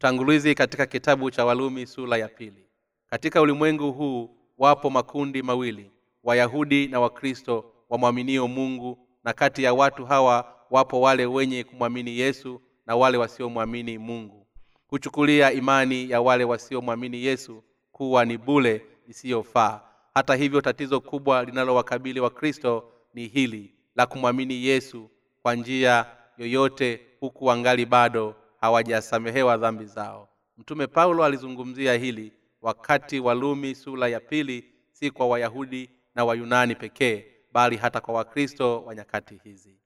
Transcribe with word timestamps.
utangulizi 0.00 0.54
katika 0.54 0.86
kitabu 0.86 1.30
cha 1.30 1.44
walumi 1.44 1.86
sura 1.86 2.16
ya 2.16 2.28
pili. 2.28 2.64
Katika 3.10 3.40
ulimwengu 3.40 3.92
huu 3.92 4.30
wapo 4.58 4.90
makundi 4.90 5.42
mawili 5.42 5.90
wayahudi 6.24 6.88
na 6.88 7.00
wakristo 7.00 7.64
wamwaminio 7.90 8.48
mungu 8.48 8.98
na 9.24 9.32
kati 9.32 9.62
ya 9.62 9.74
watu 9.74 10.06
hawa 10.06 10.54
wapo 10.70 11.00
wale 11.00 11.26
wenye 11.26 11.64
kumwamini 11.64 12.18
yesu 12.18 12.60
na 12.86 12.96
wale 12.96 13.18
wasiomwamini 13.18 13.98
mungu. 13.98 14.46
Kuchukulia 14.86 15.52
imani 15.52 16.10
ya 16.10 16.20
wale 16.20 16.44
wasiomwamini 16.44 17.24
yesu 17.24 17.62
kuwa 17.92 18.24
ni 18.24 18.38
bule 18.38 18.82
isiyofaa. 19.08 19.80
Hata 20.14 20.34
hivyo 20.34 20.60
tatizo 20.60 21.00
kubwa 21.00 21.44
linalowakabili 21.44 22.20
wakristo 22.20 22.92
ni 23.14 23.26
hili 23.26 23.74
la 23.96 24.06
kumwamini 24.06 24.64
yesu 24.64 25.10
kwa 25.42 25.54
njia 25.54 26.06
yoyote 26.38 27.00
huku 27.20 27.44
wangali 27.44 27.86
bado 27.86 28.34
hawajasamehewa 28.60 29.56
dhambi 29.56 29.84
zao. 29.84 30.28
Mtume 30.56 30.86
paulo 30.86 31.24
alizungumzia 31.24 31.94
hili 31.94 32.32
wakati 32.62 33.20
walumi 33.20 33.74
sura 33.74 34.08
ya 34.08 34.20
pili 34.20 34.64
si 34.92 35.10
kwa 35.10 35.26
wayahudi 35.28 35.90
na 36.14 36.24
wayunani 36.24 36.74
pekee 36.74 37.24
bali 37.52 37.76
hata 37.76 38.00
kwa 38.00 38.14
wakristo 38.14 38.82
wa 38.84 38.94
nyakati 38.94 39.40
hizi. 39.44 39.76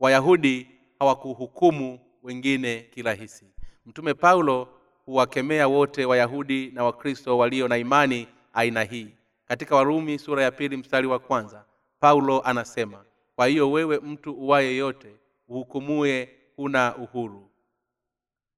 Wayahudi 0.00 0.68
hawakuhukumu 0.98 1.98
wengine 2.22 2.80
kirahisi. 2.94 3.46
Mtume 3.86 4.14
paulo 4.14 4.68
huwakemea 5.04 5.68
wote 5.68 6.04
wayahudi 6.04 6.70
na 6.70 6.84
wakristo 6.84 7.38
walio 7.38 7.68
na 7.68 7.76
imani 7.78 8.28
aina 8.52 8.82
hii. 8.82 9.08
Katika 9.44 9.76
warumi 9.76 10.18
sura 10.18 10.42
ya 10.42 10.50
pili 10.50 10.76
mstari 10.76 11.06
wa 11.06 11.18
kwanza 11.18 11.64
paulo 12.00 12.40
anasema 12.44 13.04
kwa 13.36 13.46
hiyo 13.46 13.70
wewe 13.70 13.98
mtu 13.98 14.32
uwaye 14.32 14.76
yote 14.76 15.16
uhukumue 15.48 16.28
huna 16.56 16.96
uhuru 16.96 17.50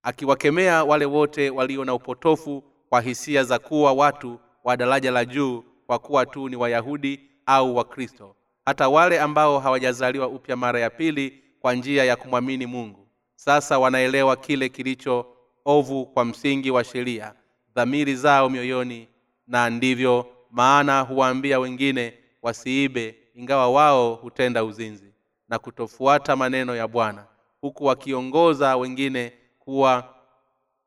akiwakemea 0.05 0.85
wale 0.85 1.05
wote 1.05 1.51
walio 1.51 1.85
na 1.85 1.95
upotofu 1.95 2.65
kwa 2.89 3.01
hisia 3.01 3.45
za 3.45 3.59
kuwa 3.59 3.93
watu 3.93 4.39
wa 4.65 4.77
daraja 4.77 5.11
la 5.11 5.25
juu 5.25 5.65
kwa 5.87 5.99
kuwa 5.99 6.27
tu 6.27 6.49
ni 6.49 6.57
wayahudi 6.57 7.21
au 7.47 7.77
wakristo 7.77 8.37
hata 8.65 8.89
wale 8.89 9.21
ambao 9.21 9.59
hawajazaliwa 9.59 10.29
upya 10.29 10.57
mara 10.57 10.81
ya 10.81 10.91
pili 10.91 11.43
kwa 11.61 11.75
njia 11.75 12.05
ya 12.05 12.17
kumwamini 12.17 12.67
mungu. 12.67 13.09
Sasa 13.37 13.79
wanaelewa 13.79 14.37
kile 14.37 14.69
kilicho 14.69 15.27
ovu 15.65 16.07
kwa 16.07 16.25
msingi 16.25 16.71
wa 16.71 16.85
sheria 16.85 17.35
dhamiri 17.75 18.17
zao 18.17 18.49
mioyoni 18.49 19.09
na 19.47 19.71
ndivyo 19.71 20.27
maana 20.51 21.01
huwaambia 21.01 21.59
wengine 21.59 22.15
wasiibe 22.43 23.17
ingawa 23.35 23.71
wao 23.71 24.15
hutenda 24.15 24.65
uzinzi 24.65 25.13
na 25.49 25.59
kutofuata 25.59 26.37
maneno 26.37 26.77
ya 26.77 26.89
bwana 26.89 27.27
huku 27.61 27.85
wakiongoza 27.85 28.77
wengine 28.77 29.33
kuwa 29.65 30.15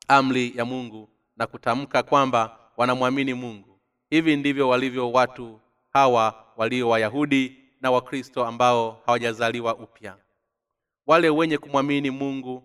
amri 0.07 0.53
ya 0.55 0.65
mungu 0.65 1.09
na 1.37 1.47
kutamka 1.47 2.03
kwamba 2.03 2.59
wanamwamini 2.77 3.33
mungu. 3.33 3.79
Hivi 4.09 4.35
ndivyo 4.35 4.69
walivyo 4.69 5.11
watu 5.11 5.59
hawa 5.93 6.45
walio 6.57 6.89
wayahudi 6.89 7.57
na 7.81 7.91
wakristo 7.91 8.45
ambao 8.45 9.01
hawajazaliwa 9.05 9.75
upya. 9.75 10.17
Wale 11.07 11.29
wenye 11.29 11.57
kumwamini 11.57 12.11
mungu 12.11 12.63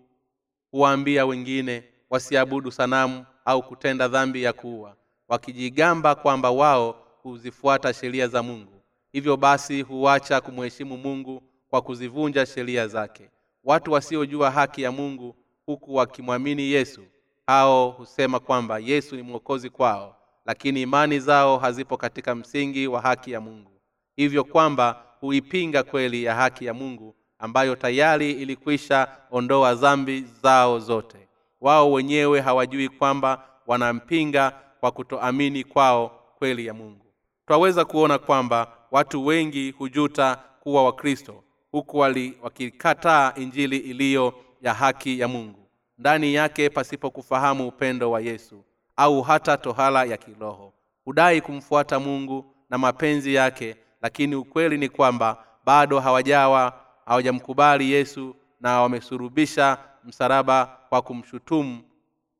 huwaambia 0.71 1.25
wengine 1.25 1.83
wasiabudu 2.09 2.71
sanamu 2.71 3.25
au 3.45 3.63
kutenda 3.63 4.07
dhambi 4.07 4.43
ya 4.43 4.53
kuua 4.53 4.95
wakijigamba 5.27 6.15
kwamba 6.15 6.51
wao 6.51 7.07
huzifuata 7.23 7.93
sheria 7.93 8.27
za 8.27 8.43
mungu. 8.43 8.81
Hivyo 9.11 9.37
basi 9.37 9.81
huacha 9.81 10.41
kumheshimu 10.41 10.97
mungu 10.97 11.43
kwa 11.69 11.81
kuzivunja 11.81 12.45
sheria 12.45 12.87
zake. 12.87 13.29
Watu 13.63 13.91
wasiojua 13.91 14.51
haki 14.51 14.81
ya 14.81 14.91
mungu 14.91 15.35
huku 15.65 15.95
wakimwamini 15.95 16.63
yesu. 16.71 17.01
Hao 17.47 17.89
husema 17.89 18.39
kwamba 18.39 18.79
yesu 18.79 19.15
ni 19.15 19.21
mwokozi 19.21 19.69
kwao 19.69 20.15
lakini 20.45 20.81
imani 20.81 21.19
zao 21.19 21.57
hazipo 21.57 21.97
katika 21.97 22.35
msingi 22.35 22.87
wa 22.87 23.01
haki 23.01 23.31
ya 23.31 23.41
mungu. 23.41 23.71
Hivyo 24.15 24.43
kwamba 24.43 25.05
huipinga 25.19 25.83
kweli 25.83 26.23
ya 26.23 26.35
haki 26.35 26.65
ya 26.65 26.73
mungu 26.73 27.15
ambayo 27.39 27.75
tayari 27.75 28.31
ilikwisha 28.31 29.07
ondoa 29.31 29.75
dhambi 29.75 30.21
zao 30.43 30.79
zote. 30.79 31.17
Wao 31.61 31.91
wenyewe 31.91 32.41
hawajui 32.41 32.89
kwamba 32.89 33.45
wanampinga 33.67 34.51
kwa 34.79 34.91
kutoamini 34.91 35.63
kwao 35.63 36.19
kweli 36.37 36.65
ya 36.65 36.73
mungu. 36.73 37.05
Twaweza 37.47 37.85
kuona 37.85 38.17
kwamba 38.17 38.77
watu 38.91 39.25
wengi 39.25 39.71
hujuta 39.71 40.35
kuwa 40.59 40.83
wakristo 40.85 41.43
huku 41.71 41.97
wakikataa 42.41 43.33
injili 43.35 43.77
iliyo 43.77 44.33
ya 44.63 44.73
haki 44.73 45.19
ya 45.19 45.27
mungu. 45.27 45.59
Ndani 45.97 46.33
yake 46.33 46.69
pasipo 46.69 47.09
kufahamu 47.09 47.67
upendo 47.67 48.11
wa 48.11 48.21
yesu 48.21 48.63
au 48.95 49.21
hata 49.21 49.57
tohala 49.57 50.03
ya 50.03 50.17
kiroho. 50.17 50.73
Hudai 51.05 51.41
kumfuata 51.41 51.99
mungu 51.99 52.55
na 52.69 52.77
mapenzi 52.77 53.33
yake 53.33 53.75
lakini 54.01 54.35
ukweli 54.35 54.77
ni 54.77 54.89
kwamba 54.89 55.45
bado 55.65 55.99
hawajawa 55.99 56.79
hawajamkubali 57.05 57.91
yesu 57.91 58.35
na 58.61 58.81
wamesurubisha 58.81 59.77
msalaba 60.03 60.65
kwa 60.89 61.01
kumshutumu 61.01 61.81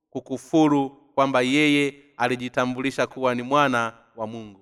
kukufuru 0.10 0.90
kwamba 0.90 1.42
yeye 1.42 1.96
alijitambulisha 2.18 3.08
kuwa 3.08 3.36
ni 3.36 3.42
mwana 3.42 3.94
wa 4.16 4.28
mungu. 4.28 4.60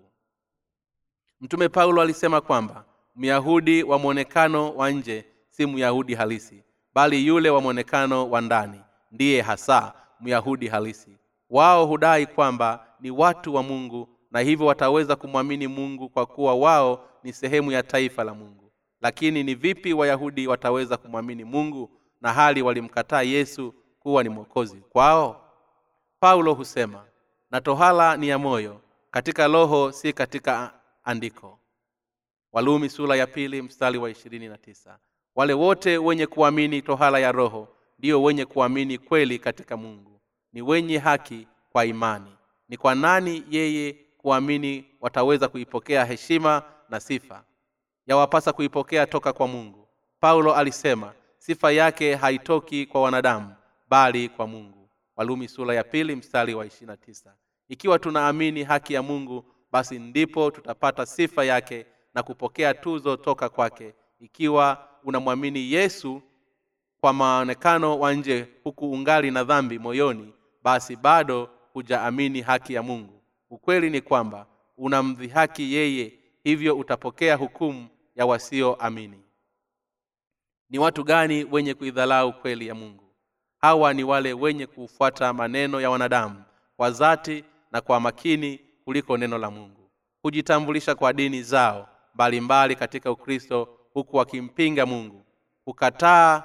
Mtume 1.42 1.70
paulo 1.70 2.02
alisema 2.02 2.42
kwamba 2.42 2.86
myahudi 3.16 3.84
wa 3.84 4.00
mwonekano 4.00 4.72
wa 4.76 4.92
nje 4.92 5.26
si 5.50 5.66
myahudi 5.68 6.16
halisi 6.16 6.64
bali 6.94 7.28
yule 7.28 7.50
wa 7.50 7.62
mwonekano 7.62 8.30
wa 8.30 8.42
ndani 8.42 8.82
ndiye 9.12 9.42
hasa 9.42 9.94
myahudi 10.20 10.68
halisi. 10.68 11.18
Wao 11.50 11.86
hudai 11.86 12.26
kwamba 12.26 12.88
ni 13.00 13.12
watu 13.12 13.56
wa 13.56 13.64
mungu 13.64 14.10
na 14.32 14.40
hivyo 14.40 14.66
wataweza 14.66 15.16
kumwamini 15.16 15.68
mungu 15.68 16.10
kwa 16.10 16.26
kuwa 16.26 16.56
wao 16.56 17.10
ni 17.24 17.34
sehemu 17.34 17.72
ya 17.72 17.84
taifa 17.84 18.24
la 18.24 18.34
mungu. 18.34 18.72
Lakini 19.02 19.44
ni 19.44 19.56
vipi 19.56 19.94
wayahudi 19.94 20.48
wataweza 20.48 20.98
kumwamini 20.98 21.44
mungu 21.44 21.92
na 22.22 22.34
hali 22.34 22.62
walimkataa 22.62 23.22
yesu 23.22 23.74
kuwa 24.00 24.24
ni 24.24 24.30
mwokozi 24.30 24.78
kwao? 24.90 25.42
Paulo 26.20 26.54
husema 26.54 27.06
na 27.52 27.62
tohala 27.62 28.18
ni 28.18 28.28
ya 28.28 28.38
moyo 28.40 28.82
katika 29.12 29.48
roho 29.48 29.92
si 29.92 30.14
katika 30.14 30.74
andiko. 31.04 31.60
Walumi 32.52 32.90
sura 32.90 33.16
ya 33.16 33.28
pili 33.28 33.62
mstari 33.62 33.98
wa 33.98 34.10
ishirini 34.10 34.48
na 34.48 34.58
tisa 34.58 35.00
wale 35.36 35.54
wote 35.54 35.98
wenye 35.98 36.28
kuamini 36.28 36.82
tohala 36.82 37.20
ya 37.20 37.32
roho 37.32 37.68
ndio 38.00 38.24
wenye 38.24 38.46
kuamini 38.46 38.98
kweli 38.98 39.40
katika 39.40 39.78
mungu. 39.78 40.22
Ni 40.54 40.62
wenye 40.62 40.98
haki 40.98 41.48
kwa 41.72 41.86
imani. 41.86 42.32
Ni 42.70 42.78
kwa 42.78 42.96
nani 42.96 43.44
yeye 43.50 43.96
kuamini 44.18 44.86
wataweza 45.02 45.48
kuipokea 45.48 46.06
heshima 46.06 46.64
na 46.90 47.00
sifa? 47.00 47.44
Yawapasa 48.08 48.54
kuipokea 48.54 49.08
toka 49.08 49.34
kwa 49.34 49.48
mungu. 49.48 49.88
Paulo 50.20 50.56
alisema 50.56 51.14
sifa 51.38 51.72
yake 51.72 52.16
haitoki 52.16 52.86
kwa 52.86 53.02
wanadamu 53.02 53.56
bali 53.90 54.30
kwa 54.30 54.48
mungu. 54.48 54.90
Walumi 55.16 55.48
sura 55.48 55.76
ya 55.76 55.84
pili 55.84 56.16
mstari 56.16 56.54
wa 56.54 56.66
ishirina 56.66 56.98
ikiwa 57.70 58.00
tunaamini 58.00 58.64
haki 58.64 58.94
ya 58.94 59.04
mungu 59.04 59.46
basi 59.72 60.00
ndipo 60.00 60.52
tutapata 60.52 61.06
sifa 61.06 61.46
yake 61.46 61.86
na 62.14 62.24
kupokea 62.24 62.74
tuzo 62.74 63.18
toka 63.18 63.50
kwake 63.50 63.94
ikiwa 64.20 64.88
unamwamini 65.04 65.72
yesu 65.72 66.22
kwa 67.02 67.14
maonekano 67.14 68.00
wa 68.00 68.14
nje 68.14 68.48
huku 68.64 68.92
ungali 68.92 69.32
na 69.32 69.44
dhambi 69.44 69.80
moyoni 69.80 70.34
basi 70.64 70.96
bado 70.96 71.50
hujaamini 71.74 72.42
haki 72.42 72.74
ya 72.74 72.84
mungu. 72.84 73.22
Ukweli 73.50 73.90
ni 73.90 74.02
kwamba 74.02 74.48
unamdhihaki 74.78 75.74
yeye 75.74 76.14
hivyo 76.44 76.78
utapokea 76.78 77.36
hukumu 77.36 77.88
ya 78.16 78.26
wasioamini. 78.26 79.22
Ni 80.70 80.80
watu 80.80 81.04
gani 81.04 81.44
wenye 81.52 81.74
kuidhalau 81.74 82.34
kweli 82.34 82.68
ya 82.68 82.76
mungu? 82.76 83.04
Hawa 83.58 83.94
ni 83.94 84.04
wale 84.04 84.34
wenye 84.34 84.68
kufuata 84.68 85.34
maneno 85.34 85.82
ya 85.82 85.90
wanadamu 85.90 86.44
kwa 86.78 86.90
dhati 86.92 87.44
na 87.72 87.82
kwa 87.82 88.00
makini 88.00 88.60
kuliko 88.86 89.18
neno 89.18 89.38
la 89.38 89.52
mungu. 89.52 89.90
Hujitambulisha 90.24 90.96
kwa 90.96 91.14
dini 91.14 91.44
zao 91.44 91.88
mbalimbali 92.16 92.76
katika 92.76 93.12
ukristo 93.12 93.78
huku 93.94 94.18
wakimpinga 94.18 94.86
mungu 94.86 95.26
hukataa 95.66 96.44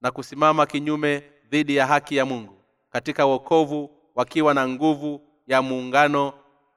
na 0.00 0.10
kusimama 0.10 0.66
kinyume 0.66 1.22
dhidi 1.50 1.76
ya 1.76 1.86
haki 1.86 2.16
ya 2.16 2.24
mungu 2.26 2.56
katika 2.90 3.26
wokovu 3.26 3.90
wakiwa 4.14 4.54
na 4.54 4.68
nguvu 4.68 5.20
ya 5.46 5.62
muungano 5.62 6.32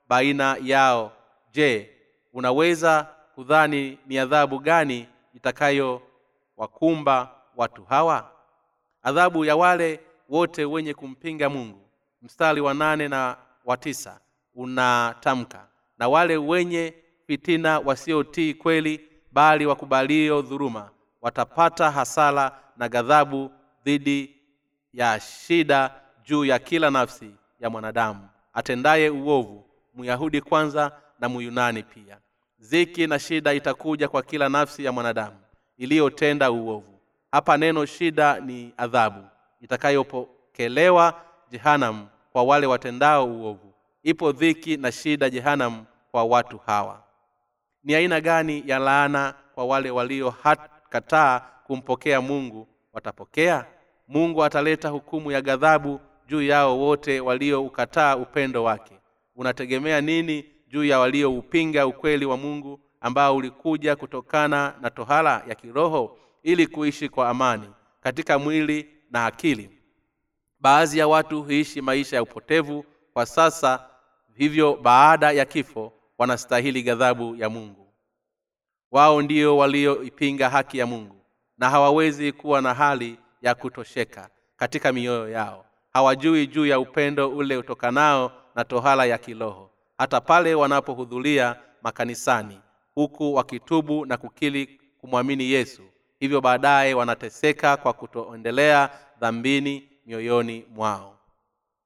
baina 0.10 0.57
yao. 0.63 1.12
Je 1.51 1.89
unaweza 2.33 3.07
kudhani 3.36 3.98
ni 4.07 4.18
adhabu 4.19 4.60
gani 4.60 5.07
itakayowakumba 5.33 7.31
watu 7.56 7.83
hawa? 7.86 8.31
Adhabu 9.04 9.45
ya 9.45 9.56
wale 9.56 10.00
wote 10.30 10.66
wenye 10.66 10.94
kumpinga 10.94 11.50
mungu. 11.50 11.89
Mstari 12.21 12.62
wa 12.62 12.74
nane 12.74 13.07
na 13.07 13.38
wa 13.66 13.77
tisa 13.77 14.19
unatamka 14.56 15.68
na 15.98 16.07
wale 16.10 16.38
wenye 16.38 16.94
fitina 17.27 17.80
wasiotii 17.80 18.54
kweli 18.54 19.08
bali 19.31 19.65
wakubalio 19.65 20.41
dhuruma 20.41 20.89
watapata 21.21 21.91
hasara 21.91 22.59
na 22.77 22.89
ghadhabu 22.89 23.51
dhidi 23.85 24.35
ya 24.93 25.19
shida 25.19 25.91
juu 26.23 26.45
ya 26.45 26.59
kila 26.59 26.91
nafsi 26.91 27.31
ya 27.59 27.69
mwanadamu. 27.69 28.29
Atendaye 28.53 29.09
uovu 29.09 29.65
myahudi 29.95 30.41
kwanza 30.41 30.91
na 31.19 31.29
myunani 31.29 31.83
pia. 31.83 32.17
Ziki 32.59 33.07
na 33.07 33.19
shida 33.19 33.53
itakuja 33.53 34.07
kwa 34.07 34.23
kila 34.23 34.49
nafsi 34.49 34.83
ya 34.85 34.91
mwanadamu 34.91 35.37
iliyotenda 35.77 36.51
uovu. 36.51 36.99
Hapa 37.31 37.57
neno 37.57 37.85
shida 37.85 38.39
ni 38.39 38.73
adhabu 38.77 39.23
itakayopokelewa 39.61 41.21
jehanam 41.51 42.07
kwa 42.31 42.43
wale 42.43 42.67
watendao 42.67 43.25
uovu. 43.27 43.73
Ipo 44.03 44.31
dhiki 44.31 44.77
na 44.77 44.91
shida 44.91 45.29
jehanam 45.29 45.85
kwa 46.11 46.23
watu 46.23 46.57
hawa 46.57 47.03
ni 47.83 47.95
aina 47.95 48.21
gani 48.21 48.63
ya 48.65 48.79
laana 48.79 49.33
kwa 49.55 49.65
wale 49.65 49.91
waliokataa 49.91 51.39
kumpokea 51.63 52.21
mungu 52.21 52.67
watapokea? 52.93 53.65
Mungu 54.07 54.43
ataleta 54.43 54.89
hukumu 54.89 55.31
ya 55.31 55.41
ghadhabu 55.41 55.99
juu 56.27 56.41
yao 56.41 56.79
wote 56.79 57.19
walioukataa 57.19 58.15
upendo 58.15 58.63
wake. 58.63 58.99
Unategemea 59.35 60.01
nini 60.01 60.45
juu 60.67 60.83
ya 60.83 60.99
walioupinga 60.99 61.87
ukweli 61.87 62.25
wa 62.25 62.37
mungu 62.37 62.79
ambao 63.01 63.35
ulikuja 63.35 63.95
kutokana 63.95 64.73
na 64.81 64.89
tohala 64.89 65.43
ya 65.47 65.55
kiroho 65.55 66.17
ili 66.43 66.67
kuishi 66.67 67.09
kwa 67.09 67.29
amani 67.29 67.69
katika 68.01 68.39
mwili 68.39 68.89
na 69.11 69.25
akili? 69.25 69.69
Baadhi 70.59 70.97
ya 70.99 71.07
watu 71.07 71.43
huishi 71.43 71.81
maisha 71.81 72.15
ya 72.15 72.23
upotevu 72.23 72.85
kwa 73.13 73.25
sasa 73.25 73.85
hivyo 74.35 74.75
baada 74.81 75.31
ya 75.31 75.45
kifo 75.45 75.93
wanastahili 76.19 76.83
ghadhabu 76.83 77.36
ya 77.36 77.50
mungu. 77.50 77.94
Wao 78.92 79.21
ndio 79.21 79.57
walioipinga 79.57 80.50
haki 80.50 80.77
ya 80.77 80.86
mungu 80.86 81.16
na 81.57 81.69
hawawezi 81.69 82.31
kuwa 82.31 82.62
na 82.62 82.74
hali 82.74 83.18
ya 83.42 83.56
kutosheka 83.56 84.30
katika 84.57 84.94
mioyo 84.94 85.30
yao. 85.30 85.66
Hawajui 85.94 86.48
juu 86.48 86.66
ya 86.66 86.80
upendo 86.80 87.30
ule 87.30 87.57
utokanao 87.57 88.31
na 88.56 88.63
tohala 88.66 89.06
ya 89.06 89.18
kiroho 89.18 89.71
hata 89.98 90.21
pale 90.21 90.56
wanapohudhuria 90.56 91.56
makanisani 91.83 92.60
huku 92.95 93.33
wakitubu 93.33 94.06
na 94.06 94.18
kukili 94.18 94.80
kumwamini 95.01 95.51
yesu. 95.51 95.81
Hivyo 96.19 96.42
baadaye 96.42 96.94
wanateseka 96.94 97.77
kwa 97.77 97.94
kutoendelea 97.94 98.89
dhambini 99.19 99.89
mioyoni 100.06 100.66
mwao. 100.69 101.18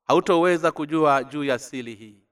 Hautoweza 0.07 0.71
kujua 0.71 1.23
juu 1.23 1.43
ya 1.43 1.59
sili 1.59 1.95
hii 1.95 2.22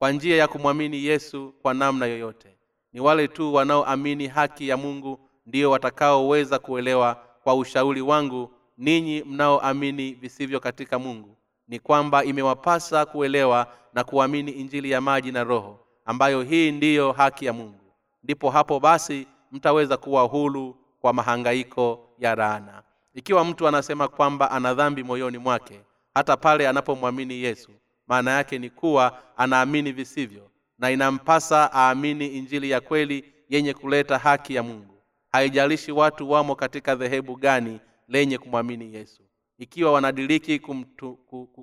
kwa 0.00 0.12
njia 0.12 0.36
ya 0.36 0.48
kumwamini 0.48 1.04
yesu 1.04 1.54
kwa 1.62 1.74
namna 1.74 2.06
yoyote. 2.06 2.56
Ni 2.92 3.00
wale 3.00 3.28
tu 3.28 3.54
wanaoamini 3.54 4.26
haki 4.26 4.68
ya 4.68 4.76
mungu 4.76 5.20
ndio 5.46 5.70
watakaoweza 5.70 6.58
kuelewa 6.58 7.14
kwa 7.44 7.54
ushauri 7.54 8.00
wangu 8.00 8.50
ninyi 8.78 9.22
mnaoamini 9.22 10.12
visivyo 10.12 10.60
katika 10.60 10.98
mungu. 10.98 11.36
Ni 11.68 11.78
kwamba 11.78 12.24
imewapasa 12.24 13.06
kuelewa 13.06 13.66
na 13.94 14.04
kuamini 14.04 14.50
injili 14.50 14.90
ya 14.90 15.00
maji 15.00 15.32
na 15.32 15.44
roho 15.44 15.78
ambayo 16.04 16.42
hii 16.42 16.72
ndiyo 16.72 17.12
haki 17.12 17.44
ya 17.46 17.52
mungu. 17.52 17.92
Ndipo 18.24 18.50
hapo 18.50 18.80
basi 18.80 19.26
mtaweza 19.52 19.96
kuwa 19.96 20.22
hulu 20.22 20.76
kwa 21.00 21.12
mahangaiko 21.12 22.08
ya 22.18 22.34
laana. 22.34 22.82
Ikiwa 23.14 23.44
mtu 23.44 23.68
anasema 23.68 24.08
kwamba 24.08 24.50
ana 24.50 24.74
dhambi 24.74 25.02
moyoni 25.02 25.38
mwake 25.38 25.80
hata 26.14 26.36
pale 26.36 26.68
anapomwamini 26.68 27.34
yesu 27.42 27.70
maana 28.10 28.30
yake 28.30 28.58
ni 28.58 28.70
kuwa 28.70 29.22
anaamini 29.36 29.92
visivyo 29.92 30.50
na 30.78 30.90
inampasa 30.90 31.70
aamini 31.74 32.26
injili 32.26 32.70
ya 32.70 32.80
kweli 32.80 33.24
yenye 33.48 33.74
kuleta 33.74 34.18
haki 34.18 34.54
ya 34.54 34.62
mungu. 34.62 35.02
Haijalishi 35.32 35.92
watu 35.92 36.30
wamo 36.30 36.54
katika 36.54 36.94
dhehebu 36.94 37.36
gani 37.36 37.80
lenye 38.08 38.38
kumwamini 38.38 38.94
yesu. 38.94 39.22
Ikiwa 39.58 39.92
wanadiriki 39.92 40.58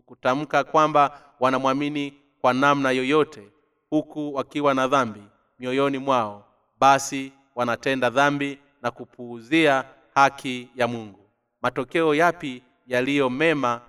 kutamka 0.05 0.63
kwamba 0.63 1.21
wanamwamini 1.39 2.13
kwa 2.41 2.53
namna 2.53 2.91
yoyote 2.91 3.51
huku 3.89 4.33
wakiwa 4.35 4.73
na 4.73 4.87
dhambi 4.87 5.21
mioyoni 5.59 5.97
mwao 5.97 6.45
basi 6.79 7.31
wanatenda 7.55 8.09
dhambi 8.09 8.59
na 8.81 8.91
kupuuzia 8.91 9.83
haki 10.15 10.69
ya 10.75 10.87
mungu. 10.87 11.19
Matokeo 11.61 12.15
yapi 12.15 12.63
yaliyo 12.87 13.29
mema 13.29 13.81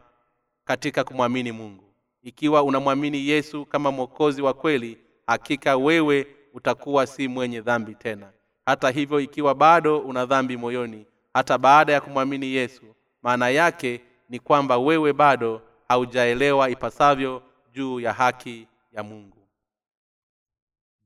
katika 0.65 1.05
kumwamini 1.05 1.53
mungu 1.53 1.88
ikiwa 2.23 2.63
unamwamini 2.63 3.29
yesu 3.29 3.67
kama 3.67 3.91
mwokozi 3.91 4.43
wa 4.43 4.55
kweli 4.55 4.99
hakika 5.27 5.77
wewe 5.77 6.27
utakuwa 6.55 7.07
si 7.07 7.29
mwenye 7.29 7.61
dhambi 7.61 7.95
tena. 7.95 8.33
Hata 8.67 8.91
hivyo 8.91 9.21
ikiwa 9.21 9.55
bado 9.55 9.99
una 9.99 10.27
dhambi 10.27 10.57
moyoni 10.57 11.07
hata 11.35 11.59
baada 11.59 11.93
ya 11.93 12.01
kumwamini 12.01 12.47
yesu 12.47 12.83
maana 13.23 13.49
yake 13.49 14.01
ni 14.29 14.39
kwamba 14.39 14.79
wewe 14.79 15.13
bado 15.13 15.63
haujaelewa 15.89 16.71
ipasavyo 16.71 17.43
juu 17.73 18.01
ya 18.01 18.13
haki 18.13 18.67
ya 18.93 19.03
mungu. 19.03 19.37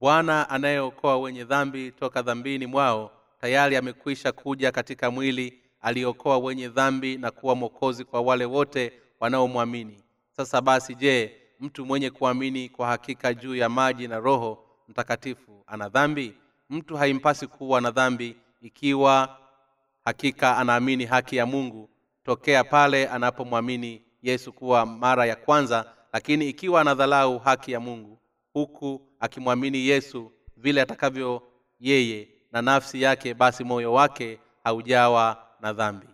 Bwana 0.00 0.50
anayeokoa 0.50 1.18
wenye 1.18 1.44
dhambi 1.44 1.90
toka 1.92 2.22
dhambini 2.22 2.66
mwao 2.66 3.10
tayari 3.40 3.76
amekwisha 3.76 4.32
kuja 4.32 4.72
katika 4.72 5.10
mwili 5.10 5.62
aliokoa 5.80 6.38
wenye 6.38 6.68
dhambi 6.68 7.16
na 7.18 7.30
kuwa 7.30 7.54
mwokozi 7.54 8.04
kwa 8.04 8.20
wale 8.20 8.44
wote 8.44 8.92
wanaomwamini 9.20 10.02
sasa 10.44 10.60
basi 10.60 10.94
je 10.94 11.36
mtu 11.60 11.86
mwenye 11.86 12.10
kuamini 12.10 12.68
kwa 12.68 12.86
hakika 12.86 13.34
juu 13.34 13.54
ya 13.54 13.68
maji 13.68 14.08
na 14.08 14.18
roho 14.20 14.64
mtakatifu 14.88 15.64
ana 15.66 15.88
dhambi? 15.88 16.34
Mtu 16.70 16.96
haimpasi 16.96 17.46
kuwa 17.46 17.80
na 17.80 17.90
dhambi 17.90 18.36
ikiwa 18.60 19.38
hakika 20.04 20.56
anaamini 20.56 21.04
haki 21.04 21.36
ya 21.36 21.46
mungu 21.46 21.90
tokea 22.24 22.64
pale 22.64 23.08
anapomwamini 23.08 24.02
yesu 24.22 24.52
kuwa 24.52 24.86
mara 24.86 25.26
ya 25.26 25.36
kwanza 25.36 25.92
lakini 26.12 26.48
ikiwa 26.48 26.80
anadhalau 26.80 27.38
haki 27.38 27.72
ya 27.72 27.80
mungu 27.80 28.18
huku 28.52 29.00
akimwamini 29.20 29.86
yesu 29.86 30.32
vile 30.56 30.80
atakavyo 30.80 31.42
yeye 31.80 32.28
na 32.52 32.62
nafsi 32.62 33.02
yake 33.02 33.34
basi 33.34 33.64
moyo 33.64 33.92
wake 33.92 34.38
haujawa 34.64 35.46
na 35.60 35.72
dhambi. 35.72 36.06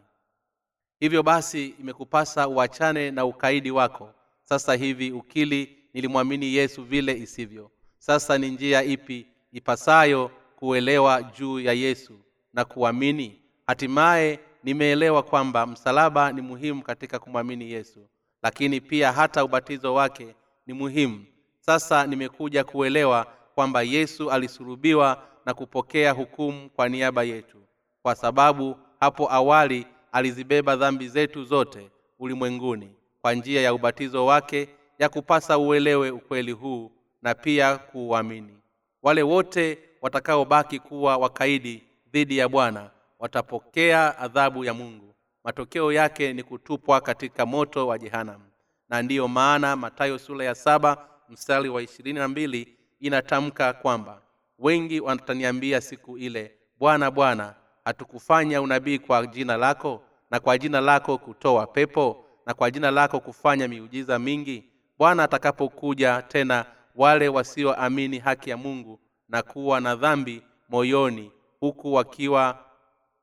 Hivyo 1.00 1.22
basi 1.22 1.66
imekupasa 1.80 2.48
uachane 2.48 3.10
na 3.10 3.25
ukaidi 3.25 3.70
wako 3.70 4.14
sasa 4.49 4.75
hivi 4.75 5.12
ukili 5.12 5.78
nilimwamini 5.95 6.55
yesu 6.55 6.85
vile 6.85 7.12
isivyo. 7.19 7.71
Sasa 7.99 8.38
ni 8.38 8.50
njia 8.50 8.83
ipi 8.85 9.26
ipasayo 9.52 10.31
kuelewa 10.57 11.23
juu 11.23 11.61
ya 11.61 11.73
yesu 11.73 12.12
na 12.52 12.64
kuamini? 12.64 13.40
Hatimaye 13.67 14.40
nimeelewa 14.64 15.23
kwamba 15.23 15.67
msalaba 15.67 16.33
ni 16.33 16.40
muhimu 16.40 16.83
katika 16.83 17.19
kumwamini 17.19 17.71
yesu 17.71 18.09
lakini 18.43 18.81
pia 18.81 19.12
hata 19.12 19.45
ubatizo 19.45 19.95
wake 19.95 20.35
ni 20.67 20.75
muhimu. 20.75 21.25
Sasa 21.61 22.07
nimekuja 22.07 22.64
kuelewa 22.64 23.26
kwamba 23.55 23.83
yesu 23.83 24.31
alisurubiwa 24.31 25.23
na 25.47 25.55
kupokea 25.55 26.12
hukumu 26.12 26.71
kwa 26.71 26.88
niaba 26.88 27.23
yetu 27.23 27.57
kwa 28.02 28.14
sababu 28.14 28.76
hapo 29.00 29.33
awali 29.33 29.87
alizibeba 30.12 30.76
dhambi 30.76 31.09
zetu 31.09 31.45
zote 31.45 31.90
ulimwenguni 32.19 32.90
kwa 33.28 33.35
njia 33.35 33.61
ya 33.61 33.75
ubatizo 33.75 34.26
wake 34.26 34.68
ya 34.99 35.08
kupasa 35.08 35.58
uelewe 35.58 36.11
ukweli 36.11 36.52
huu 36.52 36.92
na 37.23 37.35
pia 37.35 37.76
kuuamini. 37.76 38.58
Wale 39.02 39.23
wote 39.23 39.78
watakaobaki 40.02 40.78
kuwa 40.78 41.16
wakaidi 41.16 41.82
dhidi 42.12 42.38
ya 42.38 42.49
bwana 42.49 42.90
watapokea 43.18 44.18
adhabu 44.18 44.64
ya 44.64 44.75
mungu. 44.75 45.14
Matokeo 45.44 45.92
yake 45.92 46.32
ni 46.32 46.42
kutupwa 46.42 47.00
katika 47.00 47.47
moto 47.47 47.87
wa 47.87 47.99
jehanamu. 47.99 48.44
Na 48.88 49.02
ndiyo 49.02 49.28
maana 49.28 49.76
matayo 49.76 50.18
sura 50.18 50.44
ya 50.44 50.54
saba 50.54 51.08
mstari 51.28 51.68
wa 51.68 51.82
ishirini 51.82 52.18
na 52.18 52.28
mbili 52.28 52.76
inatamka 53.00 53.73
kwamba 53.73 54.23
wengi 54.58 55.00
wataniambia 55.00 55.80
siku 55.80 56.18
ile 56.18 56.54
bwana 56.78 57.11
bwana 57.11 57.54
hatukufanya 57.85 58.62
unabii 58.62 58.99
kwa 58.99 59.26
jina 59.26 59.56
lako 59.56 60.02
na 60.30 60.40
kwa 60.40 60.58
jina 60.58 60.80
lako 60.80 61.18
kutoa 61.18 61.66
pepo 61.66 62.25
na 62.49 62.55
kwa 62.55 62.71
jina 62.71 62.90
lako 62.90 63.21
kufanya 63.21 63.69
miujiza 63.69 64.19
mingi 64.19 64.64
bwana 64.99 65.23
atakapokuja 65.25 66.23
tena 66.23 66.67
wale 66.95 67.28
wasioamini 67.28 68.19
haki 68.19 68.50
ya 68.50 68.57
mungu 68.57 69.00
na 69.28 69.43
kuwa 69.43 69.81
na 69.81 69.97
dhambi 69.97 70.43
moyoni 70.69 71.33
huku 71.61 71.93
wakiwa 71.93 72.64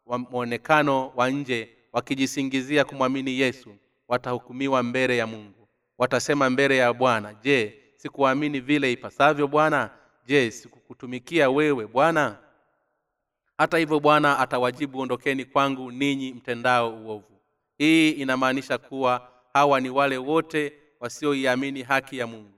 wa 0.05 0.17
mwonekano 0.17 1.11
wa 1.15 1.29
nje 1.29 1.69
wakijisingizia 1.93 2.85
kumwamini 2.85 3.39
yesu 3.39 3.75
watahukumiwa 4.07 4.83
mbele 4.83 5.17
ya 5.17 5.27
mungu. 5.27 5.67
Watasema 5.97 6.49
mbele 6.49 6.77
ya 6.77 6.93
bwana 6.93 7.33
je 7.33 7.79
sikuamini 7.95 8.59
vile 8.59 8.91
ipasavyo 8.91 9.47
bwana? 9.47 9.89
Je 10.25 10.51
sikukutumikia 10.51 11.49
wewe 11.49 11.87
bwana? 11.87 12.37
Hata 13.57 13.77
hivyo 13.77 13.99
bwana 13.99 14.39
atawajibu 14.39 14.99
ondokeni 14.99 15.45
kwangu 15.45 15.91
ninyi 15.91 16.33
mtendao 16.33 16.95
uovu 16.95 17.34
hii 17.77 18.11
inamaanisha 18.11 18.77
kuwa 18.77 19.27
hawa 19.53 19.79
ni 19.81 19.89
wale 19.89 20.17
wote 20.17 20.73
wasioiamini 20.99 21.83
haki 21.83 22.17
ya 22.17 22.27
mungu. 22.27 22.51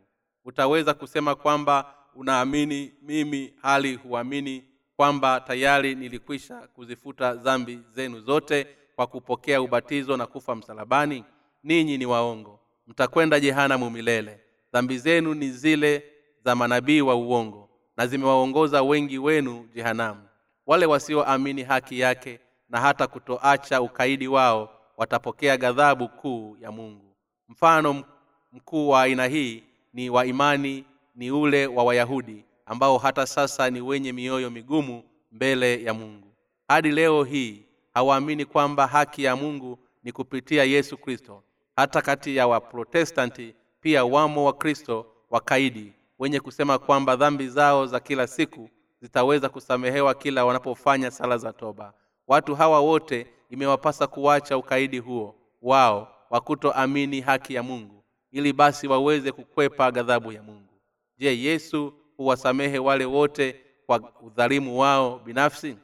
Utaweza 0.45 0.93
kusema 0.93 1.35
kwamba 1.35 1.93
unaamini 2.15 2.93
mimi 3.01 3.53
hali 3.61 3.95
huamini 3.95 4.63
kwamba 4.95 5.39
tayari 5.39 5.95
nilikwisha 5.95 6.55
kuzifuta 6.55 7.33
dhambi 7.33 7.79
zenu 7.91 8.19
zote 8.19 8.67
kwa 8.95 9.07
kupokea 9.07 9.61
ubatizo 9.61 10.17
na 10.17 10.25
kufa 10.25 10.55
msalabani? 10.55 11.23
Ninyi 11.63 11.97
ni 11.97 12.05
waongo. 12.05 12.59
Mtakwenda 12.87 13.39
jehanamu 13.39 13.89
milele. 13.89 14.39
Dhambi 14.73 14.97
zenu 14.97 15.33
ni 15.33 15.49
zile 15.51 16.03
za 16.45 16.55
manabii 16.55 17.01
wa 17.01 17.15
uongo 17.15 17.69
na 17.97 18.07
zimewaongoza 18.07 18.83
wengi 18.83 19.17
wenu 19.17 19.69
jehanamu. 19.73 20.21
Wale 20.65 20.85
wasioamini 20.85 21.63
haki 21.63 21.99
yake 21.99 22.39
na 22.69 22.79
hata 22.79 23.07
kutoacha 23.07 23.81
ukaidi 23.81 24.27
wao 24.27 24.76
watapokea 24.97 25.57
ghadhabu 25.57 26.09
kuu 26.09 26.57
ya 26.61 26.71
mungu. 26.71 27.15
Mfano 27.49 28.03
mkuu 28.51 28.89
wa 28.89 29.01
aina 29.01 29.25
hii 29.27 29.63
ni 29.93 30.09
wa 30.09 30.25
imani 30.25 30.85
ni 31.15 31.31
ule 31.31 31.67
wa 31.67 31.83
wayahudi 31.83 32.45
ambao 32.65 32.97
hata 32.97 33.25
sasa 33.25 33.69
ni 33.69 33.81
wenye 33.81 34.13
mioyo 34.13 34.49
migumu 34.49 35.03
mbele 35.31 35.83
ya 35.83 35.93
mungu. 35.93 36.27
Hadi 36.67 36.91
leo 36.91 37.23
hii 37.23 37.63
hawaamini 37.93 38.45
kwamba 38.45 38.87
haki 38.87 39.23
ya 39.23 39.35
mungu 39.35 39.79
ni 40.03 40.11
kupitia 40.11 40.63
yesu 40.63 40.97
kristo. 40.97 41.43
Hata 41.75 42.01
kati 42.01 42.35
ya 42.35 42.47
waprotestanti 42.47 43.55
pia 43.81 44.05
wamo 44.05 44.45
wakristo 44.45 45.05
wakaidi 45.29 45.93
wenye 46.19 46.39
kusema 46.39 46.79
kwamba 46.79 47.15
dhambi 47.15 47.47
zao 47.47 47.85
za 47.85 47.99
kila 47.99 48.27
siku 48.27 48.69
zitaweza 49.01 49.49
kusamehewa 49.49 50.13
kila 50.13 50.45
wanapofanya 50.45 51.11
sala 51.11 51.37
za 51.37 51.53
toba. 51.53 51.93
Watu 52.27 52.55
hawa 52.55 52.79
wote 52.79 53.27
imewapasa 53.49 54.07
kuwacha 54.07 54.57
ukaidi 54.57 54.97
huo 54.99 55.35
wao 55.61 56.13
wa 56.29 56.41
kutoamini 56.41 57.21
haki 57.21 57.53
ya 57.53 57.63
mungu 57.63 58.03
ili 58.31 58.53
basi 58.53 58.87
waweze 58.87 59.31
kukwepa 59.31 59.91
ghadhabu 59.91 60.31
ya 60.31 60.43
mungu. 60.43 60.73
Je 61.17 61.39
yesu 61.41 61.93
huwasamehe 62.17 62.79
wale 62.79 63.05
wote 63.05 63.61
kwa 63.85 64.13
udhalimu 64.21 64.79
wao 64.79 65.19
binafsi? 65.19 65.77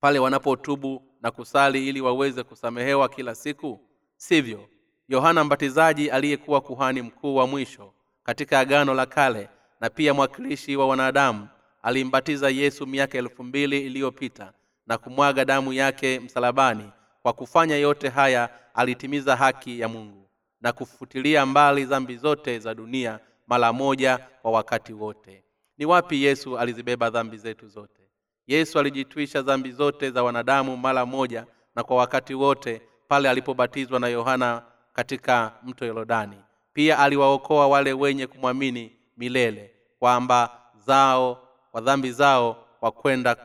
Pale 0.00 0.18
wanapotubu 0.18 1.02
na 1.22 1.30
kusali 1.30 1.88
ili 1.88 2.00
waweze 2.00 2.42
kusamehewa 2.42 3.08
kila 3.08 3.34
siku? 3.34 3.80
Sivyo. 4.16 4.68
Yohana 5.08 5.44
mbatizaji 5.44 6.10
aliyekuwa 6.10 6.60
kuhani 6.60 7.02
mkuu 7.02 7.34
wa 7.36 7.46
mwisho 7.46 7.92
katika 8.22 8.60
agano 8.60 8.94
la 8.94 9.06
kale 9.06 9.48
na 9.80 9.90
pia 9.90 10.14
mwakilishi 10.14 10.76
wa 10.76 10.86
wanadamu 10.88 11.48
alimbatiza 11.82 12.50
yesu 12.50 12.86
miaka 12.86 13.18
elfu 13.18 13.44
mbili 13.44 13.86
iliyopita 13.86 14.52
na 14.88 14.98
kumwaga 14.98 15.44
damu 15.44 15.72
yake 15.72 16.20
msalabani. 16.20 16.90
Kwa 17.22 17.32
kufanya 17.32 17.76
yote 17.76 18.08
haya 18.08 18.48
alitimiza 18.74 19.36
haki 19.36 19.80
ya 19.80 19.88
mungu 19.88 20.28
na 20.60 20.72
kufutilia 20.72 21.46
mbali 21.46 21.84
dhambi 21.84 22.16
zote 22.16 22.58
za 22.58 22.74
dunia 22.74 23.20
mara 23.46 23.72
moja 23.72 24.18
kwa 24.42 24.50
wakati 24.50 24.92
wote. 24.92 25.44
Ni 25.78 25.86
wapi 25.86 26.22
yesu 26.24 26.58
alizibeba 26.58 27.10
dhambi 27.10 27.36
zetu 27.36 27.68
zote? 27.68 28.02
Yesu 28.46 28.78
alijitwisha 28.78 29.42
dhambi 29.42 29.72
zote 29.72 30.10
za 30.10 30.22
wanadamu 30.22 30.76
mara 30.76 31.06
moja 31.06 31.46
na 31.76 31.82
kwa 31.84 31.96
wakati 31.96 32.34
wote 32.34 32.82
pale 33.08 33.30
alipobatizwa 33.30 34.00
na 34.00 34.08
yohana 34.08 34.62
katika 34.92 35.52
mto 35.62 35.84
yorodani. 35.86 36.36
Pia 36.72 36.98
aliwaokoa 36.98 37.68
wale 37.68 37.92
wenye 37.92 38.26
kumwamini 38.26 38.96
milele 39.16 39.70
kwamba 39.98 40.60
zao 40.86 41.48
kwa 41.72 41.80
dhambi 41.80 42.12
zao 42.12 42.64
kwa 42.80 42.92
kwenda 42.92 43.36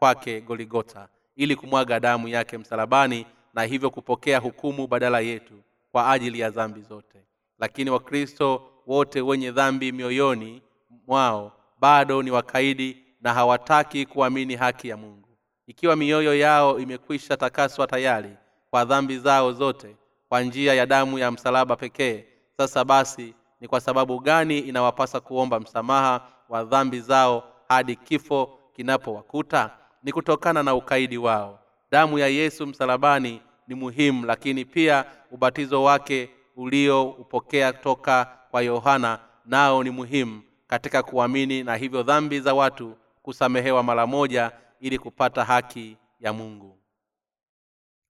kwake 0.00 0.40
goligota 0.40 1.08
ili 1.36 1.56
kumwaga 1.56 2.00
damu 2.00 2.28
yake 2.28 2.58
msalabani 2.58 3.26
na 3.54 3.62
hivyo 3.62 3.90
kupokea 3.90 4.38
hukumu 4.38 4.86
badala 4.86 5.20
yetu 5.20 5.54
kwa 5.92 6.10
ajili 6.12 6.40
ya 6.40 6.50
dhambi 6.50 6.80
zote. 6.82 7.18
Lakini 7.58 7.90
wakristo 7.90 8.62
wote 8.86 9.20
wenye 9.20 9.50
dhambi 9.50 9.92
mioyoni 9.92 10.62
mwao 11.06 11.52
bado 11.80 12.22
ni 12.22 12.30
wakaidi 12.30 13.04
na 13.20 13.34
hawataki 13.34 14.06
kuamini 14.06 14.56
haki 14.56 14.88
ya 14.88 14.96
mungu. 14.96 15.28
Ikiwa 15.66 15.96
mioyo 15.96 16.34
yao 16.38 16.78
imekwisha 16.78 17.36
takaswa 17.36 17.86
tayari 17.86 18.36
kwa 18.70 18.84
dhambi 18.84 19.18
zao 19.18 19.52
zote 19.52 19.96
kwa 20.28 20.42
njia 20.42 20.74
ya 20.74 20.86
damu 20.86 21.18
ya 21.18 21.30
msalaba 21.30 21.76
pekee 21.76 22.24
sasa 22.56 22.84
basi 22.84 23.34
ni 23.60 23.68
kwa 23.68 23.80
sababu 23.80 24.20
gani 24.20 24.58
inawapasa 24.58 25.20
kuomba 25.20 25.60
msamaha 25.60 26.28
wa 26.48 26.64
dhambi 26.64 27.00
zao 27.00 27.44
hadi 27.68 27.96
kifo 27.96 28.58
kinapowakuta 28.72 29.70
ni 30.02 30.12
kutokana 30.12 30.62
na 30.62 30.74
ukaidi 30.74 31.18
wao. 31.18 31.58
Damu 31.90 32.18
ya 32.18 32.26
yesu 32.28 32.66
msalabani 32.66 33.42
ni 33.68 33.74
muhimu 33.74 34.26
lakini 34.26 34.64
pia 34.64 35.04
ubatizo 35.30 35.82
wake 35.82 36.30
ulioupokea 36.56 37.72
toka 37.72 38.38
kwa 38.50 38.62
yohana 38.62 39.18
nao 39.44 39.84
ni 39.84 39.90
muhimu 39.90 40.42
katika 40.66 41.02
kuamini 41.02 41.62
na 41.62 41.76
hivyo 41.76 42.02
dhambi 42.02 42.40
za 42.40 42.54
watu 42.54 42.96
kusamehewa 43.22 43.82
mara 43.82 44.06
moja 44.06 44.52
ili 44.80 44.98
kupata 44.98 45.44
haki 45.44 45.96
ya 46.20 46.32
mungu. 46.32 46.78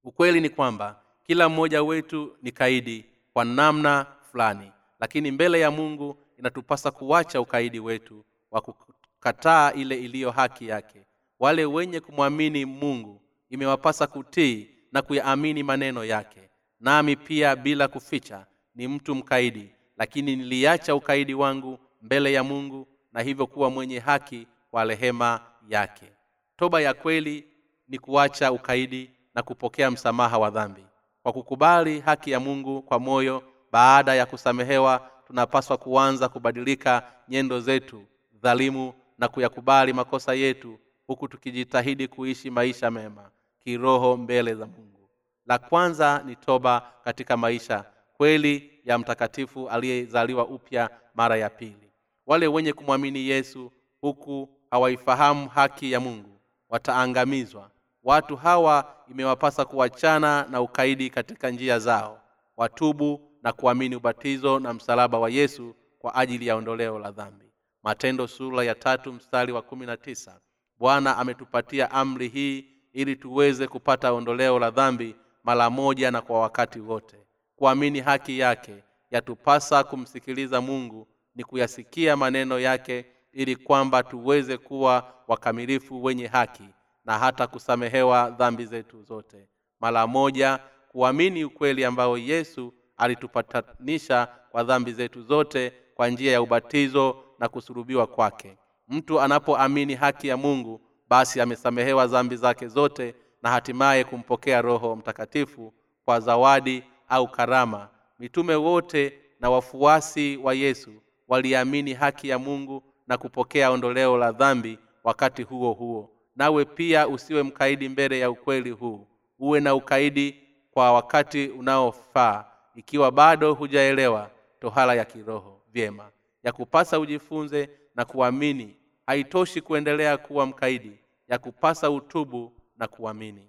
Ukweli 0.05 0.41
ni 0.41 0.49
kwamba 0.51 1.01
kila 1.23 1.49
mmoja 1.49 1.83
wetu 1.83 2.37
ni 2.43 2.53
kaidi 2.53 3.05
kwa 3.33 3.45
namna 3.45 4.07
fulani 4.31 4.73
lakini 5.01 5.31
mbele 5.31 5.61
ya 5.61 5.71
mungu 5.71 6.17
inatupasa 6.39 6.91
kuwacha 6.91 7.41
ukaidi 7.41 7.81
wetu 7.81 8.25
wa 8.51 8.61
kukataa 8.61 9.73
ile 9.73 9.97
iliyo 9.97 10.31
haki 10.31 10.69
yake 10.69 11.07
wale 11.41 11.65
wenye 11.65 12.01
kumwamini 12.01 12.65
mungu 12.65 13.21
imewapasa 13.51 14.07
kutii 14.07 14.71
na 14.93 15.03
kuyaamini 15.03 15.63
maneno 15.63 16.05
yake. 16.05 16.51
Nami 16.81 17.17
pia 17.17 17.57
bila 17.57 17.89
kuficha 17.89 18.47
ni 18.75 18.89
mtu 18.89 19.15
mkaidi 19.15 19.71
lakini 19.97 20.37
niliacha 20.37 20.95
ukaidi 20.95 21.35
wangu 21.35 21.79
mbele 22.03 22.33
ya 22.33 22.45
mungu 22.45 22.89
na 23.13 23.21
hivyo 23.23 23.47
kuwa 23.47 23.71
mwenye 23.71 23.99
haki 23.99 24.47
kwa 24.71 24.85
rehema 24.85 25.41
yake. 25.69 26.13
Toba 26.57 26.81
ya 26.81 26.95
kweli 26.95 27.45
ni 27.89 27.99
kuacha 27.99 28.53
ukaidi 28.53 29.11
na 29.35 29.43
kupokea 29.43 29.91
msamaha 29.91 30.39
wa 30.39 30.51
dhambi. 30.51 30.85
Kwa 31.23 31.33
kukubali 31.33 32.01
haki 32.01 32.31
ya 32.31 32.41
mungu 32.41 32.83
kwa 32.83 32.99
moyo 32.99 33.43
baada 33.73 34.15
ya 34.15 34.27
kusamehewa 34.27 35.11
tunapaswa 35.27 35.77
kuanza 35.77 36.29
kubadilika 36.29 37.03
nyendo 37.29 37.61
zetu 37.61 38.05
dhalimu 38.43 38.93
na 39.19 39.29
kuyakubali 39.29 39.93
makosa 39.93 40.35
yetu 40.35 40.79
huku 41.11 41.29
tukijitahidi 41.29 42.09
kuishi 42.09 42.51
maisha 42.51 42.91
mema 42.91 43.31
kiroho 43.61 44.17
mbele 44.17 44.55
za 44.55 44.67
mungu. 44.67 45.09
La 45.47 45.59
kwanza 45.59 46.23
ni 46.27 46.37
toba 46.37 46.93
katika 47.05 47.37
maisha 47.37 47.85
kweli 48.17 48.81
ya 48.85 48.99
mtakatifu 48.99 49.69
aliyezaliwa 49.69 50.47
upya 50.47 50.91
mara 51.15 51.37
ya 51.37 51.51
pili. 51.51 51.91
Wale 52.27 52.47
wenye 52.47 52.73
kumwamini 52.73 53.29
yesu 53.29 53.73
huku 54.01 54.49
hawaifahamu 54.71 55.49
haki 55.49 55.93
ya 55.93 56.01
mungu 56.01 56.41
wataangamizwa. 56.69 57.71
Watu 58.05 58.37
hawa 58.37 58.97
imewapasa 59.11 59.65
kuachana 59.65 60.47
na 60.51 60.61
ukaidi 60.61 61.11
katika 61.11 61.51
njia 61.51 61.79
zao 61.79 62.21
watubu 62.57 63.21
na 63.43 63.53
kuamini 63.53 63.97
ubatizo 63.97 64.59
na 64.59 64.75
msalaba 64.75 65.19
wa 65.19 65.31
yesu 65.31 65.75
kwa 65.99 66.15
ajili 66.15 66.47
ya 66.47 66.57
ondoleo 66.57 66.99
la 66.99 67.11
dhambi. 67.11 67.47
Matendo 67.83 68.27
sura 68.27 68.65
ya 68.65 68.75
tatu 68.75 69.13
mstari 69.13 69.53
wa 69.53 69.63
kumi 69.63 69.87
na 69.87 69.97
tisa 69.97 70.41
bwana 70.81 71.17
ametupatia 71.17 71.91
amri 71.91 72.29
hii 72.29 72.65
ili 72.93 73.17
tuweze 73.17 73.67
kupata 73.67 74.13
ondoleo 74.13 74.59
la 74.59 74.71
dhambi 74.71 75.17
mara 75.45 75.71
moja 75.71 76.11
na 76.11 76.21
kwa 76.23 76.41
wakati 76.41 76.81
wote. 76.81 77.17
Kuamini 77.57 78.01
haki 78.01 78.39
yake 78.39 78.85
yatupasa 79.11 79.85
kumsikiliza 79.85 80.61
mungu 80.61 81.09
ni 81.35 81.45
kuyasikia 81.45 82.17
maneno 82.17 82.59
yake 82.61 83.07
ili 83.33 83.57
kwamba 83.57 84.03
tuweze 84.03 84.57
kuwa 84.59 85.15
wakamilifu 85.29 86.05
wenye 86.05 86.27
haki 86.27 86.65
na 87.05 87.19
hata 87.19 87.47
kusamehewa 87.47 88.31
dhambi 88.31 88.67
zetu 88.67 89.03
zote. 89.03 89.49
Mara 89.81 90.07
moja 90.07 90.59
kuamini 90.89 91.45
ukweli 91.45 91.85
ambao 91.85 92.19
yesu 92.19 92.75
alitupatanisha 92.97 94.29
kwa 94.51 94.65
dhambi 94.65 94.93
zetu 94.93 95.23
zote 95.23 95.73
kwa 95.95 96.09
njia 96.09 96.33
ya 96.33 96.43
ubatizo 96.43 97.25
na 97.39 97.49
kusurubiwa 97.49 98.07
kwake 98.07 98.57
mtu 98.91 99.21
anapoamini 99.21 99.95
haki 99.95 100.29
ya 100.29 100.37
mungu 100.37 100.81
basi 101.09 101.41
amesamehewa 101.41 102.07
dhambi 102.07 102.37
zake 102.37 102.69
zote 102.69 103.15
na 103.43 103.51
hatimaye 103.51 104.05
kumpokea 104.05 104.63
roho 104.63 104.97
mtakatifu 104.97 105.73
kwa 106.05 106.21
zawadi 106.21 106.85
au 107.09 107.29
karama. 107.29 107.89
Mitume 108.19 108.55
wote 108.55 109.19
na 109.41 109.51
wafuasi 109.51 110.37
wa 110.37 110.55
yesu 110.55 110.91
waliamini 111.29 111.95
haki 111.95 112.29
ya 112.29 112.39
mungu 112.39 112.83
na 113.07 113.19
kupokea 113.19 113.71
ondoleo 113.71 114.19
la 114.19 114.33
dhambi 114.33 114.79
wakati 115.05 115.43
huo 115.43 115.73
huo. 115.73 116.11
Nawe 116.37 116.65
pia 116.65 117.09
usiwe 117.09 117.43
mkaidi 117.43 117.89
mbele 117.89 118.19
ya 118.19 118.31
ukweli 118.31 118.71
huu. 118.71 119.07
Uwe 119.39 119.61
na 119.61 119.75
ukaidi 119.75 120.37
kwa 120.71 120.93
wakati 120.93 121.49
unaofaa. 121.49 122.45
Ikiwa 122.75 123.11
bado 123.11 123.55
hujaelewa 123.55 124.31
tohala 124.61 124.95
ya 124.95 125.05
kiroho. 125.05 125.63
Vyema. 125.73 126.11
Ya 126.45 126.53
kupasa 126.53 126.99
ujifunze 127.01 127.71
na 127.95 128.05
kuamini 128.05 128.77
haitoshi 129.11 129.61
kuendelea 129.61 130.17
kuwa 130.19 130.47
mkaidi 130.47 130.93
ya 131.29 131.39
kupasa 131.39 131.91
utubu 131.91 132.53
na 132.79 132.89
kuamini. 132.89 133.49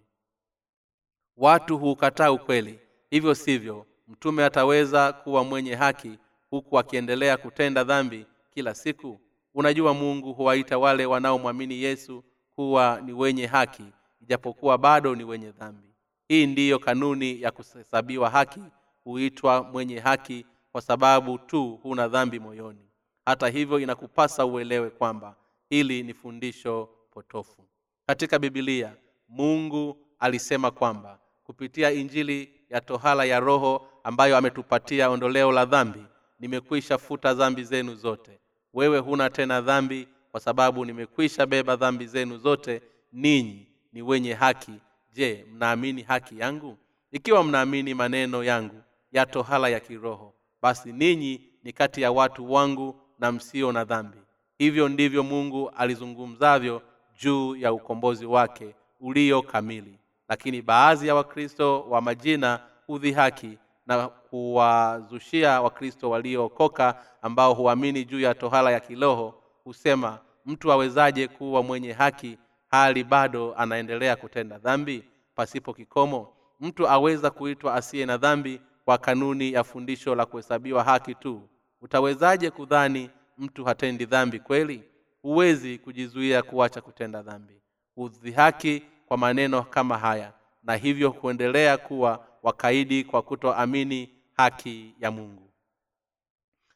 Watu 1.38 1.78
huukataa 1.78 2.32
ukweli 2.32 2.80
hivyo 3.10 3.36
sivyo 3.36 3.86
mtume 4.08 4.46
ataweza 4.46 5.14
kuwa 5.14 5.44
mwenye 5.44 5.76
haki 5.76 6.20
huku 6.50 6.80
akiendelea 6.80 7.38
kutenda 7.38 7.84
dhambi 7.84 8.26
kila 8.54 8.74
siku? 8.76 9.20
Unajua 9.54 9.94
mungu 9.94 10.34
huwaita 10.34 10.78
wale 10.78 11.06
wanaomwamini 11.06 11.82
yesu 11.84 12.24
kuwa 12.56 13.02
ni 13.06 13.14
wenye 13.14 13.46
haki 13.46 13.86
ijapokuwa 14.22 14.78
bado 14.78 15.16
ni 15.16 15.24
wenye 15.24 15.52
dhambi. 15.52 15.88
Hii 16.28 16.48
ndiyo 16.48 16.80
kanuni 16.80 17.42
ya 17.42 17.52
kuhesabiwa 17.52 18.30
haki 18.30 18.62
huitwa 19.04 19.64
mwenye 19.64 20.00
haki 20.00 20.46
kwa 20.72 20.82
sababu 20.82 21.38
tu 21.38 21.80
huna 21.84 22.08
dhambi 22.08 22.40
moyoni. 22.40 22.86
Hata 23.26 23.48
hivyo 23.48 23.80
inakupasa 23.80 24.46
uelewe 24.46 24.90
kwamba 24.90 25.36
hili 25.72 26.04
ni 26.04 26.14
fundisho 26.14 26.90
potofu. 27.12 27.66
Katika 28.08 28.40
bibilia 28.40 28.94
mungu 29.30 29.98
alisema 30.20 30.72
kwamba 30.72 31.20
kupitia 31.44 31.92
injili 31.92 32.54
ya 32.70 32.82
tohala 32.82 33.26
ya 33.26 33.40
roho 33.40 33.88
ambayo 34.04 34.38
ametupatia 34.38 35.10
ondoleo 35.10 35.52
la 35.52 35.66
dhambi 35.66 36.06
nimekwisha 36.40 36.98
futa 36.98 37.34
dhambi 37.34 37.64
zenu 37.64 37.96
zote. 37.96 38.40
Wewe 38.74 39.00
huna 39.00 39.30
tena 39.30 39.62
dhambi 39.62 40.08
kwa 40.32 40.40
sababu 40.40 40.86
nimekwisha 40.86 41.46
beba 41.46 41.76
dhambi 41.76 42.08
zenu 42.08 42.38
zote 42.38 42.82
ninyi 43.14 43.68
ni 43.94 44.02
wenye 44.02 44.34
haki. 44.34 44.74
Je 45.14 45.46
mnaamini 45.54 46.02
haki 46.02 46.40
yangu? 46.40 46.78
Ikiwa 47.12 47.44
mnaamini 47.44 47.94
maneno 47.94 48.44
yangu 48.44 48.82
ya 49.12 49.26
tohala 49.26 49.70
ya 49.70 49.80
kiroho 49.80 50.34
basi 50.62 50.94
ninyi 50.94 51.42
ni 51.64 51.74
kati 51.74 52.02
ya 52.02 52.12
watu 52.12 52.52
wangu 52.54 53.02
na 53.20 53.32
msio 53.32 53.72
na 53.72 53.86
dhambi 53.86 54.18
hivyo 54.62 54.90
ndivyo 54.90 55.24
mungu 55.24 55.70
alizungumzavyo 55.78 56.82
juu 57.20 57.56
ya 57.56 57.74
ukombozi 57.74 58.26
wake 58.26 58.76
ulio 59.00 59.42
kamili. 59.42 60.00
Lakini 60.30 60.62
baadhi 60.62 61.08
ya 61.08 61.16
wakristo 61.16 61.82
wa 61.90 62.02
majina 62.02 62.60
hudhihaki 62.88 63.58
na 63.88 64.08
kuwazushia 64.08 65.62
wakristo 65.62 66.10
waliookoka 66.10 67.02
ambao 67.22 67.54
huamini 67.54 68.06
juu 68.06 68.20
ya 68.20 68.34
tohala 68.34 68.72
ya 68.72 68.80
kiroho 68.80 69.34
husema 69.64 70.20
mtu 70.46 70.72
awezaje 70.72 71.28
kuwa 71.28 71.64
mwenye 71.64 71.92
haki 71.94 72.38
hali 72.72 73.04
bado 73.04 73.54
anaendelea 73.58 74.16
kutenda 74.16 74.58
dhambi? 74.58 75.04
Pasipo 75.36 75.74
kikomo 75.74 76.34
mtu 76.60 76.88
aweza 76.88 77.30
kuitwa 77.32 77.74
asiye 77.76 78.06
na 78.06 78.18
dhambi 78.18 78.62
kwa 78.86 78.98
kanuni 78.98 79.54
ya 79.54 79.64
fundisho 79.64 80.16
la 80.16 80.26
kuhesabiwa 80.26 80.84
haki 80.84 81.16
tu. 81.16 81.42
Utawezaje 81.82 82.50
kudhani 82.50 83.10
mtu 83.42 83.66
hatendi 83.66 84.06
dhambi 84.06 84.40
kweli? 84.40 84.84
Huwezi 85.22 85.78
kujizuia 85.78 86.42
kuacha 86.44 86.82
kutenda 86.82 87.22
dhambi. 87.22 87.62
Hudhihaki 87.96 88.84
kwa 89.06 89.18
maneno 89.18 89.64
kama 89.64 89.98
haya 89.98 90.34
na 90.64 90.76
hivyo 90.76 91.12
kuendelea 91.12 91.78
kuwa 91.78 92.28
wakaidi 92.44 93.04
kwa 93.04 93.22
kutoamini 93.22 94.10
haki 94.34 94.94
ya 95.00 95.12
mungu. 95.12 95.50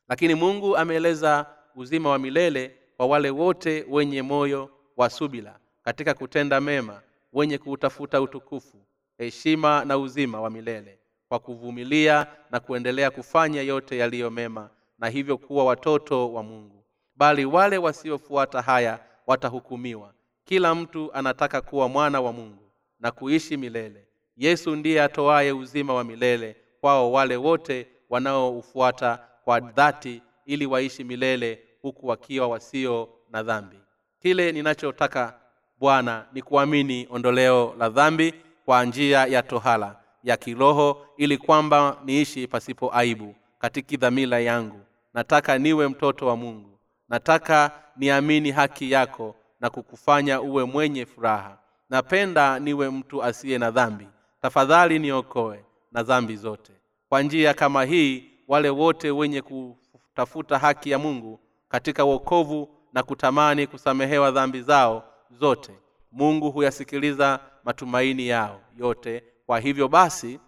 Lakini 0.10 0.36
mungu 0.36 0.78
ameeleza 0.78 1.46
uzima 1.76 2.10
wa 2.10 2.20
milele 2.20 2.76
kwa 2.98 3.06
wale 3.06 3.30
wote 3.30 3.86
wenye 3.90 4.22
moyo 4.22 4.70
wa 4.98 5.10
subila 5.10 5.60
katika 5.84 6.14
kutenda 6.14 6.62
mema 6.62 7.02
wenye 7.34 7.58
kuutafuta 7.58 8.22
utukufu 8.22 8.78
heshima 9.18 9.86
na 9.86 9.98
uzima 9.98 10.42
wa 10.42 10.50
milele 10.50 11.00
kwa 11.30 11.40
kuvumilia 11.40 12.28
na 12.52 12.60
kuendelea 12.60 13.12
kufanya 13.12 13.62
yote 13.62 13.98
yaliyo 13.98 14.32
mema 14.32 14.70
na 15.00 15.10
hivyo 15.10 15.38
kuwa 15.38 15.66
watoto 15.66 16.34
wa 16.34 16.44
mungu. 16.44 16.84
Bali 17.16 17.46
wale 17.46 17.78
wasiofuata 17.78 18.62
haya 18.62 19.00
watahukumiwa. 19.28 20.14
Kila 20.44 20.76
mtu 20.76 21.14
anataka 21.14 21.62
kuwa 21.62 21.90
mwana 21.90 22.22
wa 22.22 22.34
mungu 22.34 22.72
na 23.00 23.12
kuishi 23.12 23.58
milele. 23.58 24.08
Yesu 24.38 24.76
ndiye 24.76 25.02
atoaye 25.04 25.52
uzima 25.52 25.94
wa 25.94 26.04
milele 26.04 26.56
kwao 26.82 27.12
wale 27.12 27.36
wote 27.36 27.88
wanaoufuata 28.10 29.20
kwa 29.44 29.60
dhati 29.60 30.22
ili 30.46 30.66
waishi 30.66 31.04
milele 31.04 31.60
huku 31.82 32.08
wakiwa 32.08 32.48
wasio 32.48 33.10
na 33.32 33.44
dhambi. 33.44 33.80
Kile 34.20 34.52
ninachotaka 34.52 35.40
bwana 35.80 36.26
ni 36.34 36.42
kuamini 36.42 37.08
ondoleo 37.10 37.76
la 37.80 37.90
dhambi 37.90 38.34
kwa 38.66 38.86
njia 38.86 39.26
ya 39.26 39.44
tohala 39.44 40.00
ya 40.24 40.38
kiroho 40.38 41.06
ili 41.18 41.38
kwamba 41.38 42.02
niishi 42.06 42.48
pasipo 42.48 42.96
aibu 42.96 43.36
katika 43.60 43.98
dhamira 43.98 44.40
yangu 44.40 44.80
nataka 45.16 45.58
niwe 45.58 45.88
mtoto 45.88 46.28
wa 46.28 46.36
mungu. 46.36 46.80
Nataka 47.10 47.72
niamini 47.98 48.52
haki 48.52 48.92
yako 48.92 49.36
na 49.60 49.70
kukufanya 49.70 50.42
uwe 50.42 50.64
mwenye 50.64 51.06
furaha. 51.06 51.58
Napenda 51.90 52.60
niwe 52.60 52.90
mtu 52.90 53.24
asiye 53.24 53.58
na 53.58 53.72
dhambi. 53.72 54.08
Tafadhali 54.42 55.00
niokoe 55.00 55.66
na 55.92 56.04
dhambi 56.04 56.36
zote. 56.36 56.72
Kwa 57.10 57.22
njia 57.22 57.54
kama 57.54 57.84
hii 57.84 58.32
wale 58.48 58.70
wote 58.70 59.12
wenye 59.12 59.42
kutafuta 59.42 60.60
haki 60.60 60.90
ya 60.90 61.00
mungu 61.00 61.40
katika 61.70 62.04
wokovu 62.04 62.70
na 62.94 63.04
kutamani 63.04 63.68
kusamehewa 63.68 64.32
dhambi 64.32 64.62
zao 64.62 65.04
zote 65.32 65.72
mungu 66.12 66.52
huyasikiliza 66.52 67.40
matumaini 67.64 68.28
yao 68.28 68.62
yote. 68.78 69.24
Kwa 69.46 69.60
hivyo 69.60 69.88
basi 69.88 70.40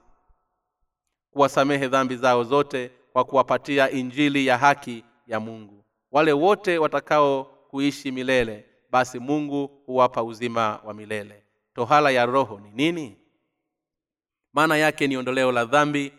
kuwasamehe 1.31 1.87
dhambi 1.87 2.15
zao 2.15 2.43
zote 2.43 2.91
kwa 3.17 3.23
kuwapatia 3.25 3.91
injili 3.91 4.47
ya 4.47 4.57
haki 4.57 5.03
ya 5.27 5.39
mungu. 5.39 5.83
Wale 6.11 6.31
wote 6.33 6.77
watakao 6.77 7.43
kuishi 7.43 8.11
milele 8.11 8.65
basi 8.91 9.19
mungu 9.19 9.81
huwapa 9.85 10.23
uzima 10.23 10.79
wa 10.85 10.93
milele. 10.93 11.43
Tohala 11.75 12.09
ya 12.11 12.25
roho 12.25 12.59
ni 12.59 12.71
nini? 12.71 13.17
Maana 14.53 14.77
yake 14.77 15.07
ni 15.07 15.17
ondoleo 15.17 15.51
la 15.51 15.65
dhambi 15.65 16.13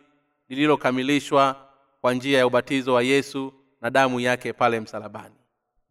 lililokamilishwa 0.48 1.68
kwa 2.00 2.14
njia 2.14 2.38
ya 2.38 2.46
ubatizo 2.46 2.94
wa 2.94 3.02
yesu 3.02 3.52
na 3.80 3.90
damu 3.90 4.20
yake 4.20 4.52
pale 4.52 4.80
msalabani. 4.80 5.34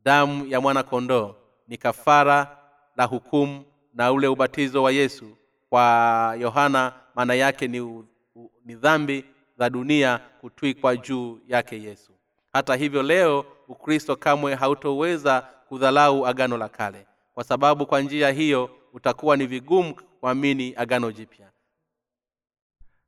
Damu 0.04 0.46
ya 0.48 0.62
mwana 0.62 0.84
kondoo 0.84 1.36
ni 1.68 1.78
kafara 1.78 2.58
la 2.96 3.06
hukumu 3.06 3.66
na 3.94 4.12
ule 4.12 4.28
ubatizo 4.28 4.84
wa 4.84 4.92
yesu. 4.92 5.38
Kwa 5.70 6.36
yohana 6.40 6.94
maana 7.16 7.34
yake 7.34 7.68
ni, 7.68 7.80
u, 7.82 8.06
u, 8.36 8.50
ni 8.66 8.76
dhambi 8.76 9.26
za 9.58 9.70
dunia 9.70 10.20
kutwikwa 10.42 10.96
juu 10.98 11.40
yake 11.48 11.82
yesu. 11.84 12.12
Hata 12.54 12.76
hivyo 12.76 13.04
leo 13.04 13.46
ukristo 13.68 14.16
kamwe 14.16 14.56
hautoweza 14.56 15.42
kudhalau 15.70 16.28
agano 16.28 16.58
la 16.58 16.70
kale. 16.70 17.08
Kwa 17.34 17.44
sababu 17.44 17.86
kwa 17.86 18.02
njia 18.02 18.30
hiyo 18.32 18.70
utakuwa 18.94 19.38
ni 19.38 19.46
vigumu 19.48 19.96
kuamini 20.20 20.74
agano 20.78 21.12
jipya. 21.12 21.50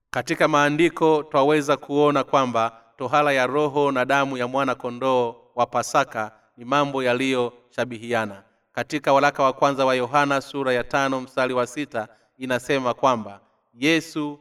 Katika 0.09 0.47
maandiko 0.47 1.23
twaweza 1.23 1.77
kuona 1.77 2.23
kwamba 2.23 2.81
tohala 2.97 3.31
ya 3.31 3.47
roho 3.47 3.91
na 3.91 4.05
damu 4.05 4.37
ya 4.37 4.47
mwana 4.47 4.75
kondoo 4.75 5.35
wa 5.55 5.65
pasaka 5.65 6.31
ni 6.57 6.65
mambo 6.65 7.03
yaliyoshabihiana 7.03 8.43
katika 8.71 9.13
waraka 9.13 9.43
wa 9.43 9.53
kwanza 9.53 9.85
wa 9.85 9.95
yohana 9.95 10.41
sura 10.41 10.73
ya 10.73 10.83
tano 10.83 11.21
mstari 11.21 11.53
wa 11.53 11.67
sita 11.67 12.07
inasema 12.37 12.93
kwamba 12.93 13.39
yesu 13.73 14.39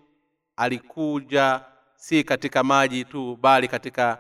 alikuja 0.57 1.61
si 1.99 2.25
katika 2.25 2.63
maji 2.65 3.05
tu 3.05 3.39
bali 3.41 3.69
katika 3.69 4.19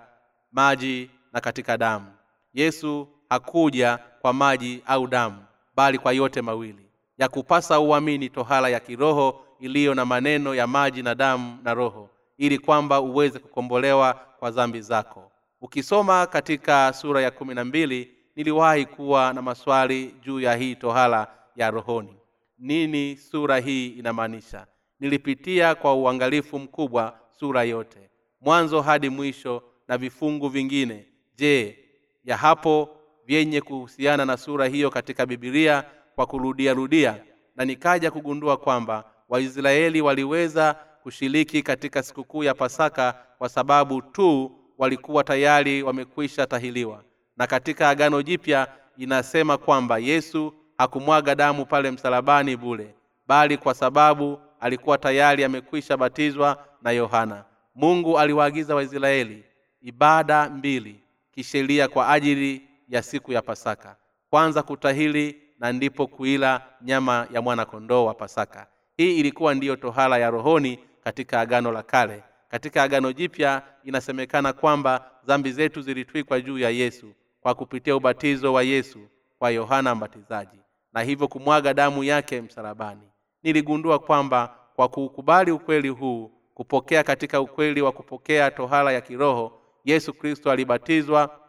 maji 0.53 1.11
na 1.33 1.41
katika 1.41 1.77
damu. 1.79 2.07
Yesu 2.55 3.09
hakuja 3.29 3.99
kwa 4.21 4.33
maji 4.33 4.83
au 4.87 5.07
damu 5.07 5.45
bali 5.77 5.99
kwa 5.99 6.12
yote 6.12 6.43
mawili. 6.43 6.87
Ya 7.19 7.29
kupasa 7.29 7.81
uamini 7.81 8.29
tohala 8.29 8.69
ya 8.69 8.81
kiroho 8.81 9.45
iliyo 9.61 9.95
na 9.95 10.05
maneno 10.05 10.55
ya 10.55 10.67
maji 10.67 11.03
na 11.03 11.14
damu 11.14 11.59
na 11.64 11.75
roho 11.75 12.11
ili 12.38 12.59
kwamba 12.59 13.01
uweze 13.01 13.38
kukombolewa 13.38 14.14
kwa 14.38 14.51
dhambi 14.51 14.81
zako. 14.81 15.31
Ukisoma 15.61 16.27
katika 16.27 16.93
sura 16.93 17.23
ya 17.23 17.31
kumi 17.31 17.55
na 17.55 17.64
mbili 17.64 18.14
niliwahi 18.37 18.87
kuwa 18.87 19.33
na 19.33 19.43
maswali 19.43 20.14
juu 20.23 20.41
ya 20.41 20.55
hii 20.57 20.75
tohala 20.75 21.27
ya 21.57 21.71
rohoni. 21.71 22.17
Nini 22.59 23.17
sura 23.17 23.59
hii 23.59 23.87
inamaanisha? 23.88 24.67
Nilipitia 25.01 25.75
kwa 25.75 25.95
uangalifu 25.95 26.59
mkubwa 26.59 27.19
sura 27.40 27.62
yote. 27.62 28.11
Mwanzo 28.40 28.81
hadi 28.83 29.09
mwisho 29.09 29.62
na 29.88 29.98
vifungu 29.98 30.48
vingine. 30.48 31.07
Je 31.37 31.79
ya 32.24 32.37
hapo 32.37 32.88
vyenye 33.27 33.61
kuhusiana 33.61 34.24
na 34.24 34.37
sura 34.37 34.66
hiyo 34.66 34.90
katika 34.90 35.27
bibilia 35.27 35.85
kwa 36.14 36.27
kurudiarudia 36.27 37.24
na 37.57 37.64
nikaja 37.64 38.11
kugundua 38.11 38.57
kwamba 38.57 39.05
waisraeli 39.29 40.01
waliweza 40.01 40.74
kushiriki 41.03 41.62
katika 41.62 42.03
sikukuu 42.03 42.44
ya 42.44 42.55
pasaka 42.55 43.14
kwa 43.38 43.48
sababu 43.48 44.03
tu 44.03 44.53
walikuwa 44.79 45.24
tayari 45.24 45.83
wamekwisha 45.83 46.46
tahiliwa. 46.46 47.05
Na 47.37 47.46
katika 47.46 47.88
agano 47.88 48.22
jipya 48.22 48.68
inasema 48.96 49.59
kwamba 49.59 49.98
yesu 49.98 50.55
hakumwaga 50.79 51.35
damu 51.35 51.66
pale 51.66 51.90
msalabani 51.90 52.57
bule 52.57 52.94
bali 53.27 53.57
kwa 53.57 53.74
sababu 53.74 54.38
alikuwa 54.61 54.98
tayari 54.98 55.44
amekwisha 55.44 55.96
batizwa 55.96 56.67
na 56.83 56.91
yohana. 56.91 57.45
Mungu 57.75 58.19
aliwaagiza 58.19 58.75
waisraeli 58.75 59.45
ibada 59.83 60.51
mbili 60.51 61.01
kisheria 61.31 61.88
kwa 61.88 62.09
ajili 62.09 62.69
ya 62.88 63.03
siku 63.03 63.33
ya 63.33 63.43
pasaka. 63.43 63.97
Kwanza 64.31 64.62
kutahili 64.62 65.43
na 65.59 65.73
ndipo 65.73 66.07
kuila 66.07 66.62
nyama 66.83 67.27
ya 67.33 67.43
mwana 67.43 67.64
kondoo 67.64 68.05
wa 68.05 68.14
pasaka. 68.14 68.67
Hii 68.97 69.17
ilikuwa 69.19 69.55
ndiyo 69.55 69.77
tohala 69.77 70.19
ya 70.19 70.31
rohoni 70.31 70.79
katika 71.05 71.41
agano 71.41 71.73
la 71.73 71.83
kale. 71.83 72.23
Katika 72.49 72.83
agano 72.83 73.12
jipya 73.12 73.62
inasemekana 73.85 74.53
kwamba 74.53 75.11
dhambi 75.27 75.53
zetu 75.53 75.81
zilitwikwa 75.83 76.41
juu 76.41 76.59
ya 76.59 76.71
yesu 76.71 77.12
kwa 77.41 77.55
kupitia 77.55 77.97
ubatizo 77.97 78.53
wa 78.53 78.62
yesu 78.62 78.99
kwa 79.38 79.51
yohana 79.51 79.95
mbatizaji 79.95 80.59
na 80.93 81.01
hivyo 81.03 81.29
kumwaga 81.29 81.75
damu 81.75 82.05
yake 82.05 82.41
msalabani. 82.43 83.03
Niligundua 83.43 83.99
kwamba 83.99 84.55
kwa 84.77 84.88
kuukubali 84.88 85.51
ukweli 85.51 85.88
huu 85.88 86.31
kupokea 86.59 87.03
katika 87.05 87.40
ukweli 87.40 87.83
wa 87.83 87.92
kupokea 87.92 88.51
tohara 88.51 88.92
ya 88.92 89.01
kiroho 89.01 89.53
yesu 89.85 90.14
kristo 90.14 90.51
alibatizwa 90.51 91.40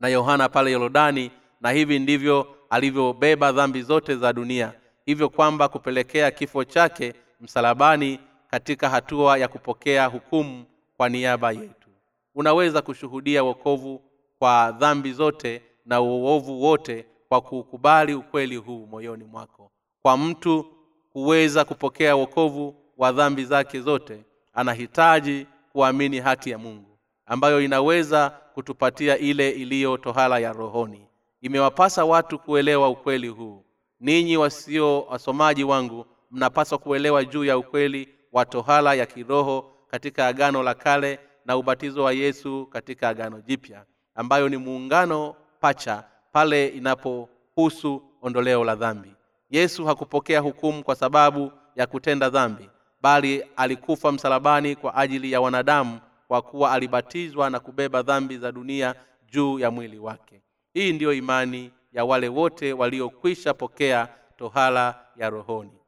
na 0.00 0.08
yohana 0.08 0.48
pale 0.48 0.72
yorodani 0.72 1.30
na 1.60 1.70
hivi 1.70 1.98
ndivyo 1.98 2.56
alivyobeba 2.70 3.52
dhambi 3.52 3.82
zote 3.82 4.16
za 4.16 4.32
dunia. 4.32 4.72
Hivyo 5.06 5.28
kwamba 5.28 5.68
kupelekea 5.68 6.30
kifo 6.30 6.64
chake 6.64 7.14
msalabani 7.40 8.20
katika 8.50 8.88
hatua 8.90 9.38
ya 9.38 9.48
kupokea 9.48 10.06
hukumu 10.06 10.64
kwa 10.96 11.08
niaba 11.08 11.52
yetu. 11.52 11.88
Unaweza 12.34 12.82
kushuhudia 12.82 13.42
wokovu 13.44 14.02
kwa 14.38 14.72
dhambi 14.78 15.12
zote 15.12 15.62
na 15.86 16.00
uovu 16.00 16.62
wote 16.62 17.06
kwa 17.28 17.40
kuukubali 17.40 18.14
ukweli 18.14 18.56
huu 18.56 18.86
moyoni 18.86 19.24
mwako. 19.24 19.70
Kwa 20.02 20.16
mtu 20.16 20.66
kuweza 21.12 21.64
kupokea 21.64 22.16
wokovu 22.16 22.83
wa 22.98 23.12
dhambi 23.12 23.44
zake 23.44 23.80
zote 23.80 24.24
anahitaji 24.54 25.46
kuamini 25.72 26.20
haki 26.20 26.50
ya 26.50 26.58
mungu 26.58 26.98
ambayo 27.26 27.60
inaweza 27.60 28.30
kutupatia 28.30 29.18
ile 29.18 29.50
iliyo 29.50 29.96
tohala 29.96 30.38
ya 30.38 30.52
rohoni. 30.52 31.06
Imewapasa 31.40 32.04
watu 32.04 32.38
kuelewa 32.38 32.88
ukweli 32.88 33.28
huu. 33.28 33.64
Ninyi 34.00 34.36
wasio 34.36 35.02
wasomaji 35.02 35.64
wangu 35.64 36.06
mnapaswa 36.30 36.78
kuelewa 36.78 37.24
juu 37.24 37.44
ya 37.44 37.58
ukweli 37.58 38.08
wa 38.32 38.44
tohala 38.44 38.94
ya 38.94 39.06
kiroho 39.06 39.70
katika 39.90 40.26
agano 40.26 40.62
la 40.62 40.74
kale 40.74 41.18
na 41.44 41.56
ubatizo 41.56 42.02
wa 42.04 42.12
yesu 42.12 42.66
katika 42.66 43.08
agano 43.08 43.40
jipya 43.40 43.84
ambayo 44.14 44.48
ni 44.48 44.56
muungano 44.56 45.34
pacha 45.60 46.04
pale 46.32 46.68
inapohusu 46.68 48.02
ondoleo 48.22 48.64
la 48.64 48.74
dhambi. 48.74 49.14
Yesu 49.50 49.84
hakupokea 49.86 50.40
hukumu 50.40 50.84
kwa 50.84 50.94
sababu 50.94 51.52
ya 51.76 51.86
kutenda 51.86 52.30
dhambi 52.30 52.70
bali 53.04 53.44
alikufa 53.56 54.12
msalabani 54.12 54.76
kwa 54.76 54.94
ajili 54.94 55.32
ya 55.32 55.40
wanadamu 55.40 56.00
kwa 56.28 56.42
kuwa 56.42 56.72
alibatizwa 56.72 57.50
na 57.50 57.60
kubeba 57.60 58.02
dhambi 58.02 58.38
za 58.38 58.52
dunia 58.52 58.94
juu 59.30 59.58
ya 59.58 59.70
mwili 59.70 59.98
wake. 59.98 60.42
Hii 60.74 60.92
ndiyo 60.92 61.12
imani 61.12 61.70
ya 61.92 62.04
wale 62.04 62.28
wote 62.28 62.72
waliokwisha 62.72 63.54
pokea 63.54 64.08
tohala 64.36 65.00
ya 65.16 65.30
rohoni. 65.30 65.78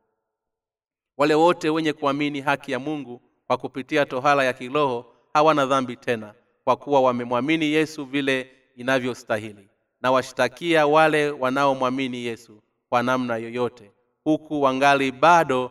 Wale 1.17 1.35
wote 1.35 1.71
wenye 1.71 1.93
kuamini 1.93 2.41
haki 2.41 2.73
ya 2.73 2.79
mungu 2.79 3.21
kwa 3.47 3.57
kupitia 3.57 4.07
tohala 4.07 4.45
ya 4.45 4.53
kiroho 4.53 5.07
hawana 5.35 5.67
dhambi 5.67 5.97
tena 5.97 6.35
kwa 6.65 6.77
kuwa 6.77 7.01
wamemwamini 7.01 7.65
yesu 7.67 8.05
vile 8.05 8.51
inavyostahili 8.77 9.69
na 10.01 10.11
washtakia 10.11 10.87
wale 10.87 11.31
wanaomwamini 11.31 12.25
yesu 12.25 12.63
kwa 12.89 13.03
namna 13.03 13.37
yoyote 13.37 13.91
huku 14.25 14.63
wangali 14.63 15.13
bado 15.13 15.71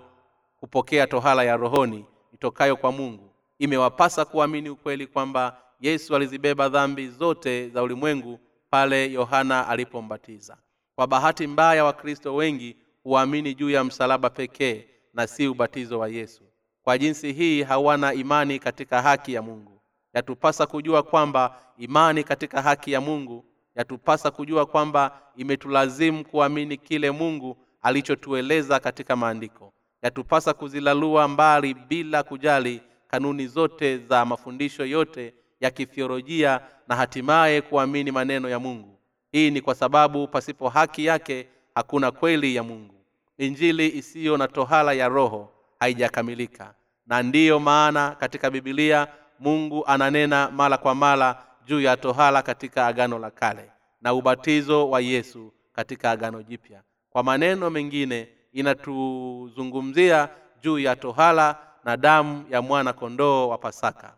kupokea 0.66 1.08
tohala 1.08 1.44
ya 1.44 1.58
rohoni 1.58 2.06
itokayo 2.34 2.76
kwa 2.76 2.92
mungu. 2.92 3.30
Imewapasa 3.60 4.26
kuamini 4.26 4.70
ukweli 4.70 5.08
kwamba 5.08 5.58
yesu 5.80 6.16
alizibeba 6.16 6.70
dhambi 6.70 7.08
zote 7.08 7.70
za 7.70 7.84
ulimwengu 7.84 8.40
pale 8.70 9.12
yohana 9.12 9.68
alipombatiza. 9.68 10.58
Kwa 10.96 11.08
bahati 11.08 11.48
mbaya 11.48 11.86
wakristo 11.86 12.36
wengi 12.36 12.78
huamini 13.04 13.54
juu 13.56 13.70
ya 13.70 13.84
msalaba 13.84 14.30
pekee 14.30 14.86
na 15.14 15.28
si 15.28 15.48
ubatizo 15.48 16.00
wa 16.00 16.08
yesu. 16.10 16.44
Kwa 16.84 16.98
jinsi 16.98 17.34
hii 17.34 17.64
hawana 17.64 18.14
imani 18.14 18.60
katika 18.60 19.02
haki 19.02 19.34
ya 19.34 19.42
mungu. 19.42 19.82
Yatupasa 20.14 20.66
kujua 20.66 21.04
kwamba 21.04 21.60
imani 21.78 22.24
katika 22.24 22.62
haki 22.62 22.92
ya 22.92 23.02
mungu 23.02 23.46
yatupasa 23.76 24.32
kujua 24.32 24.66
kwamba 24.66 25.22
imetulazimu 25.36 26.26
kuamini 26.26 26.78
kile 26.78 27.12
mungu 27.12 27.58
alichotueleza 27.82 28.80
katika 28.80 29.16
maandiko 29.16 29.74
yatupasa 30.02 30.54
kuzilalua 30.54 31.28
mbali 31.28 31.74
bila 31.74 32.24
kujali 32.24 32.82
kanuni 33.08 33.48
zote 33.48 33.98
za 33.98 34.26
mafundisho 34.26 34.86
yote 34.86 35.34
ya 35.62 35.72
kithiolojia 35.72 36.62
na 36.88 36.96
hatimaye 36.96 37.62
kuamini 37.62 38.12
maneno 38.12 38.50
ya 38.50 38.60
mungu. 38.60 39.00
Hii 39.32 39.52
ni 39.52 39.62
kwa 39.62 39.76
sababu 39.76 40.28
pasipo 40.28 40.70
haki 40.70 41.06
yake 41.06 41.48
hakuna 41.76 42.12
kweli 42.12 42.56
ya 42.56 42.64
mungu. 42.64 42.96
Injili 43.38 43.88
isiyo 43.98 44.38
na 44.38 44.48
tohala 44.48 44.94
ya 44.94 45.08
roho 45.08 45.52
haijakamilika. 45.80 46.74
Na 47.08 47.24
ndiyo 47.24 47.60
maana 47.60 48.12
katika 48.12 48.50
bibilia 48.52 49.08
mungu 49.40 49.86
ananena 49.88 50.52
mara 50.52 50.78
kwa 50.78 50.96
mara 50.96 51.46
juu 51.66 51.82
ya 51.82 51.98
tohala 51.98 52.42
katika 52.42 52.88
agano 52.88 53.20
la 53.20 53.32
kale 53.32 53.72
na 54.02 54.14
ubatizo 54.14 54.90
wa 54.90 55.02
yesu 55.02 55.54
katika 55.74 56.12
agano 56.12 56.44
jipya. 56.44 56.82
Kwa 57.10 57.24
maneno 57.24 57.70
mengine 57.70 58.28
inatuzungumzia 58.56 60.30
juu 60.62 60.80
ya 60.80 60.96
tohala 60.96 61.60
na 61.84 61.98
damu 61.98 62.46
ya 62.50 62.62
mwana 62.62 62.94
kondoo 62.94 63.48
wa 63.50 63.58
pasaka. 63.58 64.18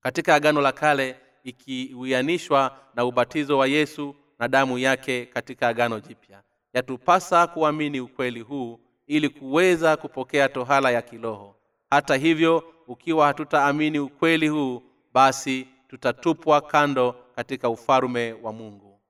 Katika 0.00 0.34
agano 0.34 0.60
la 0.60 0.72
kale 0.72 1.16
ikiwianishwa 1.44 2.78
na 2.94 3.04
ubatizo 3.04 3.58
wa 3.58 3.66
yesu 3.66 4.14
na 4.38 4.48
damu 4.48 4.78
yake 4.78 5.26
katika 5.26 5.68
agano 5.68 6.00
jipya 6.00 6.42
yatupasa 6.72 7.46
kuamini 7.46 8.00
ukweli 8.00 8.40
huu 8.40 8.80
ili 9.06 9.28
kuweza 9.28 9.96
kupokea 9.96 10.48
tohala 10.48 10.90
ya 10.90 11.02
kiroho. 11.02 11.56
Hata 11.90 12.16
hivyo 12.16 12.64
ukiwa 12.86 13.26
hatutaamini 13.26 13.98
ukweli 13.98 14.48
huu 14.48 14.82
basi 15.12 15.68
tutatupwa 15.88 16.60
kando 16.60 17.12
katika 17.36 17.68
ufalume 17.70 18.32
wa 18.42 18.52
mungu. 18.52 19.00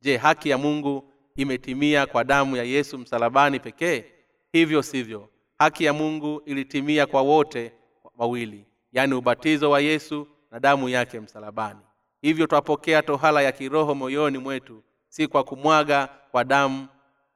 Je 0.00 0.16
haki 0.16 0.48
ya 0.48 0.58
mungu 0.58 1.13
imetimia 1.36 2.06
kwa 2.06 2.24
damu 2.24 2.56
ya 2.56 2.64
yesu 2.64 2.98
msalabani 2.98 3.60
pekee? 3.60 4.04
Hivyo 4.52 4.82
sivyo. 4.82 5.28
Haki 5.58 5.84
ya 5.84 5.92
mungu 5.92 6.42
ilitimia 6.46 7.06
kwa 7.06 7.22
wote 7.22 7.72
wawili 8.18 8.64
yaani 8.92 9.14
ubatizo 9.14 9.70
wa 9.70 9.80
yesu 9.80 10.26
na 10.50 10.60
damu 10.60 10.88
yake 10.88 11.20
msalabani. 11.20 11.80
Hivyo 12.22 12.46
twapokea 12.46 13.02
tohala 13.02 13.42
ya 13.42 13.52
kiroho 13.52 13.94
moyoni 13.94 14.38
mwetu 14.38 14.82
si 15.08 15.26
kwa 15.26 15.44
kumwaga 15.44 16.08
kwa 16.30 16.44
damu 16.44 16.86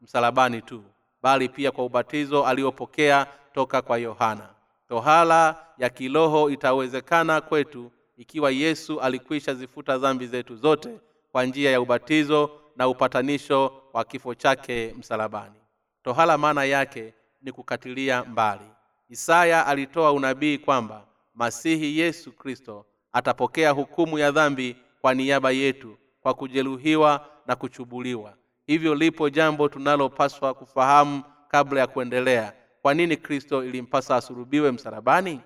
msalabani 0.01 0.63
tu 0.63 0.85
bali 1.23 1.49
pia 1.49 1.71
kwa 1.71 1.85
ubatizo 1.85 2.47
aliopokea 2.47 3.27
toka 3.55 3.83
kwa 3.83 3.99
yohana. 3.99 4.49
Tohala 4.89 5.67
ya 5.79 5.89
kiroho 5.91 6.51
itawezekana 6.51 7.41
kwetu 7.41 7.93
ikiwa 8.17 8.51
yesu 8.51 9.01
alikwisha 9.01 9.55
zifuta 9.55 9.99
dhambi 9.99 10.27
zetu 10.27 10.57
zote 10.57 11.01
kwa 11.33 11.45
njia 11.45 11.71
ya 11.71 11.81
ubatizo 11.81 12.51
na 12.79 12.89
upatanisho 12.89 13.83
wa 13.93 14.05
kifo 14.05 14.35
chake 14.35 14.95
msalabani. 14.99 15.55
Tohala 16.03 16.39
maana 16.39 16.65
yake 16.65 17.15
ni 17.43 17.53
kukatilia 17.53 18.25
mbali. 18.25 18.71
Isaya 19.09 19.67
alitoa 19.67 20.13
unabii 20.13 20.59
kwamba 20.59 21.07
masihi 21.35 21.99
yesu 21.99 22.33
kristo 22.33 22.87
atapokea 23.13 23.71
hukumu 23.71 24.19
ya 24.19 24.31
dhambi 24.31 24.77
kwa 25.01 25.15
niaba 25.15 25.51
yetu 25.51 25.99
kwa 26.21 26.35
kujeruhiwa 26.35 27.29
na 27.47 27.57
kuchubuliwa. 27.57 28.35
Hivyo 28.67 28.95
lipo 28.95 29.31
jambo 29.31 29.69
tunalopaswa 29.69 30.55
kufahamu 30.55 31.23
kabla 31.49 31.81
ya 31.81 31.87
kuendelea. 31.87 32.53
Kwa 32.83 32.95
nini 32.95 33.17
kristo 33.17 33.65
ilimpasa 33.65 34.17
asurubiwe 34.17 34.73
msalabani? 34.73 35.41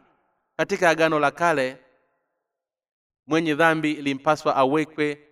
Katika 0.56 0.90
agano 0.90 1.18
la 1.18 1.30
kale 1.30 1.78
mwenye 3.26 3.54
dhambi 3.54 3.92
ilimpaswa 3.92 4.56
awekwe 4.56 5.28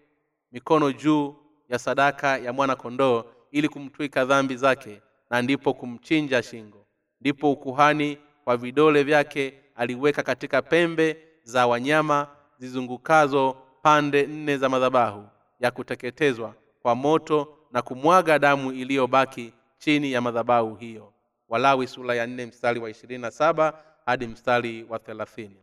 mikono 0.52 0.92
juu 0.92 1.39
ya 1.70 1.78
sadaka 1.78 2.38
ya 2.38 2.52
mwana 2.52 2.76
kondoo 2.76 3.24
ili 3.50 3.68
kumtwika 3.68 4.24
dhambi 4.24 4.56
zake 4.56 5.00
na 5.30 5.42
ndipo 5.42 5.74
kumchinja 5.74 6.42
shingo. 6.42 6.86
Ndipo 7.20 7.52
ukuhani 7.52 8.18
kwa 8.44 8.56
vidole 8.56 9.02
vyake 9.02 9.54
aliweka 9.76 10.22
katika 10.22 10.62
pembe 10.62 11.16
za 11.42 11.66
wanyama 11.66 12.28
zizungukazo 12.58 13.56
pande 13.82 14.26
nne 14.26 14.56
za 14.56 14.68
madhabahu 14.68 15.24
ya 15.60 15.70
kuteketezwa 15.70 16.54
kwa 16.82 16.94
moto 16.94 17.56
na 17.72 17.82
kumwaga 17.82 18.38
damu 18.38 18.72
iliyobaki 18.72 19.52
chini 19.78 20.12
ya 20.12 20.20
madhabahu 20.20 20.74
hiyo. 20.74 21.12
Walawi 21.48 21.86
sura 21.86 22.14
ya 22.14 22.26
nne 22.26 22.46
mstari 22.46 22.80
wa 22.80 22.90
ishirini 22.90 23.22
na 23.22 23.30
saba 23.30 23.82
hadi 24.06 24.26
mstari 24.26 24.86
wa 24.88 24.98
thelathini. 24.98 25.56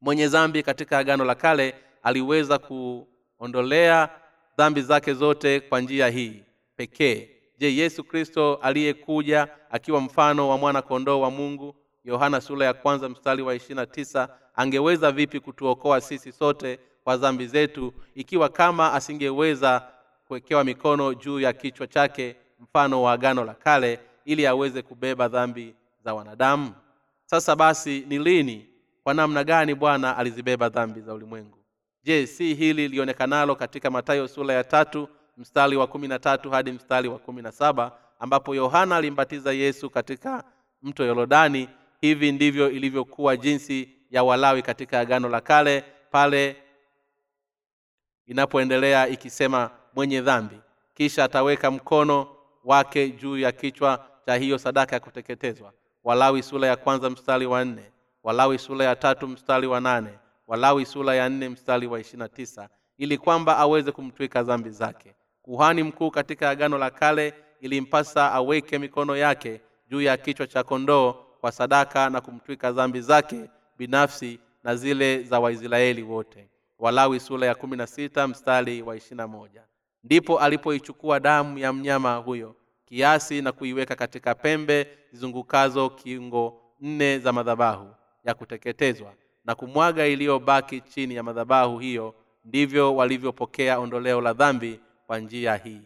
Mwenye 0.00 0.28
dhambi 0.28 0.62
katika 0.62 0.98
agano 0.98 1.24
la 1.24 1.34
kale 1.34 1.74
aliweza 2.02 2.58
kuondolea 2.58 4.08
dhambi 4.60 4.82
zake 4.82 5.14
zote 5.14 5.60
kwa 5.60 5.80
njia 5.80 6.08
hii 6.08 6.42
pekee. 6.76 7.28
Je 7.58 7.76
yesu 7.76 8.04
kristo 8.04 8.54
aliyekuja 8.62 9.48
akiwa 9.70 10.00
mfano 10.00 10.48
wa 10.48 10.58
mwana 10.58 10.82
kondoo 10.82 11.20
wa 11.20 11.30
mungu? 11.30 11.74
Yohana 12.04 12.40
sura 12.40 12.66
ya 12.66 12.74
kwanza 12.74 13.08
mstari 13.08 13.42
wa 13.42 13.54
ishirina 13.54 13.86
tisa 13.86 14.28
angeweza 14.54 15.12
vipi 15.12 15.40
kutuokoa 15.40 16.00
sisi 16.00 16.32
sote 16.32 16.78
kwa 17.04 17.16
dhambi 17.16 17.46
zetu 17.46 17.92
ikiwa 18.14 18.48
kama 18.48 18.92
asingeweza 18.92 19.82
kuwekewa 20.26 20.64
mikono 20.64 21.14
juu 21.14 21.40
ya 21.40 21.52
kichwa 21.52 21.86
chake 21.86 22.36
mfano 22.60 23.02
wa 23.02 23.12
agano 23.12 23.44
la 23.44 23.54
kale 23.54 24.00
ili 24.24 24.46
aweze 24.46 24.82
kubeba 24.82 25.28
dhambi 25.28 25.74
za 26.04 26.14
wanadamu? 26.14 26.72
Sasa 27.26 27.56
basi 27.56 28.04
ni 28.08 28.18
lini 28.18 28.66
kwa 29.04 29.14
namna 29.14 29.44
gani 29.44 29.74
bwana 29.74 30.16
alizibeba 30.16 30.68
dhambi 30.68 31.00
za 31.00 31.14
ulimwengu 31.14 31.59
je 32.04 32.26
si 32.26 32.54
hili 32.54 32.82
lilionekanalo 32.82 33.54
katika 33.56 33.90
matayo 33.90 34.28
sura 34.28 34.54
ya 34.54 34.64
tatu 34.64 35.08
mstari 35.36 35.76
wa 35.76 35.86
kumi 35.86 36.08
na 36.08 36.18
tatu 36.18 36.50
hadi 36.50 36.72
mstari 36.72 37.08
wa 37.08 37.18
kumi 37.18 37.42
na 37.42 37.52
saba 37.52 37.92
ambapo 38.18 38.54
yohana 38.54 38.96
alimbatiza 38.96 39.52
yesu 39.52 39.90
katika 39.90 40.44
mto 40.82 41.04
yorodani 41.04 41.68
hivi 42.00 42.32
ndivyo 42.32 42.70
ilivyokuwa 42.70 43.36
jinsi 43.36 43.88
ya 44.10 44.22
walawi 44.24 44.62
katika 44.62 45.00
agano 45.00 45.28
la 45.28 45.40
kale 45.40 45.84
pale 46.10 46.56
inapoendelea 48.26 49.08
ikisema 49.08 49.70
mwenye 49.94 50.20
dhambi 50.20 50.56
kisha 50.94 51.24
ataweka 51.24 51.70
mkono 51.70 52.36
wake 52.64 53.08
juu 53.10 53.38
ya 53.38 53.52
kichwa 53.52 54.06
cha 54.26 54.34
hiyo 54.36 54.58
sadaka 54.58 54.96
ya 54.96 55.00
kuteketezwa. 55.00 55.72
Walawi 56.04 56.42
sura 56.42 56.68
ya 56.68 56.76
kwanza 56.76 57.10
mstari 57.10 57.46
wa 57.46 57.64
nne. 57.64 57.92
Walawi 58.22 58.58
sura 58.58 58.84
ya 58.84 58.96
tatu 58.96 59.28
mstari 59.28 59.66
wa 59.66 59.80
nane 59.80 60.10
walawi 60.50 60.86
sura 60.86 61.14
ya 61.14 61.28
nne 61.28 61.48
mstari 61.48 61.86
wa 61.86 62.00
ishirina 62.00 62.28
tisa 62.28 62.68
ili 62.98 63.18
kwamba 63.18 63.56
aweze 63.58 63.92
kumtwika 63.92 64.42
dhambi 64.42 64.70
zake. 64.70 65.14
Kuhani 65.42 65.82
mkuu 65.82 66.10
katika 66.10 66.50
agano 66.50 66.78
la 66.78 66.90
kale 66.90 67.34
ilimpasa 67.60 68.32
aweke 68.32 68.78
mikono 68.78 69.16
yake 69.16 69.60
juu 69.88 70.00
ya 70.00 70.16
kichwa 70.16 70.46
cha 70.46 70.62
kondoo 70.62 71.12
kwa 71.40 71.52
sadaka 71.52 72.10
na 72.10 72.20
kumtwika 72.20 72.72
dhambi 72.72 73.00
zake 73.00 73.50
binafsi 73.78 74.38
na 74.64 74.76
zile 74.76 75.22
za 75.22 75.40
waisraeli 75.40 76.02
wote. 76.02 76.48
Walawi 76.78 77.20
sura 77.20 77.46
ya 77.46 77.54
kumi 77.54 77.76
na 77.76 77.86
sita 77.86 78.28
mstari 78.28 78.82
wa 78.82 78.96
ishirina 78.96 79.26
moja. 79.26 79.62
Ndipo 80.04 80.38
alipoichukua 80.38 81.20
damu 81.20 81.58
ya 81.58 81.72
mnyama 81.72 82.16
huyo 82.16 82.56
kiasi 82.84 83.42
na 83.42 83.52
kuiweka 83.52 83.94
katika 83.96 84.34
pembe 84.34 84.88
zizungukazo 85.12 85.90
kiungo 85.90 86.60
nne 86.80 87.18
za 87.18 87.32
madhabahu 87.32 87.94
ya 88.24 88.34
kuteketezwa 88.34 89.12
na 89.50 89.54
kumwaga 89.54 90.06
iliyobaki 90.06 90.80
chini 90.80 91.14
ya 91.14 91.22
madhabahu 91.22 91.78
hiyo 91.78 92.14
ndivyo 92.44 92.96
walivyopokea 92.96 93.78
ondoleo 93.78 94.20
la 94.20 94.32
dhambi 94.32 94.80
kwa 95.06 95.18
njia 95.18 95.56
hii. 95.56 95.80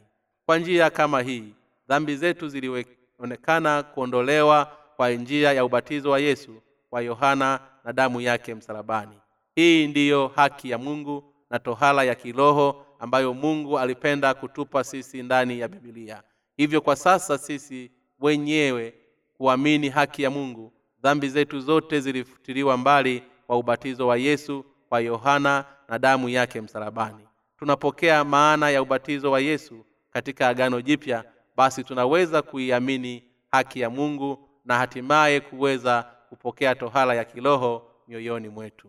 Kwa 0.46 0.59
njia 0.59 0.90
kama 0.90 1.22
hii 1.22 1.55
dhambi 1.88 2.16
zetu 2.16 2.48
zilionekana 2.48 3.83
kuondolewa 3.83 4.72
kwa 4.96 5.11
njia 5.11 5.53
ya 5.53 5.64
ubatizo 5.64 6.11
wa 6.11 6.20
yesu 6.20 6.62
kwa 6.90 7.00
yohana 7.03 7.61
na 7.85 7.92
damu 7.92 8.20
yake 8.20 8.55
msalabani. 8.55 9.18
Hii 9.55 9.87
ndiyo 9.87 10.29
haki 10.37 10.70
ya 10.70 10.79
mungu 10.79 11.24
na 11.50 11.59
tohala 11.59 12.05
ya 12.05 12.14
kiroho 12.14 12.87
ambayo 12.98 13.35
mungu 13.35 13.79
alipenda 13.79 14.35
kutupa 14.35 14.85
sisi 14.85 15.22
ndani 15.22 15.59
ya 15.61 15.68
bibilia 15.68 16.22
hivyo 16.57 16.81
kwa 16.81 16.96
sasa 16.96 17.38
sisi 17.38 17.90
wenyewe 18.20 18.94
kuamini 19.37 19.88
haki 19.88 20.22
ya 20.22 20.31
mungu 20.31 20.72
dhambi 21.03 21.29
zetu 21.29 21.61
zote 21.61 22.00
zilifutiliwa 22.00 22.77
mbali 22.77 23.22
kwa 23.46 23.57
ubatizo 23.59 24.07
wa 24.07 24.16
yesu 24.16 24.64
kwa 24.88 25.00
yohana 25.00 25.64
na 25.88 25.98
damu 25.98 26.28
yake 26.28 26.61
msalabani. 26.61 27.28
Tunapokea 27.59 28.24
maana 28.24 28.70
ya 28.70 28.83
ubatizo 28.83 29.30
wa 29.30 29.40
yesu 29.40 29.85
katika 30.11 30.48
agano 30.48 30.80
jipya 30.80 31.24
basi 31.57 31.85
tunaweza 31.85 32.42
kuiamini 32.42 33.24
haki 33.50 33.80
ya 33.80 33.90
mungu 33.90 34.48
na 34.64 34.78
hatimaye 34.78 35.40
kuweza 35.40 36.02
kupokea 36.28 36.74
tohala 36.74 37.14
ya 37.14 37.24
kiroho 37.24 37.90
mioyoni 38.09 38.48
mwetu. 38.48 38.88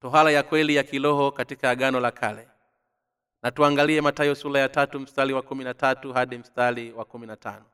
Tohala 0.00 0.30
ya 0.30 0.42
kweli 0.42 0.74
ya 0.74 0.82
kiroho 0.82 1.30
katika 1.32 1.70
agano 1.70 2.00
la 2.00 2.10
kale. 2.10 2.48
Na 3.42 3.50
tuangalie 3.50 4.00
matayo 4.00 4.34
sura 4.34 4.60
ya 4.60 4.68
tatu 4.68 5.00
mstari 5.00 5.32
wa 5.32 5.42
kumi 5.42 5.64
na 5.64 5.74
tatu 5.74 6.12
hadi 6.12 6.38
mstari 6.38 6.92
wa 6.92 7.04
kumi 7.04 7.26
na 7.26 7.36
tano. 7.36 7.64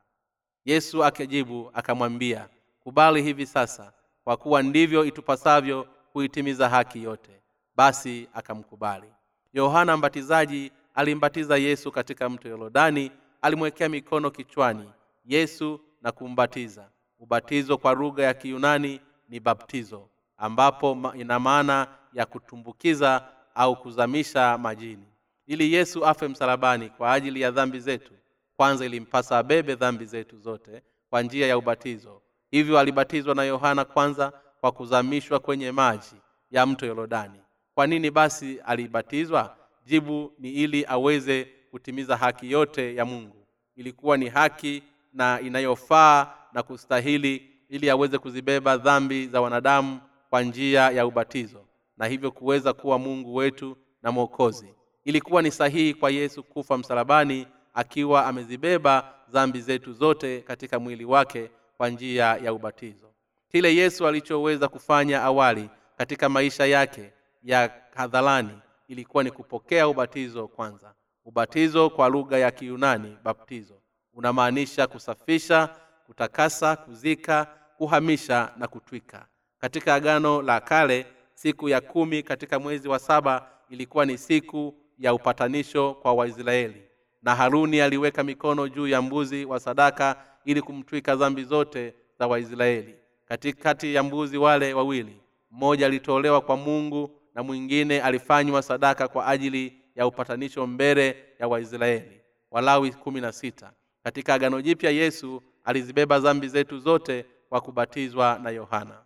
Yesu 0.65 1.05
akijibu 1.05 1.71
akamwambia 1.73 2.49
kubali 2.79 3.21
hivi 3.23 3.45
sasa 3.45 3.93
kwa 4.25 4.37
kuwa 4.37 4.63
ndivyo 4.63 5.05
itupasavyo 5.05 5.87
kuitimiza 6.13 6.69
haki 6.69 7.03
yote. 7.03 7.31
Basi 7.75 8.27
akamkubali. 8.33 9.07
Yohana 9.53 9.97
mbatizaji 9.97 10.71
alimbatiza 10.93 11.57
yesu 11.57 11.91
katika 11.91 12.29
mto 12.29 12.49
yorodani 12.49 13.11
alimwekea 13.41 13.89
mikono 13.89 14.31
kichwani 14.31 14.89
yesu 15.25 15.79
na 16.01 16.11
kumbatiza. 16.11 16.89
Ubatizo 17.19 17.77
kwa 17.77 17.93
lugha 17.93 18.23
ya 18.23 18.33
kiyunani 18.33 19.01
ni 19.29 19.39
baptizo 19.39 20.09
ambapo 20.37 21.13
ina 21.15 21.39
maana 21.39 21.87
ya 22.13 22.25
kutumbukiza 22.25 23.27
au 23.55 23.75
kuzamisha 23.75 24.57
majini. 24.57 25.07
Ili 25.47 25.73
yesu 25.73 26.05
afe 26.05 26.27
msalabani 26.27 26.89
kwa 26.89 27.13
ajili 27.13 27.41
ya 27.41 27.51
dhambi 27.51 27.79
zetu 27.79 28.13
kwanza 28.57 28.85
ilimpasa 28.85 29.37
abebe 29.37 29.75
dhambi 29.75 30.05
zetu 30.05 30.37
zote 30.39 30.81
kwa 31.09 31.21
njia 31.21 31.47
ya 31.47 31.57
ubatizo 31.57 32.21
hivyo 32.55 32.79
alibatizwa 32.79 33.35
na 33.35 33.43
yohana 33.43 33.85
kwanza 33.85 34.33
kwa 34.61 34.71
kuzamishwa 34.71 35.39
kwenye 35.39 35.71
maji 35.71 36.15
ya 36.51 36.65
mto 36.65 36.85
yorodani. 36.85 37.39
Kwa 37.73 37.87
nini 37.87 38.11
basi 38.11 38.59
alibatizwa? 38.65 39.57
Jibu 39.85 40.31
ni 40.39 40.49
ili 40.49 40.85
aweze 40.87 41.47
kutimiza 41.71 42.17
haki 42.17 42.51
yote 42.51 42.95
ya 42.95 43.05
mungu. 43.05 43.45
Ilikuwa 43.75 44.17
ni 44.17 44.29
haki 44.29 44.83
na 45.13 45.41
inayofaa 45.41 46.33
na 46.53 46.63
kustahili 46.63 47.49
ili 47.69 47.89
aweze 47.89 48.17
kuzibeba 48.17 48.77
dhambi 48.77 49.27
za 49.27 49.41
wanadamu 49.41 49.99
kwa 50.29 50.41
njia 50.41 50.81
ya 50.91 51.05
ubatizo 51.07 51.65
na 51.97 52.05
hivyo 52.05 52.31
kuweza 52.31 52.73
kuwa 52.73 52.99
mungu 52.99 53.35
wetu 53.35 53.77
na 54.03 54.11
mwokozi. 54.11 54.73
Ilikuwa 55.05 55.41
ni 55.41 55.51
sahihi 55.51 55.93
kwa 55.93 56.11
yesu 56.11 56.43
kufa 56.43 56.77
msalabani 56.77 57.47
akiwa 57.73 58.25
amezibeba 58.25 59.13
dhambi 59.29 59.61
zetu 59.61 59.93
zote 59.93 60.41
katika 60.41 60.79
mwili 60.79 61.05
wake 61.05 61.49
kwa 61.77 61.89
njia 61.89 62.25
ya 62.25 62.53
ubatizo. 62.53 63.11
Kile 63.51 63.75
yesu 63.75 64.07
alichoweza 64.07 64.67
kufanya 64.67 65.21
awali 65.23 65.69
katika 65.97 66.29
maisha 66.29 66.65
yake 66.65 67.13
ya 67.43 67.71
hadharani 67.95 68.59
ilikuwa 68.87 69.23
ni 69.23 69.31
kupokea 69.31 69.87
ubatizo 69.87 70.47
kwanza. 70.47 70.93
Ubatizo 71.25 71.89
kwa 71.89 72.09
lugha 72.09 72.37
ya 72.37 72.51
kiyunani 72.51 73.17
baptizo. 73.23 73.81
Unamaanisha 74.13 74.87
kusafisha 74.87 75.69
kutakasa 76.05 76.75
kuzika 76.75 77.47
kuhamisha 77.77 78.53
na 78.57 78.67
kutwika. 78.67 79.25
Katika 79.59 79.93
agano 79.95 80.41
la 80.41 80.59
kale 80.59 81.05
siku 81.33 81.69
ya 81.69 81.81
kumi 81.81 82.23
katika 82.23 82.59
mwezi 82.59 82.87
wa 82.87 82.99
saba 82.99 83.49
ilikuwa 83.69 84.05
ni 84.05 84.17
siku 84.17 84.75
ya 84.99 85.13
upatanisho 85.13 85.93
kwa 85.93 86.13
waisraeli. 86.13 86.81
Na 87.23 87.35
haruni 87.35 87.81
aliweka 87.81 88.23
mikono 88.23 88.67
juu 88.69 88.87
ya 88.87 89.01
mbuzi 89.01 89.45
wa 89.45 89.59
sadaka 89.59 90.25
ili 90.45 90.61
kumtwika 90.61 91.15
dhambi 91.15 91.43
zote 91.43 91.93
za 92.19 92.27
waisraeli. 92.27 92.95
Katikati 93.25 93.93
ya 93.95 94.03
mbuzi 94.03 94.37
wale 94.37 94.73
wawili 94.73 95.21
mmoja 95.51 95.85
alitolewa 95.85 96.41
kwa 96.41 96.57
mungu 96.57 97.21
na 97.35 97.43
mwingine 97.43 98.01
alifanywa 98.01 98.61
sadaka 98.61 99.07
kwa 99.07 99.27
ajili 99.27 99.81
ya 99.95 100.07
upatanisho 100.07 100.67
mbele 100.67 101.25
ya 101.39 101.47
waisraeli. 101.47 102.21
Walawi 102.51 102.91
kumi 102.91 103.21
na 103.21 103.31
sita. 103.31 103.71
Katika 104.03 104.33
agano 104.33 104.61
jipya 104.61 104.91
yesu 104.91 105.43
alizibeba 105.63 106.19
dhambi 106.19 106.47
zetu 106.47 106.79
zote 106.79 107.25
kwa 107.49 107.61
kubatizwa 107.61 108.39
na 108.43 108.49
yohana. 108.49 109.01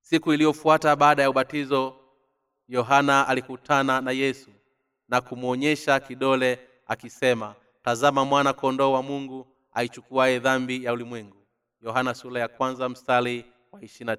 Siku 0.00 0.32
iliyofuata 0.32 0.96
baada 0.96 1.22
ya 1.22 1.30
ubatizo 1.30 1.96
yohana 2.68 3.28
alikutana 3.28 4.00
na 4.00 4.10
yesu 4.12 4.50
na 5.08 5.20
kumwonyesha 5.20 6.00
kidole 6.00 6.58
akisema 6.86 7.54
tazama 7.82 8.24
mwana 8.24 8.52
kondoo 8.52 8.92
wa 8.92 9.02
mungu 9.02 9.46
aichukuaye 9.78 10.38
dhambi 10.38 10.84
ya 10.84 10.92
ulimwengu. 10.92 11.36
Yohana 11.82 12.14
sura 12.14 12.40
ya 12.40 12.48
kwanza 12.48 12.88
mstari 12.88 13.44
wa 13.72 13.82
ishirina 13.82 14.16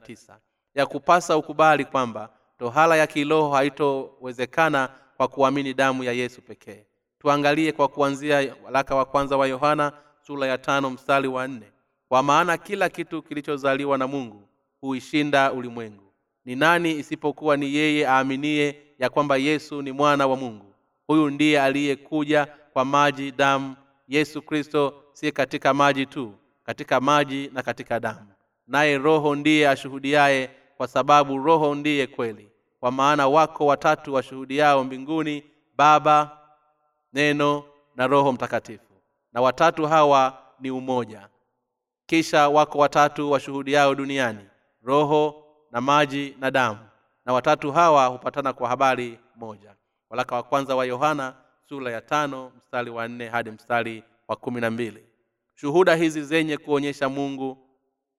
ya 0.76 0.86
kupasa 0.86 1.38
ukubali 1.38 1.86
kwamba 1.86 2.30
tohala 2.60 2.95
ya 2.95 3.08
kiroho 3.08 3.52
haitowezekana 3.54 4.89
kwa 5.17 5.28
kuamini 5.28 5.74
damu 5.74 6.04
ya 6.04 6.12
yesu 6.13 6.41
pekee. 6.41 6.86
Tuangalie 7.19 7.72
kwa 7.72 7.88
kuanzia 7.88 8.56
waraka 8.63 8.95
wa 8.95 9.06
kwanza 9.06 9.38
wa 9.38 9.48
yohana 9.48 9.91
sura 10.22 10.48
ya 10.48 10.58
tano 10.58 10.89
mstari 10.89 11.28
wa 11.28 11.48
nne. 11.48 11.72
Kwa 12.10 12.24
maana 12.24 12.58
kila 12.58 12.89
kitu 12.89 13.22
kilichozaliwa 13.22 13.98
na 13.98 14.08
mungu 14.08 14.43
huishinda 14.82 15.52
ulimwengu. 15.54 16.13
Ni 16.45 16.56
nani 16.56 16.91
isipokuwa 16.91 17.58
ni 17.58 17.76
yeye 17.76 18.08
aaminie 18.08 18.82
ya 19.00 19.10
kwamba 19.10 19.38
yesu 19.38 19.82
ni 19.82 19.91
mwana 19.91 20.28
wa 20.28 20.36
mungu? 20.38 20.74
Huyu 21.08 21.30
ndiye 21.30 21.62
aliyekuja 21.62 22.45
kwa 22.74 22.86
maji 22.86 23.32
damu 23.32 23.76
yesu 24.08 24.41
kristo 24.41 25.04
si 25.19 25.32
katika 25.32 25.73
maji 25.73 26.05
tu 26.05 26.34
katika 26.63 26.99
maji 26.99 27.49
na 27.53 27.63
katika 27.63 27.99
damu. 27.99 28.27
Naye 28.67 28.97
roho 28.97 29.36
ndiye 29.36 29.69
ashuhudiaye 29.69 30.49
kwa 30.77 30.88
sababu 30.88 31.38
roho 31.38 31.75
ndiye 31.75 32.08
kweli. 32.08 32.51
Kwa 32.79 32.91
maana 32.91 33.27
wako 33.27 33.65
watatu 33.65 34.13
washuhudiao 34.13 34.84
mbinguni 34.84 35.43
baba 35.77 36.38
neno 37.13 37.63
na 37.95 38.08
roho 38.08 38.32
mtakatifu. 38.32 38.93
Na 39.34 39.41
watatu 39.41 39.88
hawa 39.88 40.38
ni 40.60 40.71
umoja. 40.71 41.27
Kisha 42.05 42.49
wako 42.49 42.77
watatu 42.77 43.32
washuhudiao 43.32 43.95
duniani 43.95 44.45
roho 44.84 45.43
na 45.71 45.82
maji 45.82 46.36
na 46.39 46.51
damu. 46.51 46.79
Na 47.25 47.34
watatu 47.34 47.71
hawa 47.71 48.05
hupatana 48.05 48.53
kwa 48.53 48.69
habari 48.69 49.19
moja. 49.36 49.75
Walaka 50.10 50.36
wa 50.36 50.43
kwanza 50.43 50.75
wa 50.75 50.86
yohana 50.86 51.34
sura 51.69 51.91
ya 51.91 52.01
tano 52.01 52.51
mstari 52.58 52.89
wa 52.91 53.08
nne 53.08 53.27
hadi 53.29 53.51
mstari 53.51 54.03
wa 54.27 54.36
kumi 54.36 54.62
na 54.62 54.71
mbili 54.71 55.09
shuhuda 55.62 55.95
hizi 55.95 56.22
zenye 56.24 56.58
kuonyesha 56.58 57.10
mungu 57.10 57.58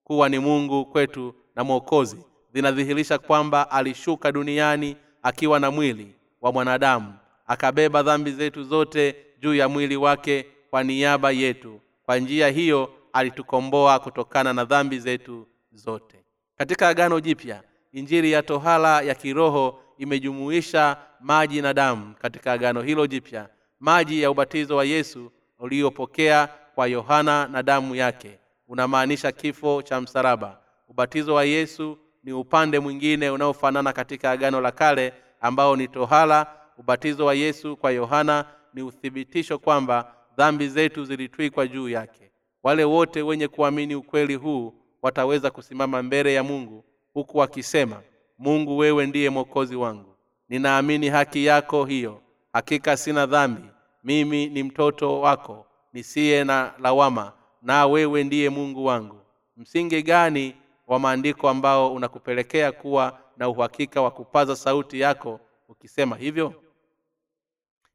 kuwa 0.03 0.29
ni 0.29 0.39
mungu 0.39 0.85
kwetu 0.85 1.35
na 1.55 1.63
mwokozi 1.63 2.17
zinadhihirisha 2.53 3.17
kwamba 3.17 3.71
alishuka 3.71 4.31
duniani 4.31 4.97
akiwa 5.23 5.59
na 5.59 5.71
mwili 5.71 6.15
wa 6.41 6.51
mwanadamu 6.51 7.13
akabeba 7.47 8.03
dhambi 8.03 8.31
zetu 8.31 8.63
zote 8.63 9.15
juu 9.39 9.55
ya 9.55 9.69
mwili 9.69 9.95
wake 9.95 10.45
kwa 10.69 10.83
niaba 10.83 11.31
yetu. 11.31 11.79
Kwa 12.05 12.19
njia 12.19 12.47
hiyo 12.47 12.93
alitukomboa 13.13 13.99
kutokana 13.99 14.53
na 14.53 14.65
dhambi 14.65 14.99
zetu 14.99 15.47
zote. 15.71 16.23
Katika 16.57 16.87
agano 16.87 17.19
jipya 17.19 17.63
injili 17.91 18.31
ya 18.31 18.43
tohala 18.43 19.01
ya 19.01 19.15
kiroho 19.15 19.79
imejumuisha 19.97 20.97
maji 21.19 21.61
na 21.61 21.73
damu. 21.73 22.15
Katika 22.21 22.51
agano 22.53 22.81
hilo 22.81 23.07
jipya 23.07 23.49
maji 23.79 24.21
ya 24.21 24.31
ubatizo 24.31 24.75
wa 24.75 24.85
yesu 24.85 25.31
uliopokea 25.59 26.49
kwa 26.75 26.87
yohana 26.87 27.47
na 27.47 27.63
damu 27.63 27.95
yake. 27.95 28.39
Unamaanisha 28.67 29.31
kifo 29.31 29.81
cha 29.81 30.01
msalaba. 30.01 30.57
Ubatizo 30.89 31.33
wa 31.35 31.43
yesu 31.45 31.97
ni 32.23 32.33
upande 32.33 32.79
mwingine 32.79 33.29
unaofanana 33.29 33.93
katika 33.93 34.31
agano 34.31 34.61
la 34.61 34.71
kale 34.71 35.13
ambao 35.41 35.75
ni 35.75 35.87
tohala 35.87 36.47
ubatizo 36.77 37.25
wa 37.25 37.33
yesu 37.33 37.77
kwa 37.77 37.91
yohana 37.91 38.45
ni 38.73 38.81
uthibitisho 38.81 39.59
kwamba 39.59 40.13
dhambi 40.37 40.67
zetu 40.67 41.05
zilitwikwa 41.05 41.67
juu 41.67 41.89
yake. 41.89 42.31
Wale 42.63 42.83
wote 42.83 43.21
wenye 43.21 43.47
kuamini 43.47 43.95
ukweli 43.95 44.35
huu 44.35 44.73
wataweza 45.01 45.51
kusimama 45.51 46.03
mbele 46.03 46.33
ya 46.33 46.43
mungu 46.43 46.85
huku 47.13 47.37
wakisema 47.37 48.01
mungu 48.37 48.77
wewe 48.77 49.05
ndiye 49.07 49.29
mwokozi 49.29 49.75
wangu. 49.75 50.15
Ninaamini 50.49 51.09
haki 51.09 51.45
yako 51.45 51.85
hiyo. 51.85 52.21
Hakika 52.53 52.97
sina 52.97 53.25
dhambi. 53.25 53.63
Mimi 54.03 54.47
ni 54.49 54.63
mtoto 54.63 55.21
wako 55.21 55.65
nisiye 55.93 56.43
na 56.43 56.73
lawama 56.79 57.33
na 57.61 57.87
wewe 57.87 58.23
ndiye 58.23 58.49
mungu 58.49 58.85
wangu. 58.85 59.21
Msingi 59.57 60.01
gani 60.03 60.55
wa 60.87 60.99
maandiko 60.99 61.49
ambao 61.49 61.93
unakupelekea 61.93 62.71
kuwa 62.71 63.19
na 63.37 63.49
uhakika 63.49 64.01
wa 64.01 64.11
kupaza 64.11 64.55
sauti 64.55 64.99
yako 64.99 65.39
ukisema 65.69 66.15
hivyo? 66.17 66.53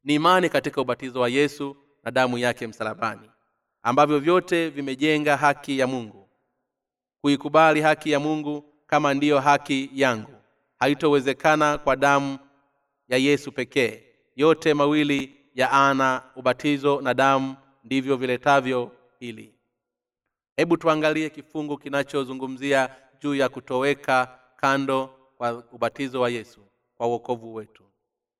Ni 0.03 0.15
imani 0.15 0.49
katika 0.49 0.81
ubatizo 0.81 1.19
wa 1.19 1.29
yesu 1.29 1.75
na 2.03 2.11
damu 2.11 2.37
yake 2.37 2.67
msalabani 2.67 3.31
ambavyo 3.83 4.19
vyote 4.19 4.69
vimejenga 4.69 5.37
haki 5.37 5.79
ya 5.79 5.87
mungu. 5.87 6.29
Kuikubali 7.21 7.81
haki 7.81 8.11
ya 8.11 8.19
mungu 8.19 8.73
kama 8.87 9.13
ndiyo 9.13 9.39
haki 9.39 9.89
yangu 9.93 10.31
haitowezekana 10.79 11.77
kwa 11.77 11.95
damu 11.95 12.37
ya 13.07 13.17
yesu 13.17 13.51
pekee. 13.51 14.03
Yote 14.35 14.73
mawili 14.73 15.35
ya 15.55 15.71
ana 15.71 16.23
ubatizo 16.35 17.01
na 17.01 17.13
damu 17.13 17.55
ndivyo 17.87 18.15
viletavyo 18.17 18.91
hili. 19.19 19.53
Hebu 20.57 20.77
tuangalie 20.77 21.29
kifungu 21.29 21.77
kinachozungumzia 21.77 22.89
juu 23.21 23.35
ya 23.35 23.49
kutoweka 23.49 24.39
kando 24.55 25.09
kwa 25.37 25.63
ubatizo 25.71 26.21
wa 26.21 26.29
yesu 26.29 26.59
kwa 26.97 27.07
uokovu 27.07 27.53
wetu. 27.55 27.83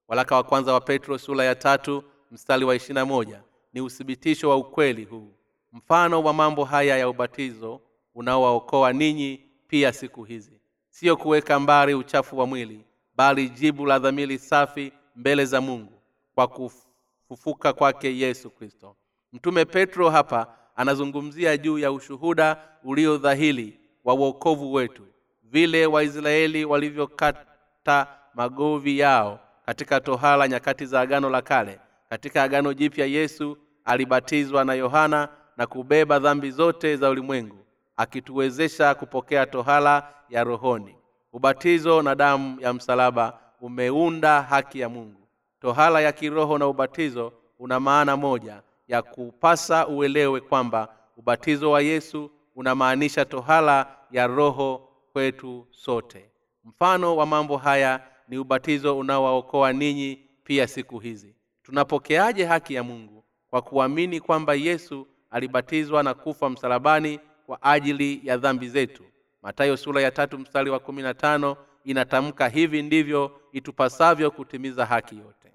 Walaka 0.07 0.35
wa 0.35 0.43
kwanza 0.43 0.73
wa 0.73 0.81
petro 0.81 1.17
sura 1.17 1.43
ya 1.43 1.55
tatu 1.55 2.03
mstari 2.31 2.65
wa 2.65 2.75
ishirina 2.75 3.05
moja. 3.05 3.41
Ni 3.73 3.81
uthibitisho 3.81 4.49
wa 4.49 4.55
ukweli 4.55 5.03
huu. 5.05 5.33
Mfano 5.73 6.23
wa 6.23 6.33
mambo 6.33 6.63
haya 6.65 6.97
ya 6.97 7.09
ubatizo 7.09 7.81
unaowaokoa 8.15 8.93
ninyi 8.93 9.41
pia 9.67 9.93
siku 9.93 10.23
hizi. 10.23 10.61
Siyo 10.89 11.17
kuweka 11.17 11.59
mbali 11.59 11.93
uchafu 11.93 12.37
wa 12.37 12.45
mwili 12.47 12.85
bali 13.15 13.49
jibu 13.49 13.85
la 13.85 13.99
dhamiri 13.99 14.37
safi 14.39 14.91
mbele 15.15 15.45
za 15.45 15.61
mungu 15.61 15.93
kwa 16.35 16.47
kufufuka 16.47 17.73
kwake 17.73 18.17
yesu 18.17 18.49
kristo 18.49 18.95
mtume 19.33 19.65
petro 19.65 20.09
hapa 20.09 20.47
anazungumzia 20.75 21.57
juu 21.57 21.77
ya 21.79 21.91
ushuhuda 21.91 22.57
ulio 22.83 23.17
dhahiri 23.17 23.79
wa 24.05 24.13
uokovu 24.13 24.73
wetu. 24.73 25.03
Vile 25.43 25.85
waisraeli 25.85 26.65
walivyokata 26.65 28.07
magovi 28.33 28.99
yao 28.99 29.39
katika 29.65 29.99
tohala 30.01 30.47
nyakati 30.47 30.85
za 30.85 31.01
agano 31.01 31.29
la 31.29 31.41
kale. 31.41 31.79
Katika 32.09 32.43
agano 32.43 32.73
jipya 32.73 33.05
yesu 33.05 33.57
alibatizwa 33.85 34.65
na 34.65 34.73
yohana 34.73 35.29
na 35.57 35.67
kubeba 35.67 36.19
dhambi 36.19 36.51
zote 36.51 36.95
za 36.97 37.09
ulimwengu 37.09 37.57
akituwezesha 37.97 38.95
kupokea 38.95 39.45
tohala 39.45 40.13
ya 40.29 40.43
rohoni. 40.43 40.95
Ubatizo 41.33 42.01
na 42.01 42.15
damu 42.15 42.61
ya 42.61 42.73
msalaba 42.73 43.39
umeunda 43.61 44.41
haki 44.41 44.79
ya 44.79 44.89
mungu. 44.89 45.27
Tohala 45.61 46.01
ya 46.01 46.11
kiroho 46.11 46.57
na 46.57 46.67
ubatizo 46.67 47.33
una 47.59 47.79
maana 47.79 48.17
moja 48.17 48.61
ya 48.87 49.01
kupasa 49.01 49.87
uelewe 49.87 50.41
kwamba 50.41 50.95
ubatizo 51.17 51.71
wa 51.71 51.81
yesu 51.81 52.31
unamaanisha 52.55 53.25
tohala 53.25 53.97
ya 54.11 54.27
roho 54.27 54.89
kwetu 55.13 55.67
sote. 55.71 56.29
Mfano 56.65 57.15
wa 57.15 57.25
mambo 57.25 57.57
haya 57.57 58.03
ni 58.27 58.37
ubatizo 58.37 58.97
unaowaokoa 58.97 59.73
ninyi 59.73 60.19
pia 60.43 60.67
siku 60.67 60.99
hizi. 60.99 61.35
Tunapokeaje 61.63 62.45
haki 62.45 62.73
ya 62.73 62.83
mungu 62.83 63.23
kwa 63.49 63.61
kuamini 63.61 64.19
kwamba 64.19 64.53
yesu 64.53 65.07
alibatizwa 65.31 66.03
na 66.03 66.13
kufa 66.13 66.49
msalabani 66.49 67.19
kwa 67.45 67.63
ajili 67.63 68.21
ya 68.23 68.37
dhambi 68.37 68.69
zetu? 68.69 69.03
Matayo 69.41 69.77
sura 69.77 70.01
ya 70.01 70.11
tatu 70.11 70.39
mstari 70.39 70.69
wa 70.69 70.79
kumi 70.79 71.01
na 71.01 71.13
tano 71.13 71.57
inatamka 71.83 72.47
hivi 72.49 72.81
ndivyo 72.81 73.41
itupasavyo 73.51 74.31
kutimiza 74.31 74.85
haki 74.85 75.17
yote 75.17 75.46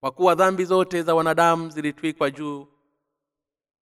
kwa 0.00 0.10
kuwa 0.10 0.34
dhambi 0.34 0.64
zote 0.64 1.02
za 1.02 1.14
wanadamu 1.14 1.70
zilitwikwa 1.70 2.30
juu 2.30 2.66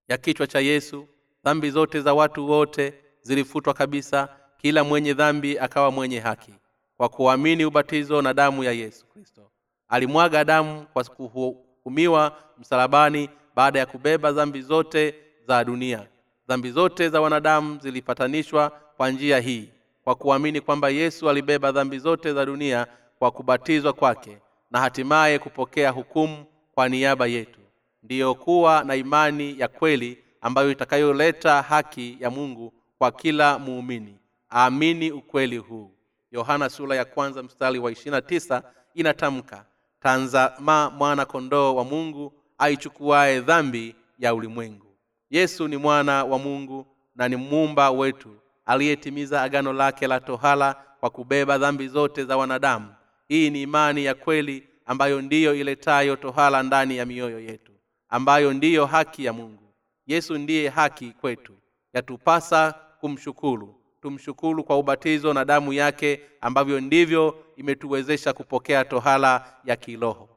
ya 0.07 0.17
kichwa 0.17 0.47
cha 0.47 0.59
yesu 0.59 1.07
dhambi 1.43 1.71
zote 1.71 2.01
za 2.01 2.13
watu 2.13 2.49
wote 2.49 2.93
zilifutwa 3.21 3.73
kabisa 3.73 4.29
kila 4.57 4.83
mwenye 4.83 5.13
dhambi 5.13 5.59
akawa 5.59 5.91
mwenye 5.91 6.19
haki. 6.19 6.53
Kwa 6.97 7.09
kuamini 7.09 7.65
ubatizo 7.65 8.21
na 8.21 8.33
damu 8.33 8.63
ya 8.63 8.71
yesu 8.71 9.05
kristo. 9.05 9.51
Alimwaga 9.87 10.43
damu 10.43 10.85
kwa 10.93 11.03
kuhukumiwa 11.03 12.37
msalabani 12.59 13.29
baada 13.55 13.79
ya 13.79 13.85
kubeba 13.85 14.31
dhambi 14.31 14.61
zote 14.61 15.15
za 15.47 15.63
dunia. 15.63 16.07
Dhambi 16.47 16.71
zote 16.71 17.09
za 17.09 17.21
wanadamu 17.21 17.79
zilipatanishwa 17.79 18.69
kwa 18.97 19.09
njia 19.11 19.39
hii. 19.39 19.69
Kwa 20.03 20.15
kuamini 20.15 20.61
kwamba 20.61 20.89
yesu 20.89 21.29
alibeba 21.29 21.71
dhambi 21.71 21.99
zote 21.99 22.33
za 22.33 22.45
dunia 22.45 22.87
kwa 23.19 23.31
kubatizwa 23.31 23.93
kwake 23.93 24.37
na 24.71 24.79
hatimaye 24.79 25.39
kupokea 25.39 25.89
hukumu 25.91 26.45
kwa 26.71 26.89
niaba 26.89 27.27
yetu. 27.27 27.59
Ndiyo 28.03 28.35
kuwa 28.35 28.83
na 28.83 28.95
imani 28.95 29.59
ya 29.59 29.67
kweli 29.67 30.23
ambayo 30.41 30.71
itakayoleta 30.71 31.61
haki 31.61 32.17
ya 32.19 32.29
mungu 32.29 32.73
kwa 32.97 33.11
kila 33.11 33.59
muumini. 33.59 34.19
Aamini 34.51 35.11
ukweli 35.11 35.57
huu. 35.57 35.91
Yohana 36.31 36.69
sura 36.69 36.95
ya 36.95 37.05
kwanza 37.05 37.43
mstari 37.43 37.79
wa 37.79 37.91
ishirina 37.91 38.21
tisa 38.21 38.63
inatamka 38.93 39.65
tanzama 39.99 40.89
mwana 40.89 41.25
kondoo 41.25 41.75
wa 41.75 41.83
mungu 41.83 42.33
aichukuaye 42.57 43.39
dhambi 43.41 43.95
ya 44.19 44.33
ulimwengu. 44.35 44.85
Yesu 45.29 45.67
ni 45.67 45.77
mwana 45.77 46.23
wa 46.23 46.39
mungu 46.39 46.87
na 47.15 47.27
ni 47.29 47.35
muumba 47.35 47.91
wetu 47.91 48.35
aliyetimiza 48.65 49.41
agano 49.41 49.73
lake 49.73 50.07
la 50.07 50.19
tohala 50.19 50.75
kwa 50.99 51.09
kubeba 51.09 51.57
dhambi 51.57 51.87
zote 51.87 52.23
za 52.25 52.37
wanadamu 52.37 52.93
hii 53.27 53.49
ni 53.49 53.61
imani 53.61 54.05
ya 54.05 54.15
kweli 54.15 54.67
ambayo 54.85 55.21
ndiyo 55.21 55.55
iletayo 55.55 56.15
tohala 56.15 56.63
ndani 56.63 56.97
ya 56.97 57.05
mioyo 57.05 57.39
yetu 57.39 57.71
ambayo 58.09 58.53
ndiyo 58.53 58.85
haki 58.85 59.25
ya 59.25 59.33
mungu. 59.33 59.73
Yesu 60.07 60.37
ndiye 60.37 60.69
haki 60.69 61.11
kwetu. 61.11 61.53
Yatupasa 61.93 62.75
kumshukuru. 62.99 63.75
Tumshukuru 64.01 64.63
kwa 64.63 64.77
ubatizo 64.77 65.33
na 65.33 65.45
damu 65.45 65.73
yake 65.73 66.21
ambavyo 66.41 66.79
ndivyo 66.79 67.43
imetuwezesha 67.55 68.33
kupokea 68.33 68.85
tohala 68.85 69.53
ya 69.65 69.75
kiroho. 69.75 70.29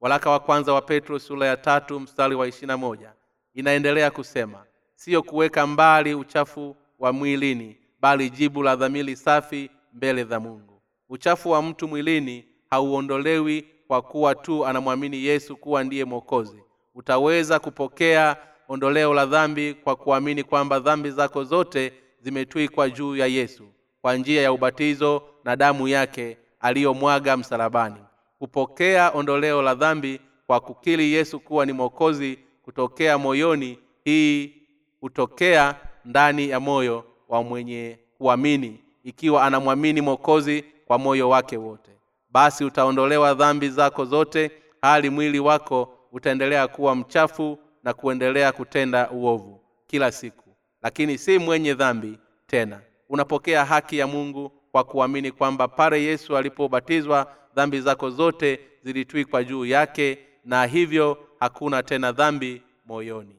Walaka 0.00 0.30
wa 0.30 0.40
kwanza 0.40 0.72
wa 0.72 0.82
petro 0.82 1.18
sura 1.18 1.46
ya 1.46 1.56
tatu 1.56 2.00
mstari 2.00 2.34
wa 2.34 2.48
ishirina 2.48 2.76
moja 2.76 3.12
inaendelea 3.54 4.10
kusema 4.10 4.64
siyo 4.94 5.22
kuweka 5.22 5.66
mbali 5.66 6.14
uchafu 6.14 6.76
wa 6.98 7.12
mwilini 7.12 7.78
bali 8.00 8.30
jibu 8.30 8.62
la 8.62 8.76
dhamiri 8.76 9.16
safi 9.16 9.70
mbele 9.92 10.24
za 10.24 10.40
mungu 10.40 10.73
uchafu 11.14 11.50
wa 11.50 11.62
mtu 11.62 11.88
mwilini 11.88 12.44
hauondolewi 12.70 13.64
kwa 13.88 14.02
kuwa 14.02 14.34
tu 14.34 14.66
anamwamini 14.66 15.24
yesu 15.24 15.56
kuwa 15.56 15.84
ndiye 15.84 16.04
mwokozi. 16.04 16.56
Utaweza 16.94 17.58
kupokea 17.58 18.36
ondoleo 18.68 19.14
la 19.14 19.26
dhambi 19.26 19.74
kwa 19.74 19.96
kuamini 19.96 20.42
kwamba 20.44 20.78
dhambi 20.80 21.10
zako 21.10 21.44
zote 21.44 21.92
zimetwikwa 22.20 22.90
juu 22.90 23.16
ya 23.16 23.26
yesu 23.26 23.64
kwa 24.02 24.16
njia 24.16 24.42
ya 24.42 24.52
ubatizo 24.52 25.22
na 25.44 25.56
damu 25.56 25.88
yake 25.88 26.36
aliyomwaga 26.60 27.36
msalabani. 27.36 27.96
Kupokea 28.38 29.10
ondoleo 29.14 29.62
la 29.62 29.74
dhambi 29.74 30.20
kwa 30.46 30.60
kukiri 30.60 31.12
yesu 31.12 31.40
kuwa 31.40 31.66
ni 31.66 31.72
mwokozi 31.72 32.38
kutokea 32.62 33.18
moyoni 33.18 33.78
hii 34.04 34.54
hutokea 35.00 35.74
ndani 36.04 36.48
ya 36.48 36.60
moyo 36.60 37.04
wa 37.28 37.42
mwenye 37.42 37.98
kuamini. 38.18 38.80
Ikiwa 39.04 39.44
anamwamini 39.44 40.00
mwokozi 40.00 40.64
kwa 40.86 40.98
moyo 40.98 41.28
wake 41.28 41.56
wote. 41.56 41.90
Basi 42.30 42.64
utaondolewa 42.64 43.34
dhambi 43.34 43.68
zako 43.68 44.04
zote 44.04 44.50
hali 44.82 45.10
mwili 45.10 45.38
wako 45.38 45.98
utaendelea 46.12 46.68
kuwa 46.68 46.96
mchafu 46.96 47.58
na 47.84 47.94
kuendelea 47.94 48.52
kutenda 48.52 49.10
uovu 49.10 49.60
kila 49.86 50.12
siku. 50.12 50.56
Lakini 50.82 51.18
si 51.18 51.38
mwenye 51.38 51.74
dhambi 51.74 52.18
tena. 52.46 52.80
Unapokea 53.08 53.64
haki 53.64 53.98
ya 53.98 54.06
mungu 54.06 54.52
kwa 54.72 54.84
kuamini 54.84 55.32
kwamba 55.32 55.68
pale 55.68 56.02
yesu 56.02 56.36
alipobatizwa 56.36 57.34
dhambi 57.54 57.80
zako 57.80 58.10
zote 58.10 58.60
zilitwikwa 58.82 59.44
juu 59.44 59.64
yake 59.66 60.18
na 60.44 60.66
hivyo 60.66 61.18
hakuna 61.40 61.82
tena 61.82 62.12
dhambi 62.12 62.62
moyoni. 62.86 63.36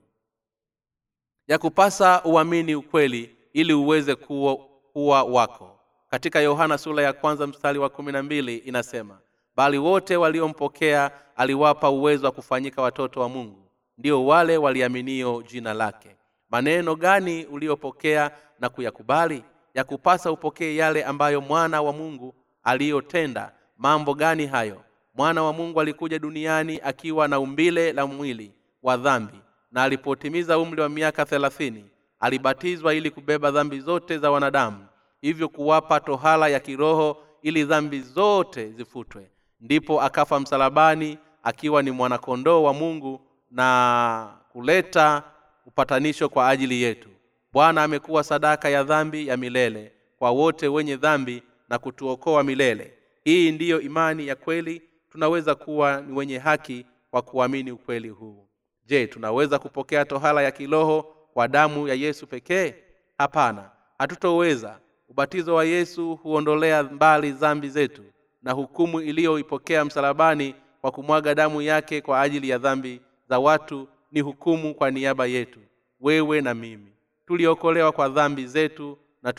Ya 1.48 1.58
kupasa 1.58 2.24
uamini 2.24 2.76
ukweli 2.76 3.36
ili 3.54 3.74
uweze 3.74 4.16
kuwa, 4.16 4.58
kuwa 4.93 5.24
wako 5.24 5.74
katika 6.16 6.39
yohana 6.39 6.78
sura 6.78 7.03
ya 7.03 7.13
kwanza 7.13 7.47
mstari 7.47 7.80
wa 7.80 7.89
kumi 7.89 8.11
na 8.11 8.24
mbili 8.24 8.57
inasema 8.57 9.18
bali 9.55 9.78
wote 9.78 10.18
waliompokea 10.18 11.11
aliwapa 11.36 11.89
uwezo 11.89 12.26
wa 12.26 12.32
kufanyika 12.32 12.82
watoto 12.82 13.20
wa 13.22 13.30
mungu. 13.30 13.70
Ndio 13.97 14.26
wale 14.26 14.57
waliaminio 14.57 15.43
jina 15.47 15.74
lake. 15.74 16.16
Maneno 16.49 16.95
gani 16.95 17.45
uliopokea 17.45 18.32
na 18.59 18.70
kuyakubali? 18.70 19.43
Ya 19.74 19.84
kupasa 19.84 20.32
upokee 20.32 20.76
yale 20.76 21.03
ambayo 21.03 21.41
mwana 21.41 21.82
wa 21.82 21.93
mungu 21.93 22.36
aliyotenda. 22.63 23.51
Mambo 23.78 24.13
gani 24.13 24.47
hayo? 24.47 24.82
Mwana 25.16 25.43
wa 25.43 25.53
mungu 25.53 25.82
alikuja 25.82 26.20
duniani 26.20 26.80
akiwa 26.84 27.28
na 27.28 27.39
umbile 27.39 27.93
la 27.93 28.07
mwili 28.07 28.51
wa 28.84 28.97
dhambi 28.97 29.39
na 29.72 29.84
alipotimiza 29.84 30.59
umri 30.59 30.82
wa 30.82 30.89
miaka 30.89 31.26
thelathini 31.26 31.86
alibatizwa 32.20 32.93
ili 32.93 33.11
kubeba 33.11 33.51
dhambi 33.51 33.80
zote 33.80 34.18
za 34.18 34.32
wanadamu 34.32 34.86
hivyo 35.26 35.49
kuwapa 35.49 35.99
tohala 35.99 36.47
ya 36.47 36.59
kiroho 36.59 37.17
ili 37.41 37.63
dhambi 37.63 37.99
zote 38.01 38.69
zifutwe. 38.71 39.30
Ndipo 39.61 40.01
akafa 40.01 40.39
msalabani 40.39 41.17
akiwa 41.43 41.84
ni 41.84 41.91
mwanakondoo 41.91 42.63
wa 42.63 42.73
mungu 42.73 43.21
na 43.51 44.38
kuleta 44.51 45.23
upatanisho 45.65 46.30
kwa 46.30 46.49
ajili 46.49 46.82
yetu. 46.82 47.09
Bwana 47.53 47.84
amekuwa 47.84 48.23
sadaka 48.23 48.69
ya 48.69 48.84
dhambi 48.84 49.28
ya 49.28 49.38
milele 49.38 49.91
kwa 50.19 50.32
wote 50.32 50.67
wenye 50.67 50.95
dhambi 50.95 51.43
na 51.69 51.78
kutuokoa 51.80 52.43
milele. 52.43 52.93
Hii 53.23 53.51
ndiyo 53.51 53.82
imani 53.82 54.28
ya 54.28 54.36
kweli 54.36 54.82
tunaweza 55.11 55.55
kuwa 55.55 56.01
ni 56.01 56.13
wenye 56.17 56.38
haki 56.38 56.86
kwa 57.11 57.21
kuamini 57.21 57.71
ukweli 57.71 58.09
huu. 58.09 58.47
Je 58.86 59.07
tunaweza 59.07 59.59
kupokea 59.59 60.05
tohala 60.05 60.41
ya 60.41 60.51
kiroho 60.51 61.15
kwa 61.34 61.47
damu 61.47 61.88
ya 61.88 61.93
yesu 61.93 62.28
pekee? 62.28 62.73
Hapana 63.17 63.71
hatutoweza 63.99 64.80
ubatizo 65.16 65.55
wa 65.55 65.66
yesu 65.66 66.16
huondolea 66.16 66.84
mbali 66.84 67.32
dhambi 67.32 67.70
zetu 67.70 68.03
na 68.43 68.51
hukumu 68.51 69.01
iliyoipokea 69.01 69.86
msalabani 69.86 70.55
kwa 70.82 70.91
kumwaga 70.91 71.36
damu 71.36 71.61
yake 71.61 72.01
kwa 72.01 72.22
ajili 72.22 72.49
ya 72.49 72.57
dhambi 72.57 73.01
za 73.30 73.39
watu 73.39 73.88
ni 74.11 74.22
hukumu 74.22 74.76
kwa 74.76 74.91
niaba 74.91 75.26
yetu 75.26 75.59
wewe 76.01 76.41
na 76.41 76.53
mimi. 76.53 76.91
Tuliokolewa 77.28 77.91
kwa 77.91 78.09
dhambi 78.09 78.47
zetu 78.47 78.97
na 79.24 79.34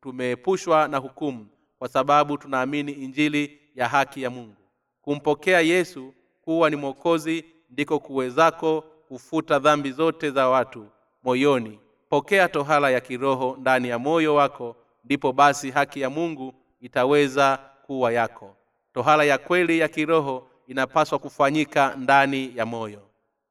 tumeepushwa 0.00 0.88
na 0.88 0.98
hukumu 0.98 1.46
kwa 1.78 1.88
sababu 1.88 2.38
tunaamini 2.38 2.92
injili 2.92 3.58
ya 3.74 3.88
haki 3.88 4.22
ya 4.22 4.30
mungu. 4.30 4.56
Kumpokea 5.02 5.60
yesu 5.60 6.14
kuwa 6.42 6.70
ni 6.70 6.76
mwokozi 6.76 7.44
ndiko 7.70 7.98
kuwezako 7.98 8.84
kufuta 9.08 9.58
dhambi 9.58 9.92
zote 9.92 10.30
za 10.30 10.48
watu 10.48 10.86
moyoni 11.24 11.78
pokea 12.08 12.48
tohala 12.48 12.90
ya 12.90 13.00
kiroho 13.00 13.56
ndani 13.60 13.88
ya 13.88 13.98
moyo 13.98 14.34
wako 14.34 14.76
ndipo 15.04 15.32
basi 15.32 15.70
haki 15.70 16.00
ya 16.00 16.10
mungu 16.10 16.54
itaweza 16.80 17.58
kuwa 17.82 18.12
yako. 18.12 18.56
Tohala 18.94 19.24
ya 19.24 19.38
kweli 19.38 19.78
ya 19.78 19.88
kiroho 19.88 20.48
inapaswa 20.66 21.18
kufanyika 21.18 21.94
ndani 21.96 22.52
ya 22.56 22.66
moyo. 22.66 23.02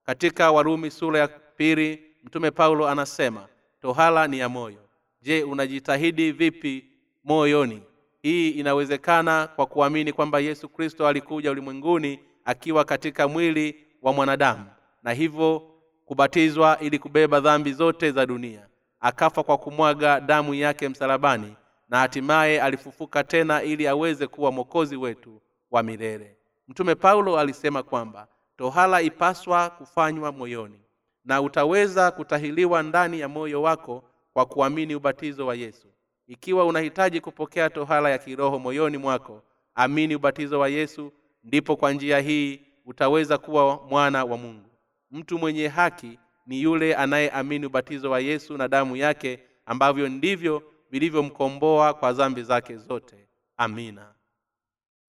Katika 0.05 0.51
warumi 0.51 0.91
sura 0.91 1.19
ya 1.19 1.27
pili 1.27 2.03
mtume 2.23 2.51
paulo 2.51 2.87
anasema 2.89 3.47
tohala 3.81 4.27
ni 4.27 4.39
ya 4.39 4.49
moyo. 4.49 4.79
Je 5.21 5.43
unajitahidi 5.43 6.31
vipi 6.31 6.85
moyoni? 7.23 7.81
Hii 8.21 8.49
inawezekana 8.49 9.47
kwa 9.47 9.65
kuamini 9.65 10.13
kwamba 10.13 10.39
yesu 10.39 10.69
kristo 10.69 11.07
alikuja 11.07 11.51
ulimwenguni 11.51 12.19
akiwa 12.45 12.85
katika 12.85 13.27
mwili 13.27 13.85
wa 14.01 14.13
mwanadamu 14.13 14.65
na 15.03 15.13
hivyo 15.13 15.74
kubatizwa 16.05 16.79
ili 16.79 16.99
kubeba 16.99 17.39
dhambi 17.39 17.73
zote 17.73 18.11
za 18.11 18.25
dunia. 18.25 18.67
Akafa 18.99 19.43
kwa 19.43 19.57
kumwaga 19.57 20.19
damu 20.19 20.53
yake 20.53 20.89
msalabani 20.89 21.55
na 21.89 21.99
hatimaye 21.99 22.61
alifufuka 22.61 23.23
tena 23.23 23.63
ili 23.63 23.87
aweze 23.87 24.27
kuwa 24.27 24.51
mwokozi 24.51 24.95
wetu 24.95 25.41
wa 25.71 25.83
milele. 25.83 26.37
Mtume 26.67 26.95
paulo 26.95 27.39
alisema 27.39 27.83
kwamba 27.83 28.27
tohala 28.57 29.01
ipaswa 29.01 29.69
kufanywa 29.69 30.31
moyoni 30.31 30.79
na 31.25 31.41
utaweza 31.41 32.11
kutahiliwa 32.11 32.83
ndani 32.83 33.19
ya 33.19 33.27
moyo 33.29 33.61
wako 33.61 34.03
kwa 34.33 34.45
kuamini 34.45 34.95
ubatizo 34.95 35.47
wa 35.47 35.55
yesu. 35.55 35.87
Ikiwa 36.27 36.65
unahitaji 36.65 37.21
kupokea 37.21 37.69
tohala 37.69 38.09
ya 38.09 38.17
kiroho 38.17 38.59
moyoni 38.59 38.97
mwako 38.97 39.41
amini 39.75 40.15
ubatizo 40.15 40.59
wa 40.59 40.69
yesu 40.69 41.11
ndipo 41.43 41.75
kwa 41.75 41.91
njia 41.93 42.19
hii 42.19 42.61
utaweza 42.85 43.37
kuwa 43.37 43.79
mwana 43.89 44.25
wa 44.25 44.37
mungu 44.37 44.64
mtu 45.11 45.37
mwenye 45.39 45.67
haki 45.67 46.19
ni 46.45 46.61
yule 46.61 46.95
anayeamini 46.95 47.65
ubatizo 47.65 48.11
wa 48.11 48.19
yesu 48.19 48.57
na 48.57 48.67
damu 48.67 48.95
yake 48.95 49.39
ambavyo 49.65 50.09
ndivyo 50.09 50.63
vilivyomkomboa 50.91 51.93
kwa 51.93 52.13
dhambi 52.13 52.43
zake 52.43 52.77
zote. 52.77 53.27
Amina. 53.57 54.13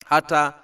Hata 0.07 0.55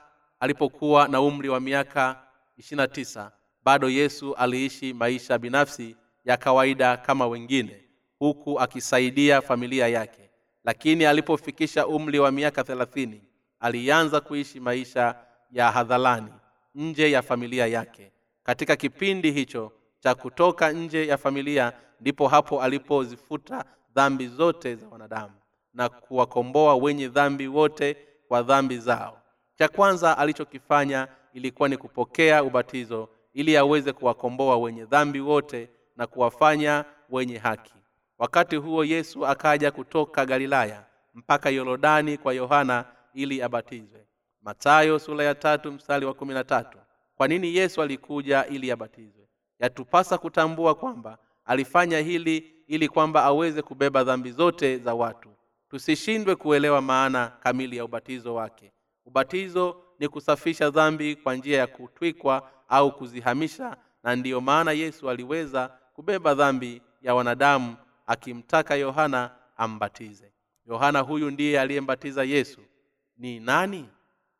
alipokuwa 0.40 1.08
na 1.08 1.20
umri 1.20 1.48
wa 1.48 1.60
miaka 1.60 2.22
29 2.58 3.30
bado 3.64 3.88
yesu 3.88 4.34
aliishi 4.34 4.92
maisha 4.92 5.38
binafsi 5.38 5.96
ya 6.24 6.36
kawaida 6.36 6.96
kama 6.96 7.26
wengine 7.26 7.84
huku 8.18 8.60
akisaidia 8.60 9.40
familia 9.42 9.88
yake. 9.88 10.30
Lakini 10.64 11.04
alipofikisha 11.04 11.86
umri 11.86 12.18
wa 12.18 12.30
miaka 12.32 12.64
thelathini 12.64 13.22
alianza 13.60 14.20
kuishi 14.20 14.60
maisha 14.60 15.14
ya 15.50 15.70
hadharani 15.72 16.32
nje 16.74 17.10
ya 17.10 17.22
familia 17.22 17.66
yake 17.66 18.12
katika 18.42 18.76
kipindi 18.76 19.30
hicho 19.30 19.72
cha 20.00 20.14
kutoka 20.14 20.72
nje 20.72 21.06
ya 21.06 21.18
familia 21.18 21.72
ndipo 22.00 22.28
hapo 22.28 22.62
alipozifuta 22.62 23.64
dhambi 23.94 24.26
zote 24.28 24.74
za 24.74 24.88
wanadamu 24.88 25.34
na 25.74 25.88
kuwakomboa 25.88 26.76
wenye 26.76 27.08
dhambi 27.08 27.46
wote 27.48 27.96
kwa 28.28 28.42
dhambi 28.42 28.78
zao. 28.78 29.18
Cha 29.58 29.68
kwanza 29.68 30.18
alichokifanya 30.18 31.08
ilikuwa 31.32 31.68
ni 31.68 31.76
kupokea 31.76 32.44
ubatizo 32.44 33.08
ili 33.32 33.56
aweze 33.56 33.92
kuwakomboa 33.92 34.56
wenye 34.56 34.84
dhambi 34.84 35.20
wote 35.20 35.68
na 35.96 36.06
kuwafanya 36.06 36.84
wenye 37.10 37.38
haki. 37.38 37.74
Wakati 38.18 38.56
huo 38.56 38.84
yesu 38.84 39.26
akaja 39.26 39.70
kutoka 39.70 40.26
galilaya 40.26 40.84
mpaka 41.14 41.50
yorodani 41.50 42.18
kwa 42.18 42.32
yohana 42.34 42.84
ili 43.14 43.42
abatizwe. 43.42 44.06
Matayo 44.42 44.98
sura 44.98 45.24
ya 45.24 45.34
tatu 45.34 45.72
mstari 45.72 46.06
wa 46.06 46.14
kumi 46.14 46.34
na 46.34 46.44
tatu 46.44 46.78
kwa 47.22 47.28
nini 47.28 47.56
yesu 47.56 47.82
alikuja 47.82 48.46
ili 48.46 48.70
abatizwe? 48.70 49.28
Yatupasa 49.58 50.18
kutambua 50.18 50.74
kwamba 50.74 51.18
alifanya 51.44 51.98
hili 51.98 52.36
ili 52.66 52.88
kwamba 52.88 53.24
aweze 53.24 53.62
kubeba 53.62 54.04
dhambi 54.04 54.30
zote 54.32 54.78
za 54.78 54.94
watu. 54.94 55.28
Tusishindwe 55.70 56.36
kuelewa 56.36 56.80
maana 56.80 57.28
kamili 57.40 57.76
ya 57.76 57.84
ubatizo 57.84 58.34
wake. 58.34 58.72
Ubatizo 59.06 59.82
ni 59.98 60.08
kusafisha 60.08 60.70
dhambi 60.70 61.16
kwa 61.16 61.34
njia 61.34 61.58
ya 61.58 61.66
kutwikwa 61.66 62.50
au 62.68 62.96
kuzihamisha 62.96 63.76
na 64.02 64.16
ndiyo 64.16 64.40
maana 64.40 64.72
yesu 64.72 65.10
aliweza 65.10 65.68
kubeba 65.94 66.34
dhambi 66.34 66.82
ya 67.02 67.14
wanadamu 67.14 67.76
akimtaka 68.06 68.74
yohana 68.74 69.30
ambatize. 69.56 70.32
Yohana 70.66 71.00
huyu 71.00 71.30
ndiye 71.30 71.60
aliyembatiza 71.60 72.24
yesu. 72.24 72.60
Ni 73.16 73.40
nani? 73.40 73.88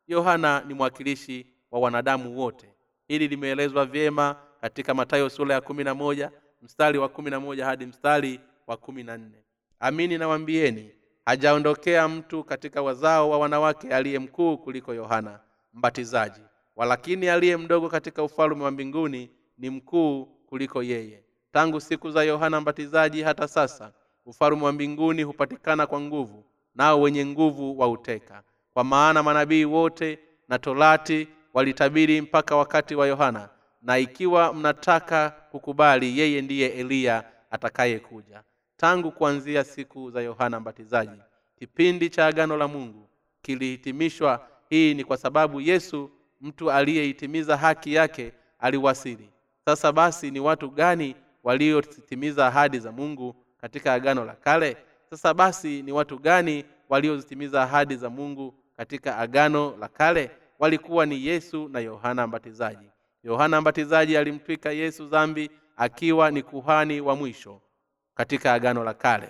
Yohana 0.07 0.63
ni 0.67 0.73
mwakilishi 0.73 1.47
wa 1.71 1.79
wanadamu 1.79 2.39
wote 2.39 2.72
hili 3.07 3.27
limeelezwa 3.27 3.85
vyema 3.85 4.35
katika 4.61 4.93
matayo 4.93 5.29
sura 5.29 5.53
ya 5.55 5.61
kumi 5.61 5.83
na 5.83 5.95
moja 5.95 6.31
mstari 6.61 6.97
wa 6.97 7.09
kumi 7.09 7.29
na 7.31 7.39
moja 7.39 7.65
hadi 7.65 7.85
mstari 7.85 8.39
wa 8.67 8.77
kumi 8.77 9.03
na 9.03 9.17
nne. 9.17 9.43
Amini 9.79 10.17
nawambieni 10.17 10.91
hajaondokea 11.25 12.07
mtu 12.07 12.43
katika 12.43 12.81
wazao 12.81 13.29
wa 13.29 13.37
wanawake 13.39 13.89
aliye 13.89 14.19
mkuu 14.19 14.57
kuliko 14.57 14.93
yohana 14.93 15.39
mbatizaji 15.73 16.41
walakini 16.75 17.29
aliye 17.29 17.57
mdogo 17.57 17.89
katika 17.89 18.23
ufalume 18.23 18.63
wa 18.63 18.71
mbinguni 18.71 19.29
ni 19.57 19.69
mkuu 19.69 20.25
kuliko 20.25 20.83
yeye. 20.83 21.23
Tangu 21.51 21.79
siku 21.81 22.11
za 22.11 22.23
yohana 22.23 22.61
mbatizaji 22.61 23.21
hata 23.21 23.47
sasa 23.47 23.93
ufalume 24.25 24.63
wa 24.65 24.71
mbinguni 24.71 25.23
hupatikana 25.23 25.87
kwa 25.87 26.01
nguvu 26.01 26.45
nao 26.75 27.01
wenye 27.01 27.25
nguvu 27.25 27.79
wauteka. 27.79 28.43
Kwa 28.73 28.83
maana 28.83 29.23
manabii 29.23 29.65
wote 29.65 30.19
na 30.49 30.59
torati 30.59 31.27
walitabiri 31.53 32.21
mpaka 32.21 32.55
wakati 32.55 32.95
wa 32.95 33.07
yohana 33.07 33.49
na 33.81 33.97
ikiwa 33.97 34.53
mnataka 34.53 35.29
kukubali 35.29 36.19
yeye 36.19 36.41
ndiye 36.41 36.67
eliya 36.69 37.23
atakayekuja. 37.51 38.43
Tangu 38.77 39.11
kuanzia 39.11 39.63
siku 39.63 40.11
za 40.11 40.21
yohana 40.21 40.59
mbatizaji 40.59 41.21
kipindi 41.59 42.09
cha 42.09 42.25
agano 42.27 42.57
la 42.57 42.67
mungu 42.67 43.09
kilihitimishwa. 43.41 44.47
Hii 44.69 44.93
ni 44.93 45.03
kwa 45.03 45.17
sababu 45.17 45.61
yesu 45.61 46.11
mtu 46.41 46.71
aliyeitimiza 46.71 47.57
haki 47.57 47.93
yake 47.93 48.31
aliwasili. 48.59 49.29
Sasa 49.65 49.91
basi 49.91 50.31
ni 50.31 50.39
watu 50.39 50.69
gani 50.69 51.15
waliotimiza 51.43 52.47
ahadi 52.47 52.79
za 52.79 52.91
mungu 52.91 53.35
katika 53.61 53.93
agano 53.93 54.25
la 54.25 54.33
kale? 54.35 54.77
Sasa 55.09 55.33
basi 55.33 55.81
ni 55.81 55.91
watu 55.91 56.19
gani 56.19 56.65
waliozitimiza 56.89 57.63
ahadi 57.63 57.95
za 57.95 58.09
mungu 58.09 58.53
katika 58.77 59.17
agano 59.17 59.77
la 59.79 59.87
kale 59.87 60.31
walikuwa 60.63 61.05
ni 61.05 61.25
yesu 61.25 61.69
na 61.69 61.79
yohana 61.79 62.27
mbatizaji. 62.27 62.89
Yohana 63.23 63.61
mbatizaji 63.61 64.17
alimtwika 64.17 64.71
yesu 64.71 65.05
dhambi 65.07 65.49
akiwa 65.77 66.31
ni 66.31 66.43
kuhani 66.43 67.01
wa 67.01 67.15
mwisho 67.15 67.61
katika 68.15 68.53
agano 68.53 68.83
la 68.83 68.93
kale. 68.93 69.29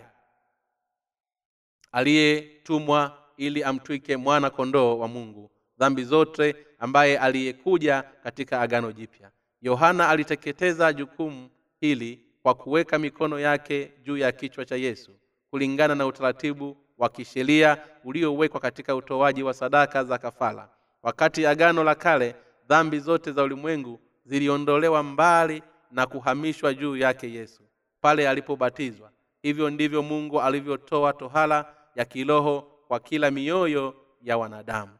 Aliyetumwa 1.91 3.17
ili 3.37 3.63
amtwike 3.63 4.17
mwana 4.17 4.49
kondoo 4.49 4.97
wa 4.99 5.07
mungu 5.07 5.51
dhambi 5.77 6.03
zote 6.03 6.55
ambaye 6.79 7.17
aliyekuja 7.19 8.01
katika 8.23 8.61
agano 8.61 8.91
jipya. 8.91 9.31
Yohana 9.61 10.09
aliteketeza 10.09 10.93
jukumu 10.93 11.49
hili 11.79 12.25
kwa 12.43 12.53
kuweka 12.53 12.99
mikono 12.99 13.39
yake 13.39 13.91
juu 14.03 14.17
ya 14.17 14.31
kichwa 14.31 14.65
cha 14.65 14.75
yesu 14.75 15.11
kulingana 15.49 15.95
na 15.95 16.05
utaratibu 16.05 16.77
wa 16.97 17.09
kisheria 17.09 17.77
uliowekwa 18.03 18.59
katika 18.59 18.95
utoaji 18.95 19.43
wa 19.43 19.53
sadaka 19.53 20.03
za 20.03 20.17
kafala 20.17 20.69
wakati 21.03 21.45
agano 21.45 21.83
la 21.83 21.95
kale 21.95 22.35
dhambi 22.69 22.99
zote 22.99 23.31
za 23.31 23.43
ulimwengu 23.43 23.99
ziliondolewa 24.25 25.03
mbali 25.03 25.63
na 25.91 26.05
kuhamishwa 26.05 26.73
juu 26.73 26.97
yake 26.97 27.31
yesu 27.33 27.63
pale 28.01 28.29
alipobatizwa. 28.29 29.11
Hivyo 29.41 29.69
ndivyo 29.69 30.03
mungu 30.03 30.41
alivyotoa 30.41 31.13
tohala 31.13 31.75
ya 31.95 32.05
kiroho 32.05 32.61
kwa 32.87 32.99
kila 32.99 33.31
mioyo 33.31 33.95
ya 34.21 34.37
wanadamu. 34.37 34.91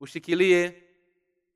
Ushikilie 0.00 0.82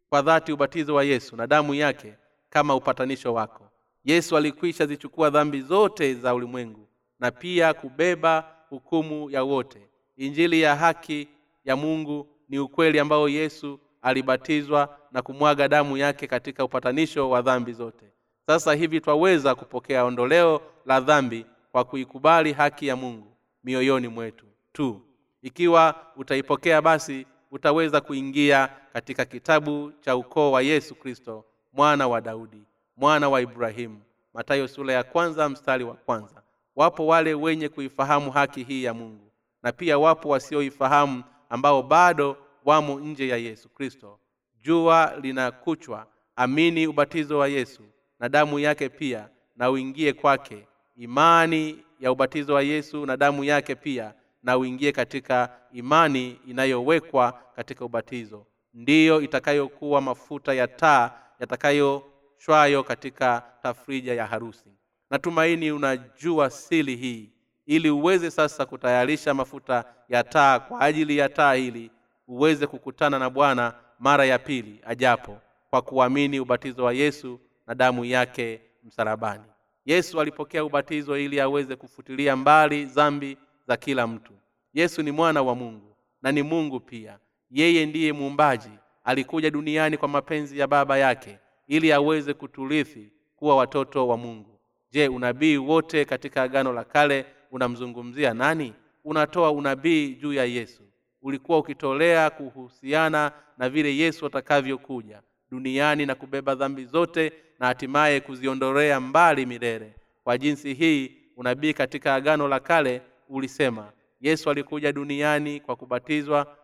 kwa 0.08 0.22
dhati 0.22 0.52
ubatizo 0.52 0.94
wa 0.94 1.04
yesu 1.04 1.36
na 1.36 1.46
damu 1.46 1.74
yake 1.74 2.14
kama 2.50 2.74
upatanisho 2.74 3.34
wako. 3.34 3.68
Yesu 4.04 4.36
alikwisha 4.36 4.86
zichukua 4.86 5.30
dhambi 5.30 5.60
zote 5.60 6.14
za 6.14 6.34
ulimwengu 6.34 6.88
na 7.20 7.30
pia 7.30 7.74
kubeba 7.74 8.54
hukumu 8.68 9.30
ya 9.30 9.42
wote 9.42 9.88
injili 10.16 10.60
ya 10.60 10.76
haki 10.76 11.28
ya 11.64 11.76
mungu 11.76 12.28
ni 12.48 12.58
ukweli 12.58 12.98
ambao 12.98 13.28
yesu 13.28 13.80
alibatizwa 14.02 14.98
na 15.12 15.22
kumwaga 15.22 15.68
damu 15.68 15.96
yake 15.96 16.26
katika 16.26 16.64
upatanisho 16.64 17.30
wa 17.30 17.42
dhambi 17.42 17.72
zote. 17.72 18.04
Sasa 18.46 18.74
hivi 18.74 19.00
twaweza 19.00 19.54
kupokea 19.54 20.04
ondoleo 20.04 20.60
la 20.86 21.00
dhambi 21.00 21.46
kwa 21.72 21.84
kuikubali 21.84 22.52
haki 22.52 22.86
ya 22.86 22.96
mungu 22.96 23.36
mioyoni 23.64 24.08
mwetu 24.08 24.46
tu. 24.72 25.00
Ikiwa 25.42 25.94
utaipokea 26.16 26.82
basi 26.82 27.26
utaweza 27.50 28.00
kuingia 28.00 28.68
katika 28.92 29.24
kitabu 29.24 29.92
cha 30.00 30.16
ukoo 30.16 30.52
wa 30.52 30.62
yesu 30.62 30.94
kristo 30.94 31.44
mwana 31.72 32.08
wa 32.08 32.20
daudi 32.20 32.62
mwana 32.96 33.28
wa 33.28 33.40
ibrahimu. 33.40 34.00
Matayo 34.34 34.68
sura 34.68 34.92
ya 34.94 35.02
kwanza 35.02 35.48
mstari 35.48 35.84
wa 35.84 35.94
kwanza. 35.94 36.42
Wapo 36.76 37.06
wale 37.06 37.34
wenye 37.34 37.68
kuifahamu 37.68 38.30
haki 38.30 38.62
hii 38.64 38.84
ya 38.84 38.94
mungu 38.94 39.30
na 39.62 39.72
pia 39.72 39.98
wapo 39.98 40.28
wasioifahamu 40.28 41.24
ambao 41.48 41.82
bado 41.82 42.36
wamo 42.64 43.00
nje 43.00 43.28
ya 43.28 43.36
yesu 43.36 43.68
kristo. 43.68 44.18
Jua 44.62 45.14
linakuchwa 45.22 46.06
amini 46.36 46.86
ubatizo 46.86 47.38
wa 47.38 47.48
yesu 47.48 47.82
na 48.20 48.28
damu 48.28 48.58
yake 48.58 48.88
pia 48.88 49.28
na 49.56 49.70
uingie 49.70 50.12
kwake. 50.12 50.66
Imani 50.96 51.84
ya 52.00 52.12
ubatizo 52.12 52.54
wa 52.54 52.62
yesu 52.62 53.06
na 53.06 53.16
damu 53.16 53.44
yake 53.44 53.74
pia 53.74 54.14
na 54.42 54.58
uingie 54.58 54.92
katika 54.92 55.58
imani 55.72 56.40
inayowekwa 56.46 57.42
katika 57.56 57.84
ubatizo. 57.84 58.46
Ndiyo 58.74 59.20
itakayokuwa 59.20 60.00
mafuta 60.00 60.54
ya 60.54 60.66
taa 60.68 61.10
yatakayoshwayo 61.40 62.82
katika 62.84 63.42
tafrija 63.62 64.14
ya 64.14 64.26
harusi. 64.26 64.70
Natumaini 65.10 65.72
unajua 65.72 66.50
sili 66.50 66.96
hii 66.96 67.32
ili 67.68 67.90
uweze 67.90 68.30
sasa 68.30 68.66
kutayarisha 68.66 69.34
mafuta 69.34 69.84
ya 70.08 70.24
taa 70.24 70.58
kwa 70.58 70.80
ajili 70.80 71.18
ya 71.18 71.28
taa 71.28 71.54
hili 71.54 71.90
uweze 72.28 72.66
kukutana 72.66 73.18
na 73.18 73.30
bwana 73.30 73.74
mara 73.98 74.24
ya 74.24 74.38
pili 74.38 74.80
ajapo 74.86 75.38
kwa 75.70 75.82
kuamini 75.82 76.40
ubatizo 76.40 76.84
wa 76.84 76.92
yesu 76.92 77.40
na 77.66 77.74
damu 77.74 78.04
yake 78.04 78.60
msalabani. 78.84 79.44
Yesu 79.86 80.20
alipokea 80.20 80.64
ubatizo 80.64 81.18
ili 81.18 81.40
aweze 81.40 81.76
kufutilia 81.76 82.36
mbali 82.36 82.84
dhambi 82.84 83.36
za 83.66 83.76
kila 83.76 84.06
mtu. 84.06 84.32
Yesu 84.74 85.02
ni 85.02 85.10
mwana 85.10 85.42
wa 85.42 85.54
mungu 85.54 85.96
na 86.22 86.32
ni 86.32 86.42
mungu 86.42 86.80
pia. 86.80 87.18
Yeye 87.50 87.86
ndiye 87.86 88.12
muumbaji. 88.12 88.70
Alikuja 89.04 89.50
duniani 89.50 89.96
kwa 89.96 90.08
mapenzi 90.08 90.58
ya 90.58 90.66
baba 90.66 90.98
yake 90.98 91.38
ili 91.66 91.92
aweze 91.92 92.34
kuturithi 92.34 93.12
kuwa 93.36 93.56
watoto 93.56 94.08
wa 94.08 94.16
mungu. 94.16 94.58
Je 94.90 95.08
unabii 95.08 95.56
wote 95.56 96.04
katika 96.04 96.42
agano 96.42 96.72
la 96.72 96.84
kale 96.84 97.26
unamzungumzia 97.50 98.34
nani? 98.34 98.74
Unatoa 99.04 99.50
unabii 99.50 100.14
juu 100.14 100.32
ya 100.32 100.44
yesu. 100.44 100.82
Ulikuwa 101.22 101.58
ukitolea 101.58 102.30
kuhusiana 102.30 103.32
na 103.58 103.68
vile 103.68 103.96
yesu 103.96 104.26
atakavyokuja 104.26 105.22
duniani 105.50 106.06
na 106.06 106.14
kubeba 106.14 106.54
dhambi 106.54 106.84
zote 106.84 107.32
na 107.58 107.66
hatimaye 107.66 108.20
kuziondolea 108.20 109.00
mbali 109.00 109.46
milele. 109.46 109.94
Kwa 110.24 110.38
jinsi 110.38 110.74
hii 110.74 111.16
unabii 111.36 111.72
katika 111.72 112.14
agano 112.14 112.48
la 112.48 112.60
kale 112.60 113.02
ulisema 113.28 113.92
yesu 114.20 114.50
alikuja 114.50 114.92
duniani 114.92 115.60
kwa 115.60 115.76
kubatizwa 115.76 116.56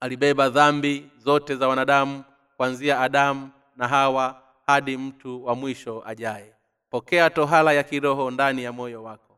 alibeba 0.00 0.48
dhambi 0.48 1.10
zote 1.18 1.56
za 1.56 1.68
wanadamu 1.68 2.24
kuanzia 2.56 3.00
adamu 3.00 3.50
na 3.76 3.88
hawa 3.88 4.42
hadi 4.66 4.96
mtu 4.96 5.44
wa 5.44 5.54
mwisho 5.54 6.02
ajaye. 6.06 6.54
Pokea 6.90 7.30
tohala 7.30 7.72
ya 7.72 7.82
kiroho 7.82 8.30
ndani 8.30 8.62
ya 8.64 8.72
moyo 8.72 9.02
wako 9.02 9.29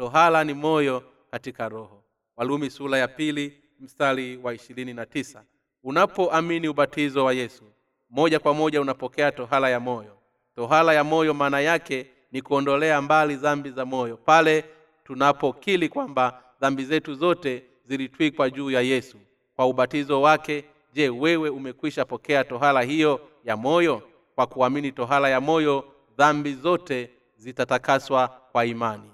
tohala 0.00 0.44
ni 0.44 0.54
moyo 0.54 1.02
katika 1.30 1.68
roho. 1.68 2.02
Walumi 2.36 2.70
sura 2.70 2.98
ya 2.98 3.08
pili 3.08 3.60
mstari 3.80 4.36
wa 4.42 4.54
ishirini 4.54 4.94
na 4.94 5.06
tisa. 5.06 5.44
Unapoamini 5.84 6.68
ubatizo 6.68 7.24
wa 7.24 7.32
yesu 7.32 7.64
moja 8.10 8.38
kwa 8.38 8.54
moja 8.54 8.80
unapokea 8.80 9.32
tohala 9.32 9.70
ya 9.70 9.80
moyo. 9.80 10.16
Tohala 10.56 10.94
ya 10.94 11.04
moyo 11.04 11.34
maana 11.34 11.60
yake 11.60 12.06
ni 12.32 12.42
kuondolea 12.42 13.02
mbali 13.02 13.36
dhambi 13.36 13.70
za 13.70 13.84
moyo 13.84 14.16
pale 14.16 14.64
tunapokili 15.04 15.88
kwamba 15.88 16.42
dhambi 16.60 16.84
zetu 16.84 17.14
zote 17.14 17.64
zilitwikwa 17.84 18.50
juu 18.50 18.70
ya 18.70 18.80
yesu. 18.80 19.16
Kwa 19.56 19.66
ubatizo 19.66 20.22
wake 20.22 20.64
je 20.92 21.08
wewe 21.08 21.48
umekwisha 21.48 22.04
pokea 22.04 22.44
tohala 22.44 22.82
hiyo 22.82 23.20
ya 23.44 23.56
moyo? 23.56 24.02
Kwa 24.34 24.46
kuamini 24.46 24.92
tohala 24.92 25.28
ya 25.28 25.40
moyo 25.40 25.84
dhambi 26.18 26.54
zote 26.54 27.10
zitatakaswa 27.36 28.28
kwa 28.52 28.64
imani 28.66 29.10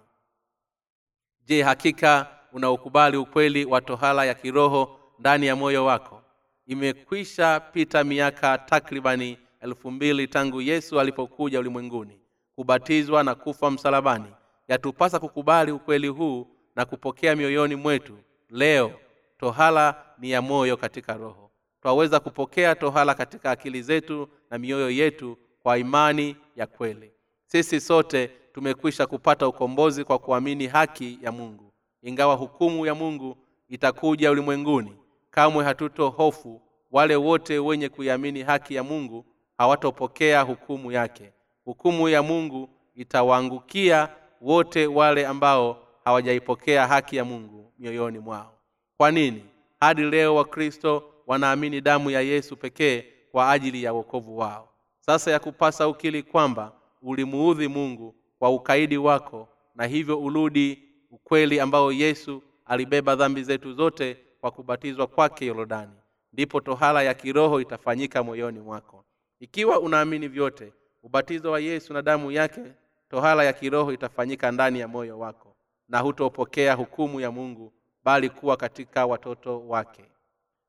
je 1.47 1.63
hakika 1.63 2.27
unaukubali 2.53 3.17
ukweli 3.17 3.65
wa 3.65 3.81
tohala 3.81 4.25
ya 4.25 4.35
kiroho 4.35 5.01
ndani 5.19 5.47
ya 5.47 5.57
moyo 5.57 5.85
wako? 5.85 6.23
Imekwisha 6.67 7.61
pita 7.61 8.05
miaka 8.05 8.59
takribani 8.59 9.39
elfu 9.61 9.91
mbili 9.91 10.29
tangu 10.29 10.63
yesu 10.63 11.01
alipokuja 11.01 11.61
ulimwenguni 11.61 12.21
kubatizwa 12.55 13.25
na 13.25 13.35
kufa 13.35 13.71
msalabani. 13.71 14.33
Yatupasa 14.69 15.19
kukubali 15.19 15.73
ukweli 15.73 16.09
huu 16.09 16.47
na 16.77 16.85
kupokea 16.85 17.37
mioyoni 17.37 17.75
mwetu 17.75 18.19
leo. 18.51 18.93
Tohala 19.39 20.05
ni 20.19 20.31
ya 20.31 20.43
moyo 20.43 20.77
katika 20.77 21.15
roho. 21.15 21.51
Twaweza 21.83 22.21
kupokea 22.21 22.75
tohala 22.75 23.15
katika 23.15 23.51
akili 23.51 23.83
zetu 23.83 24.29
na 24.51 24.59
mioyo 24.59 24.91
yetu 24.91 25.39
kwa 25.63 25.79
imani 25.79 26.37
ya 26.57 26.67
kweli. 26.67 27.13
Sisi 27.47 27.81
sote 27.81 28.31
tumekwisha 28.57 29.07
kupata 29.07 29.49
ukombozi 29.49 30.05
kwa 30.05 30.19
kuamini 30.19 30.67
haki 30.67 31.19
ya 31.23 31.33
mungu. 31.33 31.73
Ingawa 32.03 32.35
hukumu 32.35 32.87
ya 32.87 32.95
mungu 32.95 33.37
itakuja 33.69 34.31
ulimwenguni 34.31 34.93
kamwe 35.31 35.65
hatuto 35.65 36.09
hofu. 36.09 36.61
Wale 36.91 37.17
wote 37.17 37.59
wenye 37.59 37.89
kuiamini 37.89 38.43
haki 38.43 38.75
ya 38.75 38.83
mungu 38.85 39.25
hawatopokea 39.59 40.43
hukumu 40.43 40.93
yake. 40.93 41.33
Hukumu 41.65 42.09
ya 42.09 42.23
mungu 42.23 42.69
itawaangukia 42.95 44.09
wote 44.41 44.87
wale 44.87 45.27
ambao 45.27 45.83
hawajaipokea 46.05 46.87
haki 46.87 47.17
ya 47.17 47.25
mungu 47.25 47.73
mioyoni 47.79 48.19
mwao. 48.19 48.53
Kwa 48.97 49.11
nini? 49.11 49.45
Hadi 49.81 50.03
leo 50.03 50.35
wakristo 50.35 51.05
wanaamini 51.27 51.81
damu 51.81 52.11
ya 52.11 52.21
yesu 52.21 52.57
pekee 52.57 53.05
kwa 53.33 53.51
ajili 53.51 53.83
ya 53.83 53.93
wokovu 53.93 54.39
wao. 54.39 54.69
Sasa 55.01 55.31
ya 55.31 55.39
kupasa 55.39 55.89
ukili 55.89 56.23
kwamba 56.23 56.73
ulimuudhi 57.03 57.69
mungu 57.69 58.15
kwa 58.39 58.51
ukaidi 58.51 58.97
wako 58.99 59.49
na 59.75 59.87
hivyo 59.87 60.21
urudi 60.23 60.83
ukweli 61.11 61.61
ambao 61.61 61.93
yesu 61.93 62.43
alibeba 62.65 63.17
dhambi 63.17 63.43
zetu 63.43 63.73
zote 63.73 64.17
kwa 64.41 64.51
kubatizwa 64.51 65.07
kwake 65.07 65.47
yorodani. 65.47 65.93
Ndipo 66.33 66.61
tohala 66.61 67.03
ya 67.03 67.15
kiroho 67.15 67.61
itafanyika 67.61 68.23
moyoni 68.23 68.61
mwako. 68.61 69.05
Ikiwa 69.41 69.81
unaamini 69.81 70.29
vyote 70.29 70.73
ubatizo 71.03 71.51
wa 71.51 71.61
yesu 71.61 71.93
na 71.93 72.03
damu 72.03 72.33
yake 72.33 72.63
tohala 73.11 73.45
ya 73.45 73.53
kiroho 73.53 73.93
itafanyika 73.93 74.53
ndani 74.53 74.81
ya 74.81 74.89
moyo 74.89 75.19
wako 75.19 75.57
na 75.89 75.99
hutopokea 76.01 76.75
hukumu 76.75 77.21
ya 77.21 77.31
mungu 77.31 77.73
bali 78.05 78.31
kuwa 78.31 78.57
katika 78.57 79.07
watoto 79.07 79.69
wake. 79.69 80.05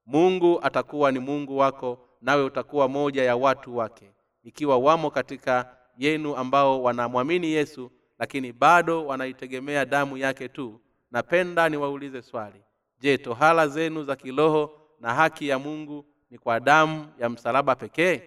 Mungu 0.05 0.59
atakuwa 0.63 1.11
ni 1.11 1.19
mungu 1.19 1.57
wako 1.57 1.99
nawe 2.21 2.43
utakuwa 2.43 2.87
moja 2.87 3.23
ya 3.23 3.35
watu 3.35 3.77
wake. 3.77 4.11
Ikiwa 4.43 4.77
wamo 4.77 5.11
katika 5.11 5.76
yenu 5.97 6.35
ambao 6.35 6.83
wanamwamini 6.83 7.47
yesu 7.51 7.91
lakini 8.19 8.53
bado 8.53 9.05
wanaitegemea 9.05 9.85
damu 9.85 10.17
yake 10.17 10.47
tu. 10.49 10.81
Napenda 11.11 11.69
niwaulize 11.69 12.21
swali. 12.21 12.61
Je 12.99 13.17
tohala 13.17 13.67
zenu 13.67 14.03
za 14.03 14.15
kiroho 14.15 14.81
na 14.99 15.13
haki 15.13 15.47
ya 15.47 15.59
mungu 15.59 16.05
ni 16.31 16.37
kwa 16.37 16.59
damu 16.59 17.07
ya 17.19 17.29
msalaba 17.29 17.75
pekee? 17.75 18.21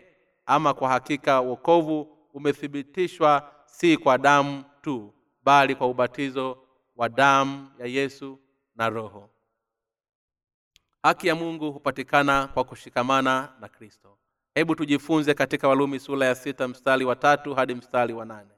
Ama 0.46 0.74
kwa 0.74 0.88
hakika 0.88 1.40
wokovu 1.40 2.16
umethibitishwa 2.34 3.52
si 3.66 3.96
kwa 3.96 4.18
damu 4.18 4.64
tu 4.82 5.14
bali 5.44 5.74
kwa 5.74 5.86
ubatizo 5.86 6.58
wa 6.96 7.08
damu 7.08 7.70
ya 7.78 7.86
yesu 7.86 8.38
na 8.76 8.88
roho? 8.88 9.30
Haki 11.02 11.26
ya 11.28 11.34
mungu 11.34 11.72
hupatikana 11.72 12.46
kwa 12.46 12.64
kushikamana 12.64 13.52
na 13.60 13.68
kristo 13.68 14.18
hebu 14.54 14.74
tujifunze 14.74 15.34
katika 15.34 15.68
walumi 15.68 16.00
sura 16.00 16.26
ya 16.26 16.34
sita 16.34 16.68
mstari 16.68 17.04
wa 17.04 17.16
tatu 17.16 17.54
hadi 17.54 17.74
mstari 17.74 18.12
wa 18.14 18.24
nane. 18.24 18.50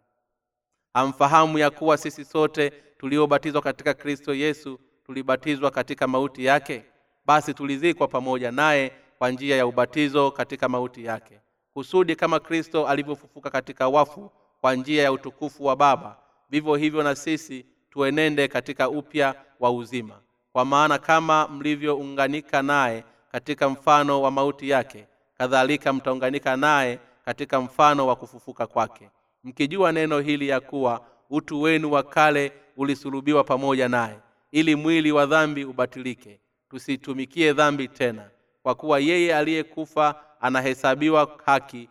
Hamfahamu 0.95 1.59
ya 1.59 1.71
kuwa 1.71 1.97
sisi 1.97 2.25
sote 2.25 2.71
tuliobatizwa 2.99 3.63
katika 3.63 3.95
kristo 3.95 4.35
yesu 4.35 4.79
tulibatizwa 5.07 5.71
katika 5.71 6.09
mauti 6.09 6.45
yake? 6.45 6.85
Basi 7.25 7.55
tulizikwa 7.55 8.09
pamoja 8.09 8.51
naye 8.53 8.93
kwa 9.19 9.31
njia 9.31 9.57
ya 9.57 9.67
ubatizo 9.67 10.31
katika 10.31 10.69
mauti 10.69 11.05
yake 11.05 11.41
kusudi 11.75 12.17
kama 12.17 12.41
kristo 12.41 12.87
alivyofufuka 12.89 13.51
katika 13.51 13.89
wafu 13.89 14.31
kwa 14.61 14.75
njia 14.75 15.03
ya 15.03 15.13
utukufu 15.13 15.65
wa 15.65 15.77
baba 15.77 16.19
vivyo 16.51 16.75
hivyo 16.75 17.03
na 17.03 17.15
sisi 17.15 17.67
tuenende 17.91 18.49
katika 18.49 18.89
upya 18.89 19.35
wa 19.61 19.71
uzima. 19.71 20.21
Kwa 20.53 20.65
maana 20.65 20.99
kama 20.99 21.49
mlivyounganika 21.49 22.63
naye 22.63 23.05
katika 23.33 23.69
mfano 23.69 24.23
wa 24.23 24.31
mauti 24.31 24.69
yake 24.71 25.07
kadhalika 25.43 25.93
mtaunganika 25.93 26.57
naye 26.57 26.99
katika 27.25 27.61
mfano 27.61 28.07
wa 28.07 28.17
kufufuka 28.17 28.67
kwake. 28.67 29.11
Mkijua 29.45 29.93
neno 29.93 30.19
hili 30.21 30.49
ya 30.49 30.61
kuwa 30.61 31.07
utu 31.31 31.63
wenu 31.63 31.93
wa 31.93 32.03
kale 32.03 32.53
ulisulubiwa 32.77 33.45
pamoja 33.45 33.89
naye 33.89 34.19
ili 34.53 34.75
mwili 34.77 35.13
wa 35.13 35.27
dhambi 35.27 35.65
ubatilike. 35.65 36.41
Tusitumikie 36.71 37.53
dhambi 37.53 37.89
tena 37.89 38.31
kwa 38.63 38.75
kuwa 38.75 38.99
yeye 39.01 39.37
aliyekufa 39.37 40.15
anahesabiwa 40.41 41.39
haki 41.45 41.89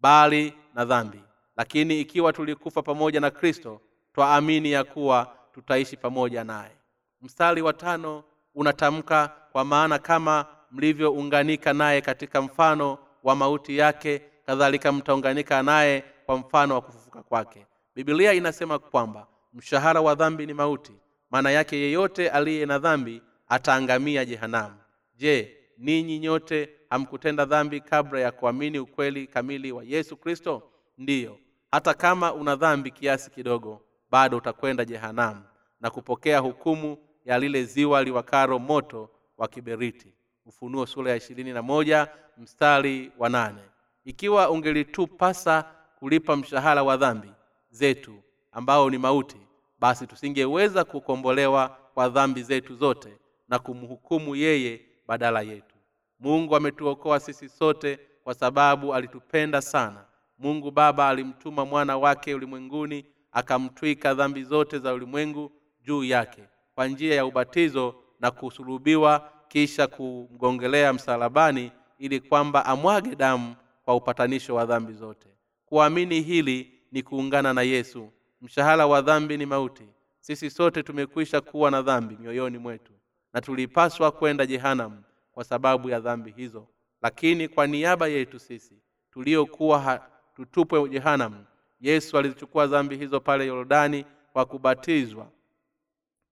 bali 0.00 0.54
na 0.74 0.84
dhambi. 0.84 1.20
Lakini 1.56 2.00
ikiwa 2.00 2.32
tulikufa 2.32 2.82
pamoja 2.82 3.20
na 3.20 3.30
kristo 3.30 3.80
twaamini 4.14 4.72
ya 4.72 4.84
kuwa 4.84 5.36
tutaishi 5.54 5.96
pamoja 5.96 6.44
naye. 6.44 6.76
Mstari 7.22 7.62
wa 7.62 7.72
tano 7.72 8.24
unatamka 8.54 9.28
kwa 9.52 9.64
maana 9.64 9.98
kama 9.98 10.46
mlivyounganika 10.74 11.72
naye 11.72 12.00
katika 12.00 12.42
mfano 12.42 12.98
wa 13.22 13.36
mauti 13.36 13.78
yake 13.78 14.22
kadhalika 14.46 14.92
mtaunganika 14.92 15.62
naye 15.62 16.04
kwa 16.26 16.36
mfano 16.36 16.74
wa 16.74 16.80
kufufuka 16.80 17.22
kwake. 17.22 17.66
Bibilia 17.94 18.32
inasema 18.32 18.78
kwamba 18.78 19.26
mshahara 19.52 20.00
wa 20.00 20.14
dhambi 20.14 20.46
ni 20.46 20.54
mauti. 20.54 20.92
Maana 21.30 21.50
yake 21.50 21.76
yeyote 21.76 22.30
aliye 22.30 22.66
na 22.66 22.78
dhambi 22.78 23.22
ataangamia 23.48 24.24
jehanamu. 24.24 24.76
Je 25.16 25.56
ninyi 25.78 26.18
nyote 26.18 26.70
hamkutenda 26.90 27.44
dhambi 27.44 27.80
kabla 27.80 28.20
ya 28.20 28.32
kuamini 28.32 28.78
ukweli 28.78 29.26
kamili 29.26 29.72
wa 29.72 29.84
yesu 29.84 30.16
kristo? 30.16 30.62
Ndiyo. 30.98 31.38
Hata 31.70 31.94
kama 31.94 32.34
una 32.34 32.56
dhambi 32.56 32.90
kiasi 32.90 33.30
kidogo 33.30 33.82
bado 34.10 34.36
utakwenda 34.36 34.84
jehanamu 34.84 35.42
na 35.80 35.90
kupokea 35.90 36.38
hukumu 36.38 36.98
ya 37.24 37.38
lile 37.38 37.64
ziwa 37.64 38.04
liwakaro 38.04 38.58
moto 38.58 39.10
wa 39.38 39.48
kiberiti 39.48 40.13
ufunuo 40.46 40.86
sura 40.86 41.10
ya 41.10 41.16
ishirini 41.16 41.52
na 41.52 41.62
moja 41.62 42.08
mstari 42.38 43.12
wa 43.18 43.28
nane. 43.28 43.62
Ikiwa 44.04 44.50
ungelitupasa 44.50 45.64
kulipa 45.98 46.36
mshahara 46.36 46.82
wa 46.82 46.96
dhambi 46.96 47.30
zetu 47.70 48.22
ambao 48.52 48.90
ni 48.90 48.98
mauti 48.98 49.36
basi 49.78 50.06
tusingeweza 50.06 50.84
kukombolewa 50.84 51.68
kwa 51.94 52.08
dhambi 52.08 52.42
zetu 52.42 52.74
zote 52.76 53.16
na 53.48 53.58
kumhukumu 53.58 54.36
yeye 54.36 54.80
badala 55.06 55.40
yetu. 55.42 55.74
Mungu 56.20 56.56
ametuokoa 56.56 57.20
sisi 57.20 57.48
sote 57.48 57.98
kwa 58.24 58.34
sababu 58.34 58.94
alitupenda 58.94 59.62
sana. 59.62 60.04
Mungu 60.38 60.70
baba 60.70 61.08
alimtuma 61.08 61.64
mwana 61.64 61.96
wake 61.98 62.34
ulimwenguni 62.34 63.04
akamtwika 63.32 64.14
dhambi 64.14 64.44
zote 64.44 64.78
za 64.78 64.94
ulimwengu 64.94 65.52
juu 65.82 66.04
yake 66.04 66.42
kwa 66.74 66.86
njia 66.86 67.14
ya 67.14 67.26
ubatizo 67.26 67.94
na 68.20 68.30
kusulubiwa 68.30 69.32
kisha 69.54 69.86
kumgongelea 69.86 70.92
msalabani 70.92 71.72
ili 71.98 72.20
kwamba 72.20 72.66
amwage 72.66 73.16
damu 73.16 73.54
kwa 73.84 73.94
upatanisho 73.96 74.54
wa 74.54 74.66
dhambi 74.66 74.92
zote. 74.92 75.28
Kuamini 75.66 76.20
hili 76.20 76.72
ni 76.92 77.02
kuungana 77.02 77.52
na 77.54 77.62
yesu. 77.62 78.12
Mshahara 78.40 78.86
wa 78.86 79.02
dhambi 79.02 79.36
ni 79.36 79.46
mauti. 79.46 79.88
Sisi 80.20 80.50
sote 80.50 80.82
tumekwisha 80.82 81.40
kuwa 81.40 81.70
na 81.70 81.82
dhambi 81.82 82.16
mioyoni 82.20 82.58
mwetu 82.58 82.92
na 83.32 83.40
tulipaswa 83.40 84.10
kwenda 84.12 84.46
jehanamu 84.46 85.02
kwa 85.32 85.44
sababu 85.44 85.90
ya 85.90 86.00
dhambi 86.00 86.30
hizo. 86.30 86.66
Lakini 87.02 87.48
kwa 87.48 87.66
niaba 87.66 88.08
yetu 88.08 88.38
sisi 88.38 88.74
tuliokuwa 89.12 90.06
tutupwe 90.36 90.88
jehanamu 90.88 91.44
yesu 91.80 92.18
alizichukua 92.18 92.66
dhambi 92.66 92.96
hizo 92.96 93.20
pale 93.20 93.46
yorodani 93.46 94.04
kwa 94.32 94.44
kubatizwa 94.44 95.26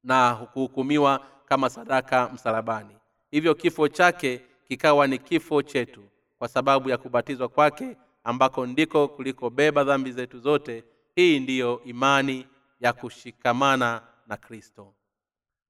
na 0.04 0.34
kuhukumiwa 0.34 1.26
kama 1.44 1.70
sadaka 1.70 2.28
msalabani 2.28 2.96
hivyo 3.32 3.54
kifo 3.54 3.88
chake 3.88 4.40
kikawa 4.68 5.06
ni 5.06 5.18
kifo 5.18 5.62
chetu 5.62 6.02
kwa 6.38 6.48
sababu 6.48 6.90
ya 6.90 6.98
kubatizwa 6.98 7.48
kwake 7.48 7.96
ambako 8.24 8.66
ndiko 8.66 9.08
kulikobeba 9.08 9.84
dhambi 9.84 10.12
zetu 10.12 10.38
zote. 10.40 10.84
Hii 11.14 11.40
ndiyo 11.40 11.80
imani 11.84 12.46
ya 12.80 12.92
kushikamana 12.92 14.02
na 14.26 14.36
kristo. 14.36 14.94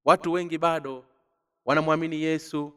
Watu 0.05 0.33
wengi 0.33 0.59
bado 0.59 1.05
wanamwamini 1.65 2.23
yesu 2.23 2.73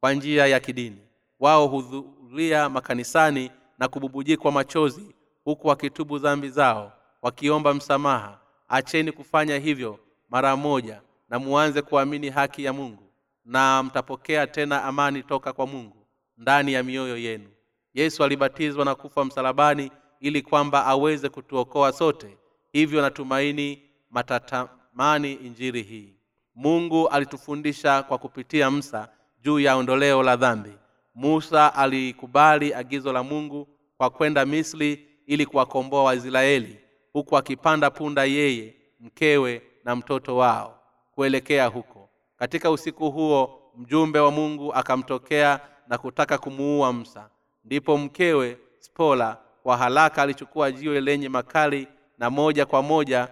kwa 0.00 0.12
njia 0.12 0.46
ya 0.46 0.60
kidini. 0.60 1.00
Wao 1.40 1.66
hudhuria 1.66 2.68
makanisani 2.68 3.50
na 3.78 3.88
kububujikwa 3.88 4.52
machozi 4.52 5.14
huku 5.44 5.68
wakitubu 5.68 6.18
dhambi 6.18 6.48
zao 6.48 6.92
wakiomba 7.22 7.74
msamaha. 7.74 8.40
Acheni 8.68 9.12
kufanya 9.12 9.58
hivyo 9.58 9.98
mara 10.30 10.56
moja 10.56 11.02
na 11.28 11.38
muanze 11.38 11.82
kuamini 11.82 12.30
haki 12.30 12.64
ya 12.64 12.72
mungu 12.72 13.09
na 13.50 13.82
mtapokea 13.82 14.46
tena 14.46 14.84
amani 14.84 15.22
toka 15.22 15.52
kwa 15.52 15.66
mungu 15.66 16.06
ndani 16.38 16.72
ya 16.72 16.82
mioyo 16.82 17.16
yenu. 17.16 17.48
Yesu 17.94 18.24
alibatizwa 18.24 18.84
na 18.84 18.94
kufa 18.94 19.24
msalabani 19.24 19.90
ili 20.20 20.42
kwamba 20.42 20.86
aweze 20.86 21.28
kutuokoa 21.28 21.92
sote. 21.92 22.36
Hivyo 22.72 23.02
natumaini 23.02 23.82
matatamani 24.10 25.32
injiri 25.32 25.82
hii. 25.82 26.14
Mungu 26.54 27.08
alitufundisha 27.08 28.02
kwa 28.02 28.18
kupitia 28.18 28.70
msa 28.70 29.08
juu 29.42 29.60
ya 29.60 29.76
ondoleo 29.76 30.22
la 30.22 30.36
dhambi. 30.36 30.72
Musa 31.14 31.74
alikubali 31.74 32.74
agizo 32.74 33.12
la 33.12 33.22
mungu 33.22 33.68
kwa 33.96 34.10
kwenda 34.10 34.46
misri 34.46 35.06
ili 35.26 35.46
kuwakomboa 35.46 36.04
waisraeli 36.04 36.78
huku 37.12 37.36
akipanda 37.36 37.90
punda 37.90 38.24
yeye 38.24 38.74
mkewe 39.00 39.62
na 39.84 39.96
mtoto 39.96 40.36
wao 40.36 40.78
kuelekea 41.14 41.66
huko 41.66 41.99
katika 42.40 42.70
usiku 42.70 43.10
huo 43.10 43.60
mjumbe 43.76 44.18
wa 44.18 44.30
mungu 44.30 44.74
akamtokea 44.74 45.60
na 45.88 45.98
kutaka 45.98 46.38
kumuua 46.38 46.92
msa 46.92 47.30
ndipo 47.64 47.98
mkewe 47.98 48.58
spola 48.78 49.38
kwa 49.62 49.76
haraka 49.76 50.22
alichukua 50.22 50.72
jiwe 50.72 51.00
lenye 51.00 51.28
makali 51.28 51.88
na 52.18 52.30
moja 52.30 52.66
kwa 52.66 52.82
moja 52.82 53.28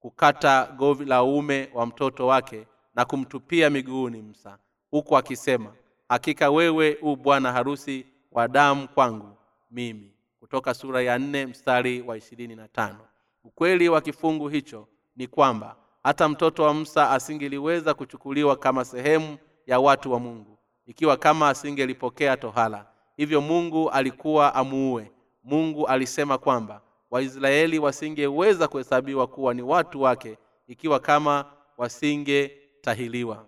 kukata 0.00 0.66
govi 0.76 1.04
la 1.04 1.22
uume 1.24 1.70
wa 1.74 1.86
mtoto 1.86 2.26
wake 2.26 2.66
na 2.94 3.04
kumtupia 3.04 3.70
miguuni 3.70 4.22
msa 4.22 4.58
huku 4.90 5.16
akisema 5.16 5.72
hakika 6.08 6.50
wewe 6.50 6.98
u 7.02 7.16
bwana 7.16 7.52
harusi 7.52 8.06
wa 8.32 8.48
damu 8.48 8.88
kwangu 8.88 9.36
mimi. 9.70 10.12
Kutoka 10.40 10.74
sura 10.74 11.02
ya 11.02 11.18
nne 11.18 11.46
mstari 11.46 12.00
wa 12.02 12.16
ishirini 12.16 12.56
na 12.56 12.68
tano. 12.68 13.00
Ukweli 13.44 13.88
wa 13.88 14.00
kifungu 14.00 14.48
hicho 14.48 14.88
ni 15.16 15.26
kwamba 15.26 15.76
hata 16.02 16.28
mtoto 16.28 16.62
wa 16.62 16.74
msa 16.74 17.10
asingeliweza 17.10 17.94
kuchukuliwa 17.94 18.56
kama 18.56 18.84
sehemu 18.84 19.38
ya 19.66 19.80
watu 19.80 20.12
wa 20.12 20.20
mungu. 20.20 20.58
Ikiwa 20.86 21.16
kama 21.16 21.48
asingelipokea 21.48 22.36
tohala 22.36 22.86
hivyo 23.16 23.40
mungu 23.40 23.90
alikuwa 23.90 24.54
amuue. 24.54 25.12
Mungu 25.44 25.86
alisema 25.86 26.38
kwamba 26.38 26.80
waisraeli 27.10 27.78
wasingeweza 27.78 28.68
kuhesabiwa 28.68 29.26
kuwa 29.26 29.54
ni 29.54 29.62
watu 29.62 30.02
wake 30.02 30.38
ikiwa 30.66 31.00
kama 31.00 31.44
wasingetahiliwa 31.78 33.46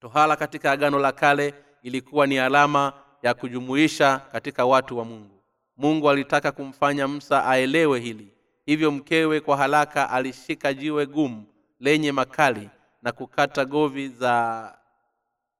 tohala 0.00 0.36
katika 0.36 0.72
agano 0.72 0.98
la 0.98 1.12
kale 1.12 1.54
ilikuwa 1.82 2.26
ni 2.26 2.38
alama 2.38 2.92
ya 3.22 3.34
kujumuisha 3.34 4.18
katika 4.32 4.66
watu 4.66 4.98
wa 4.98 5.04
mungu. 5.04 5.42
Mungu 5.76 6.10
alitaka 6.10 6.52
kumfanya 6.52 7.08
msa 7.08 7.44
aelewe 7.46 8.00
hili 8.00 8.31
hivyo 8.66 8.90
mkewe 8.90 9.40
kwa 9.40 9.56
haraka 9.56 10.10
alishika 10.10 10.74
jiwe 10.74 11.06
gumu 11.06 11.44
lenye 11.80 12.12
makali 12.12 12.70
na 13.02 13.12
kukata 13.12 13.64
govi 13.64 14.08
za 14.08 14.74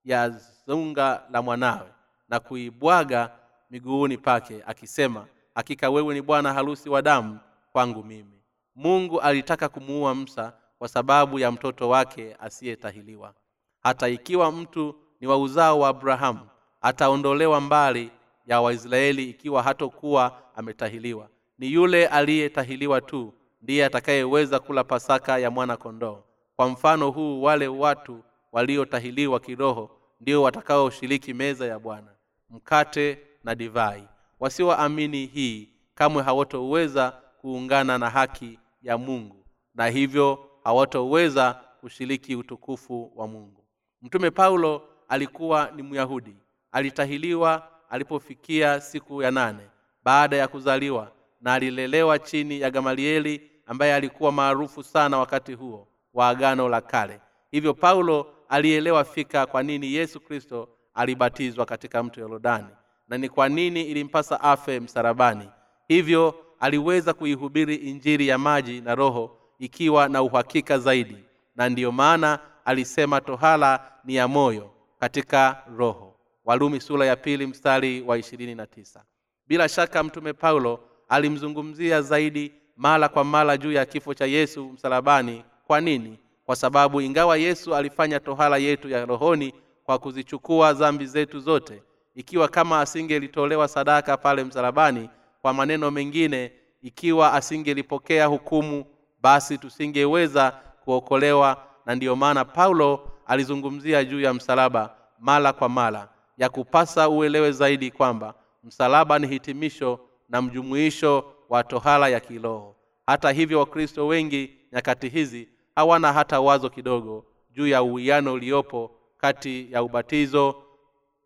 ya 0.04 0.28
zunga 0.66 1.22
la 1.30 1.42
mwanawe 1.42 1.88
na 2.28 2.40
kuibwaga 2.40 3.30
miguuni 3.70 4.18
pake 4.18 4.62
akisema 4.66 5.26
hakika 5.54 5.90
wewe 5.90 6.14
ni 6.14 6.22
bwana 6.22 6.52
harusi 6.52 6.88
wa 6.88 7.02
damu 7.02 7.38
kwangu 7.72 8.04
mimi. 8.04 8.42
Mungu 8.74 9.20
alitaka 9.20 9.68
kumuua 9.68 10.14
msa 10.14 10.52
kwa 10.78 10.88
sababu 10.88 11.38
ya 11.38 11.52
mtoto 11.52 11.88
wake 11.88 12.36
asiyetahiliwa. 12.40 13.34
Hata 13.82 14.08
ikiwa 14.08 14.52
mtu 14.52 14.94
ni 15.20 15.26
wa 15.26 15.38
uzao 15.38 15.78
wa 15.80 15.88
abrahamu 15.88 16.48
ataondolewa 16.80 17.60
mbali 17.60 18.10
ya 18.46 18.60
waisraeli 18.60 19.30
ikiwa 19.30 19.62
hatokuwa 19.62 20.42
ametahiliwa 20.56 21.28
ni 21.58 21.72
yule 21.72 22.06
aliyetahiliwa 22.06 23.00
tu 23.00 23.32
ndiye 23.62 23.84
atakayeweza 23.84 24.58
kula 24.60 24.84
pasaka 24.84 25.38
ya 25.38 25.50
mwana 25.50 25.76
kondoo 25.76 26.22
kwa 26.56 26.68
mfano 26.68 27.10
huu 27.10 27.42
wale 27.42 27.68
watu 27.68 28.22
waliotahiliwa 28.52 29.40
kiroho 29.40 29.90
ndio 30.20 30.42
watakaoshiriki 30.42 31.34
meza 31.34 31.66
ya 31.66 31.78
bwana 31.78 32.12
mkate 32.50 33.18
na 33.44 33.54
divai. 33.54 34.08
Wasioamini 34.40 35.26
hii 35.26 35.68
kamwe 35.94 36.22
hawatoweza 36.22 37.10
kuungana 37.40 37.98
na 37.98 38.10
haki 38.10 38.58
ya 38.82 38.98
mungu 38.98 39.44
na 39.74 39.86
hivyo 39.86 40.50
hawatoweza 40.64 41.60
kushiriki 41.80 42.36
utukufu 42.36 43.12
wa 43.16 43.26
mungu. 43.28 43.64
Mtume 44.02 44.30
paulo 44.30 44.82
alikuwa 45.08 45.70
ni 45.76 45.82
myahudi. 45.82 46.36
Alitahiliwa 46.72 47.68
alipofikia 47.90 48.80
siku 48.80 49.22
ya 49.22 49.30
nane 49.30 49.66
baada 50.04 50.36
ya 50.36 50.48
kuzaliwa 50.48 51.12
na 51.42 51.54
alilelewa 51.54 52.18
chini 52.18 52.60
ya 52.60 52.70
gamalieli 52.70 53.50
ambaye 53.66 53.94
alikuwa 53.94 54.32
maarufu 54.32 54.82
sana 54.82 55.18
wakati 55.18 55.52
huo 55.54 55.88
wa 56.14 56.28
agano 56.28 56.68
la 56.68 56.80
kale. 56.80 57.20
Hivyo 57.50 57.74
paulo 57.74 58.34
alielewa 58.48 59.04
fika 59.04 59.46
kwa 59.46 59.62
nini 59.62 59.94
yesu 59.94 60.20
kristo 60.20 60.68
alibatizwa 60.94 61.66
katika 61.66 62.02
mto 62.02 62.20
yorodani 62.20 62.66
na 63.08 63.18
ni 63.18 63.28
kwa 63.28 63.48
nini 63.48 63.82
ilimpasa 63.82 64.40
afe 64.40 64.80
msarabani 64.80 65.48
hivyo 65.88 66.34
aliweza 66.60 67.12
kuihubiri 67.14 67.74
injiri 67.76 68.28
ya 68.28 68.38
maji 68.38 68.80
na 68.80 68.94
roho 68.94 69.38
ikiwa 69.58 70.08
na 70.08 70.22
uhakika 70.22 70.78
zaidi 70.78 71.16
na 71.56 71.68
ndiyo 71.68 71.92
maana 71.92 72.38
alisema 72.64 73.20
tohala 73.20 73.92
ni 74.04 74.14
ya 74.14 74.28
moyo 74.28 74.70
katika 75.00 75.62
roho. 75.76 76.16
Walumi 76.44 76.80
sura 76.80 77.06
ya 77.06 77.16
pili 77.16 77.46
mstari 77.46 78.02
wa 78.02 78.18
ishirini 78.18 78.54
na 78.54 78.66
tisa. 78.66 79.04
Bila 79.46 79.68
shaka 79.68 80.02
mtume 80.02 80.32
paulo 80.32 80.80
alimzungumzia 81.12 82.02
zaidi 82.02 82.52
mara 82.76 83.08
kwa 83.08 83.24
mara 83.24 83.56
juu 83.56 83.72
ya 83.72 83.86
kifo 83.86 84.14
cha 84.14 84.26
yesu 84.26 84.64
msalabani. 84.64 85.44
Kwa 85.66 85.80
nini? 85.80 86.18
Kwa 86.46 86.56
sababu 86.56 87.00
ingawa 87.00 87.36
yesu 87.36 87.74
alifanya 87.74 88.20
tohala 88.20 88.56
yetu 88.56 88.88
ya 88.88 89.04
rohoni 89.06 89.54
kwa 89.84 89.98
kuzichukua 89.98 90.72
dhambi 90.72 91.06
zetu 91.06 91.40
zote 91.40 91.82
ikiwa 92.14 92.48
kama 92.48 92.80
asingelitolewa 92.80 93.68
sadaka 93.68 94.16
pale 94.16 94.44
msalabani 94.44 95.10
kwa 95.42 95.52
maneno 95.52 95.90
mengine 95.90 96.52
ikiwa 96.82 97.32
asingelipokea 97.32 98.26
hukumu 98.26 98.84
basi 99.22 99.58
tusingeweza 99.58 100.50
kuokolewa. 100.84 101.56
Na 101.86 101.94
ndiyo 101.94 102.16
maana 102.16 102.44
paulo 102.44 103.10
alizungumzia 103.26 104.04
juu 104.04 104.20
ya 104.20 104.34
msalaba 104.34 104.94
mara 105.20 105.52
kwa 105.52 105.68
mara 105.68 106.08
ya 106.38 106.48
kupasa 106.48 107.08
uelewe 107.08 107.52
zaidi 107.52 107.90
kwamba 107.90 108.34
msalaba 108.64 109.18
ni 109.18 109.26
hitimisho 109.26 110.00
na 110.32 110.42
mjumuisho 110.42 111.34
wa 111.48 111.64
tohala 111.64 112.08
ya 112.08 112.20
kiroho. 112.20 112.76
Hata 113.06 113.30
hivyo 113.32 113.58
wakristo 113.58 114.06
wengi 114.06 114.50
nyakati 114.72 115.08
hizi 115.08 115.48
hawana 115.76 116.12
hata 116.12 116.40
wazo 116.40 116.70
kidogo 116.70 117.24
juu 117.50 117.66
ya 117.66 117.82
uwiano 117.82 118.32
uliopo 118.32 118.90
kati 119.18 119.72
ya 119.72 119.82
ubatizo 119.82 120.62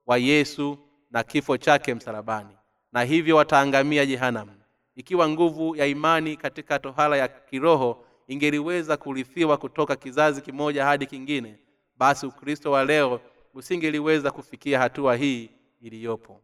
wa 0.07 0.19
yesu 0.19 0.79
na 1.11 1.23
kifo 1.23 1.57
chake 1.57 1.95
msalabani. 1.95 2.57
Na 2.93 3.03
hivyo 3.03 3.37
wataangamia 3.37 4.07
jehanamu. 4.07 4.53
Ikiwa 4.97 5.29
nguvu 5.29 5.77
ya 5.77 5.87
imani 5.87 6.37
katika 6.37 6.79
tohala 6.79 7.17
ya 7.17 7.29
kiroho 7.29 8.05
ingeliweza 8.29 8.97
kurithiwa 8.97 9.57
kutoka 9.57 9.97
kizazi 9.97 10.41
kimoja 10.43 10.85
hadi 10.85 11.07
kingine 11.07 11.59
basi 11.97 12.27
ukristo 12.27 12.71
wa 12.71 12.85
leo 12.85 13.21
usingeliweza 13.55 14.31
kufikia 14.31 14.79
hatua 14.79 15.17
hii 15.17 15.51
iliyopo. 15.81 16.41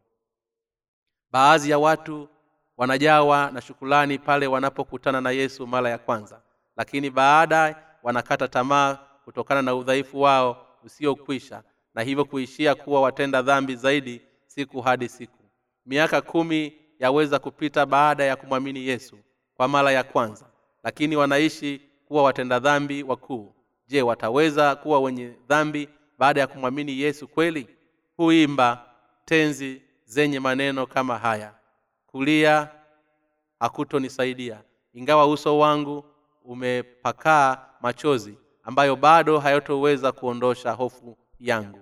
Baadhi 1.31 1.69
ya 1.69 1.79
watu 1.79 2.29
wanajawa 2.77 3.51
na 3.51 3.61
shukulani 3.61 4.19
pale 4.19 4.47
wanapokutana 4.47 5.21
na 5.21 5.31
yesu 5.31 5.67
mara 5.67 5.89
ya 5.89 5.97
kwanza. 5.97 6.41
Lakini 6.77 7.09
baada 7.09 7.83
wanakata 8.03 8.47
tamaa 8.47 8.97
kutokana 9.25 9.61
na 9.61 9.75
udhaifu 9.75 10.21
wao 10.21 10.67
usiokwisha 10.83 11.63
na 11.93 12.01
hivyo 12.01 12.25
kuishia 12.25 12.75
kuwa 12.75 13.01
watenda 13.01 13.41
dhambi 13.41 13.75
zaidi 13.75 14.21
siku 14.47 14.81
hadi 14.81 15.09
siku. 15.09 15.43
Miaka 15.85 16.21
kumi 16.21 16.73
yaweza 16.99 17.39
kupita 17.39 17.85
baada 17.85 18.23
ya 18.23 18.35
kumwamini 18.35 18.87
yesu 18.87 19.17
kwa 19.57 19.67
mara 19.67 19.91
ya 19.91 20.03
kwanza 20.03 20.45
lakini 20.83 21.15
wanaishi 21.15 21.81
kuwa 22.07 22.23
watenda 22.23 22.59
dhambi 22.59 23.03
wakuu. 23.03 23.55
Je 23.87 24.01
wataweza 24.01 24.75
kuwa 24.75 24.99
wenye 24.99 25.33
dhambi 25.49 25.89
baada 26.17 26.41
ya 26.41 26.47
kumwamini 26.47 26.99
yesu 26.99 27.27
kweli? 27.27 27.67
Huimba 28.17 28.85
tenzi 29.25 29.81
zenye 30.05 30.39
maneno 30.39 30.85
kama 30.87 31.17
haya 31.17 31.53
kulia 32.13 32.69
hakutonisaidia. 33.59 34.61
Ingawa 34.93 35.27
uso 35.27 35.59
wangu 35.59 36.05
umepakaa 36.45 37.65
machozi 37.81 38.37
ambayo 38.63 38.95
bado 38.95 39.39
hayatoweza 39.39 40.11
kuondosha 40.11 40.71
hofu 40.71 41.17
yangu. 41.39 41.79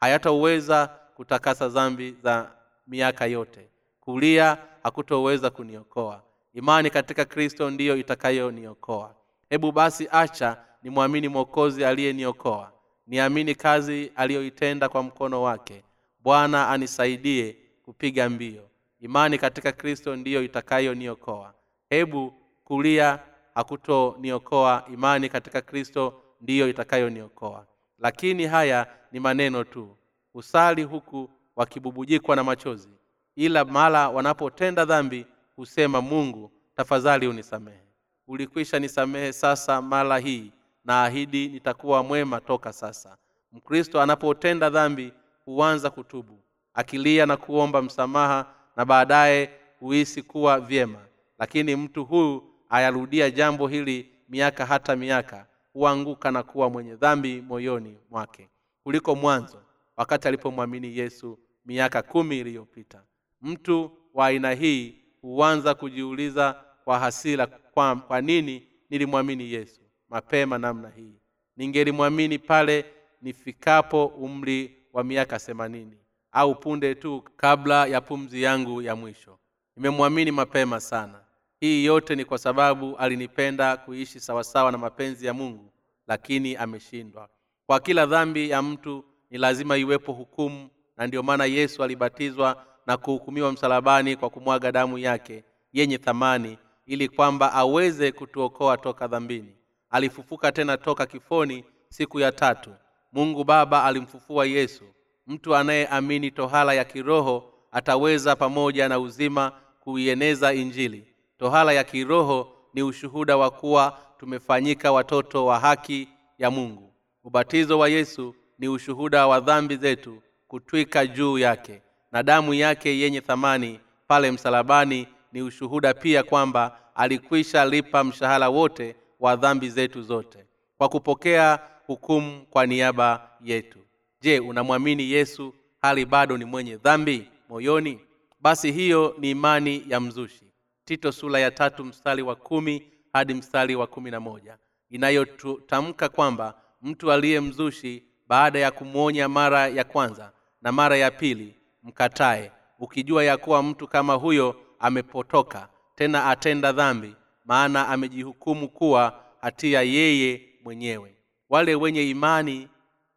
Hayatoweza 0.00 0.86
kutakasa 1.14 1.68
dhambi 1.68 2.16
za 2.22 2.50
miaka 2.86 3.26
yote. 3.26 3.68
Kulia 4.00 4.58
hakutoweza 4.82 5.50
kuniokoa. 5.50 6.22
Imani 6.54 6.90
katika 6.90 7.24
kristo 7.24 7.70
ndiyo 7.70 7.96
itakayoniokoa 7.96 9.14
hebu 9.50 9.72
basi 9.72 10.08
acha 10.10 10.56
nimwamini 10.82 11.28
mwokozi 11.28 11.84
aliyeniokoa. 11.84 12.72
Niamini 13.06 13.54
kazi 13.54 14.12
aliyoitenda 14.16 14.88
kwa 14.88 15.02
mkono 15.02 15.42
wake. 15.42 15.84
Bwana 16.22 16.68
anisaidie 16.68 17.56
kupiga 17.84 18.30
mbio 18.30 18.68
imani 19.04 19.38
katika 19.38 19.72
kristo 19.72 20.16
ndiyo 20.16 20.42
itakayoniokoa 20.42 21.54
hebu 21.90 22.32
kulia 22.64 23.18
hakutoniokoa. 23.54 24.84
Imani 24.92 25.28
katika 25.28 25.60
kristo 25.62 26.22
ndiyo 26.40 26.68
itakayoniokoa 26.68 27.66
lakini 27.98 28.46
haya 28.46 28.86
ni 29.12 29.20
maneno 29.20 29.64
tu. 29.64 29.96
Husali 30.32 30.82
huku 30.82 31.30
wakibubujikwa 31.56 32.36
na 32.36 32.44
machozi 32.44 32.88
ila 33.36 33.64
mara 33.64 34.08
wanapotenda 34.08 34.84
dhambi 34.84 35.26
husema 35.56 36.00
mungu 36.00 36.50
tafadhali 36.76 37.26
unisamehe. 37.28 37.80
Ulikwisha 38.28 38.78
nisamehe 38.78 39.32
sasa 39.32 39.82
mara 39.82 40.18
hii 40.18 40.52
na 40.84 41.02
ahidi 41.04 41.48
nitakuwa 41.48 42.02
mwema 42.02 42.40
toka 42.40 42.72
sasa. 42.72 43.16
Mkristo 43.52 44.00
anapotenda 44.00 44.70
dhambi 44.70 45.12
huanza 45.44 45.90
kutubu 45.90 46.38
akilia 46.74 47.26
na 47.26 47.36
kuomba 47.36 47.82
msamaha 47.82 48.54
na 48.76 48.84
baadaye 48.84 49.50
huhisi 49.80 50.22
kuwa 50.22 50.60
vyema. 50.60 50.98
Lakini 51.38 51.76
mtu 51.76 52.04
huyu 52.04 52.42
ayarudia 52.68 53.30
jambo 53.30 53.68
hili 53.68 54.10
miaka 54.28 54.66
hata 54.66 54.96
miaka 54.96 55.46
huanguka 55.72 56.30
na 56.30 56.42
kuwa 56.42 56.70
mwenye 56.70 56.96
dhambi 56.96 57.40
moyoni 57.40 57.98
mwake. 58.10 58.48
Kuliko 58.82 59.14
mwanzo 59.14 59.62
wakati 59.96 60.28
alipomwamini 60.28 60.98
yesu 60.98 61.38
miaka 61.66 62.02
kumi 62.02 62.38
iliyopita. 62.38 63.02
Mtu 63.42 63.90
wa 64.14 64.26
aina 64.26 64.52
hii 64.52 64.94
huanza 65.22 65.74
kujiuliza 65.74 66.64
kwa 66.84 66.98
hasira 66.98 67.46
kwa, 67.46 67.96
kwa 67.96 68.20
nini 68.20 68.66
nilimwamini 68.90 69.52
yesu 69.52 69.80
mapema 70.08 70.58
namna 70.58 70.90
hii? 70.90 71.14
Ningelimwamini 71.56 72.38
pale 72.38 72.84
nifikapo 73.22 74.06
umri 74.06 74.76
wa 74.92 75.04
miaka 75.04 75.38
themanini 75.38 75.96
au 76.34 76.54
punde 76.54 76.94
tu 76.94 77.24
kabla 77.36 77.86
ya 77.86 78.00
pumzi 78.00 78.42
yangu 78.42 78.82
ya 78.82 78.96
mwisho. 78.96 79.38
Nimemwamini 79.76 80.30
mapema 80.30 80.80
sana. 80.80 81.20
Hii 81.60 81.84
yote 81.84 82.14
ni 82.16 82.24
kwa 82.24 82.38
sababu 82.38 82.96
alinipenda 82.96 83.76
kuishi 83.76 84.20
sawasawa 84.20 84.72
na 84.72 84.78
mapenzi 84.78 85.26
ya 85.26 85.34
mungu 85.34 85.72
lakini 86.06 86.56
ameshindwa. 86.56 87.28
Kwa 87.66 87.80
kila 87.80 88.06
dhambi 88.06 88.50
ya 88.50 88.62
mtu 88.62 89.04
ni 89.30 89.38
lazima 89.38 89.76
iwepo 89.76 90.12
hukumu 90.12 90.68
na 90.96 91.06
ndiyo 91.06 91.22
maana 91.22 91.44
yesu 91.44 91.84
alibatizwa 91.84 92.66
na 92.86 92.96
kuhukumiwa 92.96 93.52
msalabani 93.52 94.16
kwa 94.16 94.30
kumwaga 94.30 94.72
damu 94.72 94.98
yake 94.98 95.44
yenye 95.72 95.98
thamani 95.98 96.58
ili 96.86 97.08
kwamba 97.08 97.52
aweze 97.52 98.12
kutuokoa 98.12 98.76
toka 98.76 99.06
dhambini. 99.06 99.54
Alifufuka 99.90 100.52
tena 100.52 100.76
toka 100.76 101.06
kifoni 101.06 101.64
siku 101.88 102.20
ya 102.20 102.32
tatu. 102.32 102.70
Mungu 103.12 103.44
baba 103.44 103.84
alimfufua 103.84 104.46
yesu 104.46 104.84
mtu 105.26 105.56
anayeamini 105.56 106.30
tohala 106.30 106.74
ya 106.74 106.84
kiroho 106.84 107.52
ataweza 107.72 108.36
pamoja 108.36 108.88
na 108.88 108.98
uzima 108.98 109.52
kuieneza 109.80 110.52
injili. 110.54 111.06
Tohala 111.38 111.72
ya 111.72 111.84
kiroho 111.84 112.52
ni 112.74 112.82
ushuhuda 112.82 113.36
wa 113.36 113.50
kuwa 113.50 113.98
tumefanyika 114.18 114.92
watoto 114.92 115.46
wa 115.46 115.58
haki 115.60 116.08
ya 116.38 116.50
mungu. 116.50 116.92
Ubatizo 117.24 117.78
wa 117.78 117.88
yesu 117.88 118.34
ni 118.58 118.68
ushuhuda 118.68 119.26
wa 119.26 119.40
dhambi 119.40 119.76
zetu 119.76 120.22
kutwika 120.48 121.06
juu 121.06 121.38
yake 121.38 121.82
na 122.12 122.22
damu 122.22 122.54
yake 122.54 122.98
yenye 122.98 123.20
thamani 123.20 123.80
pale 124.06 124.30
msalabani 124.30 125.08
ni 125.32 125.42
ushuhuda 125.42 125.94
pia 125.94 126.22
kwamba 126.22 126.78
alikwisha 126.94 127.64
lipa 127.64 128.04
mshahara 128.04 128.48
wote 128.48 128.96
wa 129.20 129.36
dhambi 129.36 129.68
zetu 129.70 130.02
zote. 130.02 130.38
Kwa 130.78 130.88
kupokea 130.88 131.58
hukumu 131.86 132.46
kwa 132.50 132.66
niaba 132.66 133.30
yetu 133.40 133.78
je 134.24 134.40
unamwamini 134.40 135.10
yesu 135.10 135.54
hali 135.82 136.06
bado 136.06 136.36
ni 136.38 136.44
mwenye 136.44 136.76
dhambi 136.76 137.28
moyoni? 137.48 138.00
Basi 138.40 138.72
hiyo 138.72 139.14
ni 139.18 139.30
imani 139.30 139.84
ya 139.88 140.00
mzushi. 140.00 140.44
Tito 140.84 141.12
sula 141.12 141.38
ya 141.38 141.50
tatu 141.50 141.84
mstari 141.84 142.22
wa 142.22 142.34
kumi 142.36 142.82
hadi 143.12 143.34
mstari 143.34 143.76
wa 143.76 143.86
kumi 143.86 144.10
na 144.10 144.20
moja. 144.20 144.58
Inayotamka 144.90 146.08
kwamba 146.08 146.54
mtu 146.82 147.12
aliye 147.12 147.40
mzushi 147.40 148.02
baada 148.28 148.58
ya 148.58 148.70
kumwonya 148.70 149.28
mara 149.28 149.68
ya 149.68 149.84
kwanza 149.84 150.32
na 150.62 150.72
mara 150.72 150.96
ya 150.96 151.10
pili 151.10 151.54
mkatae 151.82 152.52
ukijua 152.78 153.24
ya 153.24 153.36
kuwa 153.36 153.62
mtu 153.62 153.88
kama 153.88 154.14
huyo 154.14 154.56
amepotoka 154.78 155.68
tena 155.94 156.26
atenda 156.26 156.72
dhambi 156.72 157.14
maana 157.44 157.88
amejihukumu 157.88 158.68
kuwa 158.68 159.24
hatia 159.40 159.82
yeye 159.82 160.48
mwenyewe. 160.64 161.14
Wale 161.50 161.74
wenye 161.74 162.10
imani 162.10 162.68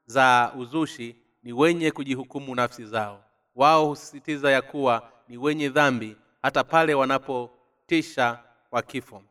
za 0.08 0.54
uzushi 0.58 1.16
ni 1.44 1.54
wenye 1.54 1.92
kujihukumu 1.92 2.56
nafsi 2.56 2.86
zao. 2.86 3.24
Wao 3.56 3.86
husisitiza 3.88 4.52
ya 4.52 4.62
kuwa 4.62 5.12
ni 5.28 5.38
wenye 5.38 5.70
dhambi 5.70 6.16
hata 6.42 6.64
pale 6.64 6.94
wanapotisha 6.94 8.40
wa 8.72 8.82
kifo. 8.82 9.24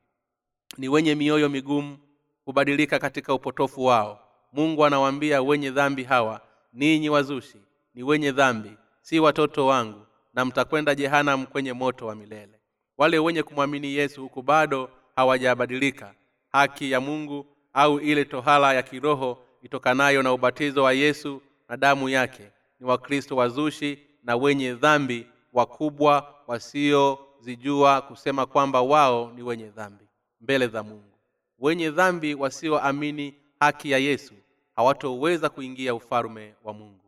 Ni 0.78 0.88
wenye 0.88 1.14
mioyo 1.14 1.48
migumu 1.48 1.98
hubadilika 2.44 2.98
katika 2.98 3.34
upotofu 3.34 3.84
wao. 3.84 4.20
Mungu 4.52 4.84
anawaambia 4.84 5.42
wenye 5.42 5.70
dhambi 5.70 6.04
hawa 6.04 6.40
ninyi 6.72 7.08
wazushi 7.08 7.58
ni 7.94 8.02
wenye 8.02 8.32
dhambi 8.32 8.70
si 9.00 9.20
watoto 9.20 9.66
wangu 9.66 10.06
na 10.34 10.44
mtakwenda 10.44 10.94
jehanam 10.94 11.46
kwenye 11.46 11.72
moto 11.72 12.06
wa 12.06 12.14
milele. 12.14 12.60
Wale 12.98 13.18
wenye 13.18 13.42
kumwamini 13.42 13.94
yesu 13.94 14.22
huku 14.22 14.42
bado 14.42 14.90
hawajabadilika. 15.16 16.14
Haki 16.52 16.90
ya 16.90 17.00
mungu 17.00 17.46
au 17.72 18.00
ile 18.00 18.24
tohala 18.24 18.72
ya 18.74 18.82
kiroho 18.82 19.45
itokanayo 19.62 20.22
na 20.22 20.32
ubatizo 20.32 20.82
wa 20.82 20.92
yesu 20.92 21.42
na 21.68 21.76
damu 21.76 22.08
yake. 22.08 22.50
Ni 22.80 22.86
wakristo 22.86 23.36
wazushi 23.36 23.98
na 24.24 24.36
wenye 24.36 24.74
dhambi 24.74 25.26
wakubwa 25.52 26.34
wasiozijua 26.46 28.00
kusema 28.02 28.46
kwamba 28.46 28.82
wao 28.82 29.32
ni 29.36 29.42
wenye 29.42 29.68
dhambi 29.68 30.04
mbele 30.40 30.68
za 30.68 30.82
mungu. 30.82 31.12
Wenye 31.58 31.90
dhambi 31.90 32.34
wasioamini 32.34 33.34
haki 33.60 33.90
ya 33.90 33.98
yesu 33.98 34.34
hawatoweza 34.76 35.48
kuingia 35.48 35.94
ufalume 35.94 36.54
wa 36.64 36.72
mungu. 36.72 37.00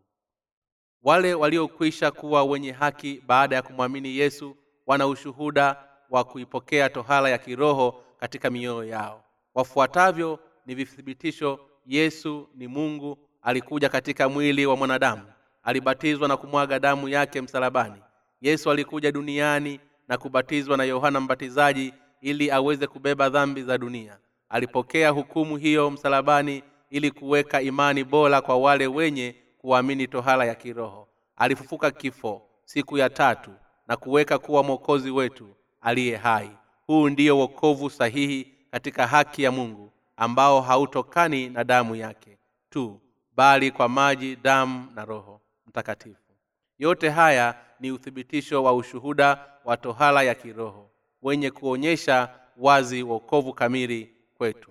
Wale 1.03 1.34
waliokwisha 1.34 2.11
kuwa 2.11 2.44
wenye 2.44 2.72
haki 2.72 3.22
baada 3.26 3.57
ya 3.57 3.62
kumwamini 3.62 4.16
yesu 4.16 4.57
wana 4.86 5.07
ushuhuda 5.07 5.76
wa 6.11 6.24
kuipokea 6.24 6.88
tohala 6.88 7.28
ya 7.28 7.38
kiroho 7.38 8.05
katika 8.20 8.51
mioyo 8.51 8.84
yao. 8.84 9.24
Wafuatavyo 9.55 10.38
ni 10.66 10.74
vithibitisho 10.74 11.61
yesu 11.89 12.49
ni 12.55 12.68
mungu 12.68 13.18
alikuja 13.43 13.89
katika 13.89 14.28
mwili 14.28 14.66
wa 14.66 14.76
mwanadamu. 14.76 15.22
Alibatizwa 15.62 16.28
na 16.28 16.36
kumwaga 16.36 16.78
damu 16.78 17.09
yake 17.09 17.41
msalabani. 17.41 18.03
Yesu 18.41 18.70
alikuja 18.70 19.12
duniani 19.12 19.80
na 20.09 20.18
kubatizwa 20.18 20.76
na 20.76 20.84
yohana 20.84 21.20
mbatizaji 21.20 21.95
ili 22.20 22.51
aweze 22.51 22.86
kubeba 22.86 23.28
dhambi 23.28 23.62
za 23.62 23.78
dunia. 23.78 24.18
Alipokea 24.49 25.11
hukumu 25.11 25.57
hiyo 25.57 25.91
msalabani 25.91 26.62
ili 26.91 27.11
kuweka 27.11 27.62
imani 27.62 28.05
bora 28.05 28.41
kwa 28.41 28.57
wale 28.57 28.86
wenye 28.86 29.36
kuamini 29.59 30.07
tohala 30.07 30.45
ya 30.45 30.55
kiroho. 30.55 31.09
Alifufuka 31.36 31.91
kifo 31.91 32.43
siku 32.64 32.99
ya 32.99 33.11
tatu 33.11 33.51
na 33.86 33.97
kuweka 33.97 34.39
kuwa 34.39 34.62
mwokozi 34.62 35.11
wetu 35.11 35.49
aliye 35.80 36.16
hai. 36.16 36.51
Huu 36.86 37.09
ndiyo 37.09 37.39
wokovu 37.39 37.91
sahihi 37.91 38.47
katika 38.70 39.07
haki 39.07 39.43
ya 39.43 39.53
mungu 39.53 39.93
ambao 40.19 40.61
hautokani 40.61 41.49
na 41.49 41.64
damu 41.64 41.97
yake 41.97 42.39
tu 42.71 43.01
bali 43.37 43.71
kwa 43.71 43.89
maji 43.89 44.37
damu 44.37 44.87
na 44.95 45.05
roho 45.05 45.41
mtakatifu. 45.66 46.33
Yote 46.79 47.09
haya 47.11 47.55
ni 47.81 47.93
uthibitisho 47.93 48.62
wa 48.64 48.73
ushuhuda 48.73 49.45
wa 49.64 49.77
tohala 49.77 50.23
ya 50.23 50.35
kiroho 50.35 50.91
wenye 51.23 51.51
kuonyesha 51.51 52.29
wazi 52.57 53.03
wokovu 53.03 53.53
kamili 53.55 54.12
kwetu. 54.39 54.71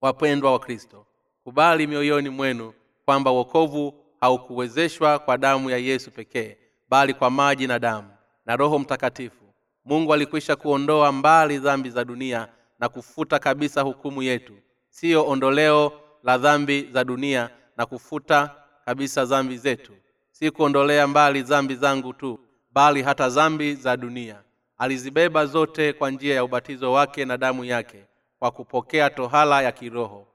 Wapendwa 0.00 0.52
wa 0.52 0.58
kristo 0.58 1.06
kubali 1.44 1.86
mioyoni 1.86 2.28
mwenu 2.28 2.72
kwamba 3.04 3.30
wokovu 3.30 3.94
haukuwezeshwa 4.20 5.18
kwa 5.18 5.38
damu 5.38 5.70
ya 5.70 5.78
yesu 5.78 6.10
pekee 6.10 6.56
bali 6.88 7.14
kwa 7.14 7.30
maji 7.30 7.66
na 7.66 7.78
damu 7.78 8.08
na 8.46 8.56
roho 8.56 8.78
mtakatifu. 8.78 9.44
Mungu 9.84 10.14
alikwisha 10.14 10.56
kuondoa 10.56 11.12
mbali 11.12 11.58
dhambi 11.58 11.90
za 11.90 12.04
dunia 12.04 12.48
na 12.78 12.88
kufuta 12.88 13.38
kabisa 13.38 13.80
hukumu 13.82 14.22
yetu. 14.22 14.52
Siyo 14.90 15.26
ondoleo 15.28 15.92
la 16.22 16.38
dhambi 16.38 16.88
za 16.92 17.04
dunia 17.04 17.50
na 17.76 17.86
kufuta 17.86 18.54
kabisa 18.84 19.24
dhambi 19.24 19.56
zetu. 19.58 19.92
Si 20.30 20.50
kuondolea 20.50 21.06
mbali 21.06 21.42
dhambi 21.42 21.74
zangu 21.74 22.12
tu 22.12 22.38
bali 22.70 23.02
hata 23.02 23.28
dhambi 23.28 23.74
za 23.74 23.96
dunia. 23.96 24.42
Alizibeba 24.78 25.46
zote 25.46 25.92
kwa 25.92 26.10
njia 26.10 26.34
ya 26.34 26.44
ubatizo 26.44 26.92
wake 26.92 27.24
na 27.24 27.36
damu 27.36 27.64
yake 27.64 28.04
kwa 28.38 28.50
kupokea 28.50 29.10
tohala 29.10 29.62
ya 29.62 29.72
kiroho. 29.72 30.28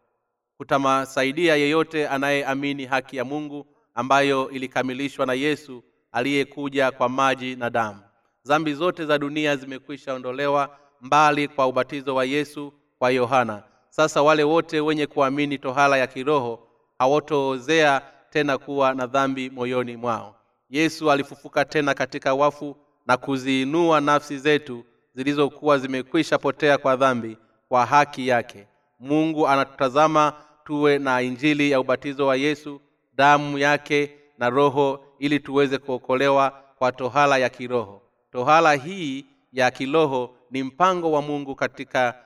Kutamasaidia 0.57 1.55
yeyote 1.55 2.07
anayeamini 2.07 2.85
haki 2.85 3.17
ya 3.17 3.25
mungu 3.25 3.65
ambayo 3.95 4.49
ilikamilishwa 4.49 5.25
na 5.25 5.33
yesu 5.33 5.83
aliyekuja 6.11 6.91
kwa 6.91 7.09
maji 7.09 7.55
na 7.55 7.69
damu. 7.69 8.01
Dhambi 8.45 8.73
zote 8.73 9.05
za 9.05 9.17
dunia 9.17 9.55
zimekwisha 9.55 10.13
ondolewa 10.13 10.77
mbali 11.01 11.47
kwa 11.47 11.67
ubatizo 11.67 12.15
wa 12.15 12.25
yesu 12.25 12.73
kwa 12.99 13.09
yohana. 13.11 13.63
Sasa 13.89 14.21
wale 14.21 14.43
wote 14.43 14.79
wenye 14.79 15.07
kuamini 15.07 15.57
tohala 15.57 15.97
ya 15.97 16.07
kiroho 16.07 16.67
hawatoozea 16.99 18.01
tena 18.29 18.57
kuwa 18.57 18.93
na 18.93 19.07
dhambi 19.07 19.49
moyoni 19.49 19.97
mwao. 19.97 20.35
Yesu 20.69 21.11
alifufuka 21.11 21.65
tena 21.65 21.93
katika 21.93 22.33
wafu 22.33 22.75
na 23.07 23.17
kuziinua 23.17 24.01
nafsi 24.01 24.37
zetu 24.37 24.83
zilizokuwa 25.15 25.77
zimekwisha 25.77 26.37
potea 26.37 26.77
kwa 26.77 26.95
dhambi 26.95 27.37
kwa 27.69 27.85
haki 27.85 28.27
yake. 28.27 28.67
Mungu 28.99 29.47
anatutazama 29.47 30.33
tuwe 30.63 30.97
na 30.99 31.21
injili 31.21 31.71
ya 31.71 31.79
ubatizo 31.79 32.27
wa 32.27 32.35
yesu 32.35 32.81
damu 33.15 33.57
yake 33.57 34.15
na 34.37 34.49
roho 34.49 35.03
ili 35.19 35.39
tuweze 35.39 35.77
kuokolewa 35.77 36.53
kwa 36.77 36.91
tohala 36.91 37.37
ya 37.37 37.49
kiroho. 37.49 38.01
Tohala 38.31 38.73
hii 38.73 39.25
ya 39.53 39.71
kiroho 39.71 40.35
ni 40.51 40.63
mpango 40.63 41.11
wa 41.11 41.21
mungu 41.21 41.55
katika 41.55 42.25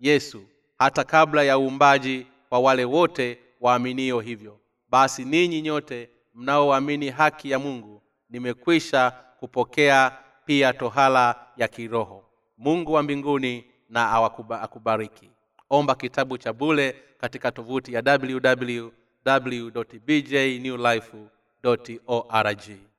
yesu 0.00 0.42
hata 0.78 1.04
kabla 1.04 1.42
ya 1.42 1.58
uumbaji 1.58 2.26
kwa 2.48 2.58
wale 2.60 2.84
wote 2.84 3.38
waaminio 3.60 4.20
hivyo. 4.20 4.58
Basi 4.90 5.24
ninyi 5.24 5.62
nyote 5.62 6.10
mnaoamini 6.34 7.10
haki 7.10 7.50
ya 7.50 7.58
mungu 7.58 8.02
nimekwisha 8.30 9.10
kupokea 9.40 10.18
pia 10.44 10.72
tohala 10.72 11.46
ya 11.56 11.68
kiroho. 11.68 12.24
Mungu 12.58 12.92
wa 12.92 13.02
mbinguni 13.02 13.64
na 13.88 14.12
akubariki. 14.62 15.30
Omba 15.70 15.94
kitabu 15.94 16.38
cha 16.38 16.52
bule 16.52 16.96
katika 17.18 17.52
tovuti 17.52 17.92
ya 17.92 18.02
www 18.20 18.90
bjnewlife 20.06 21.16
org 22.06 22.89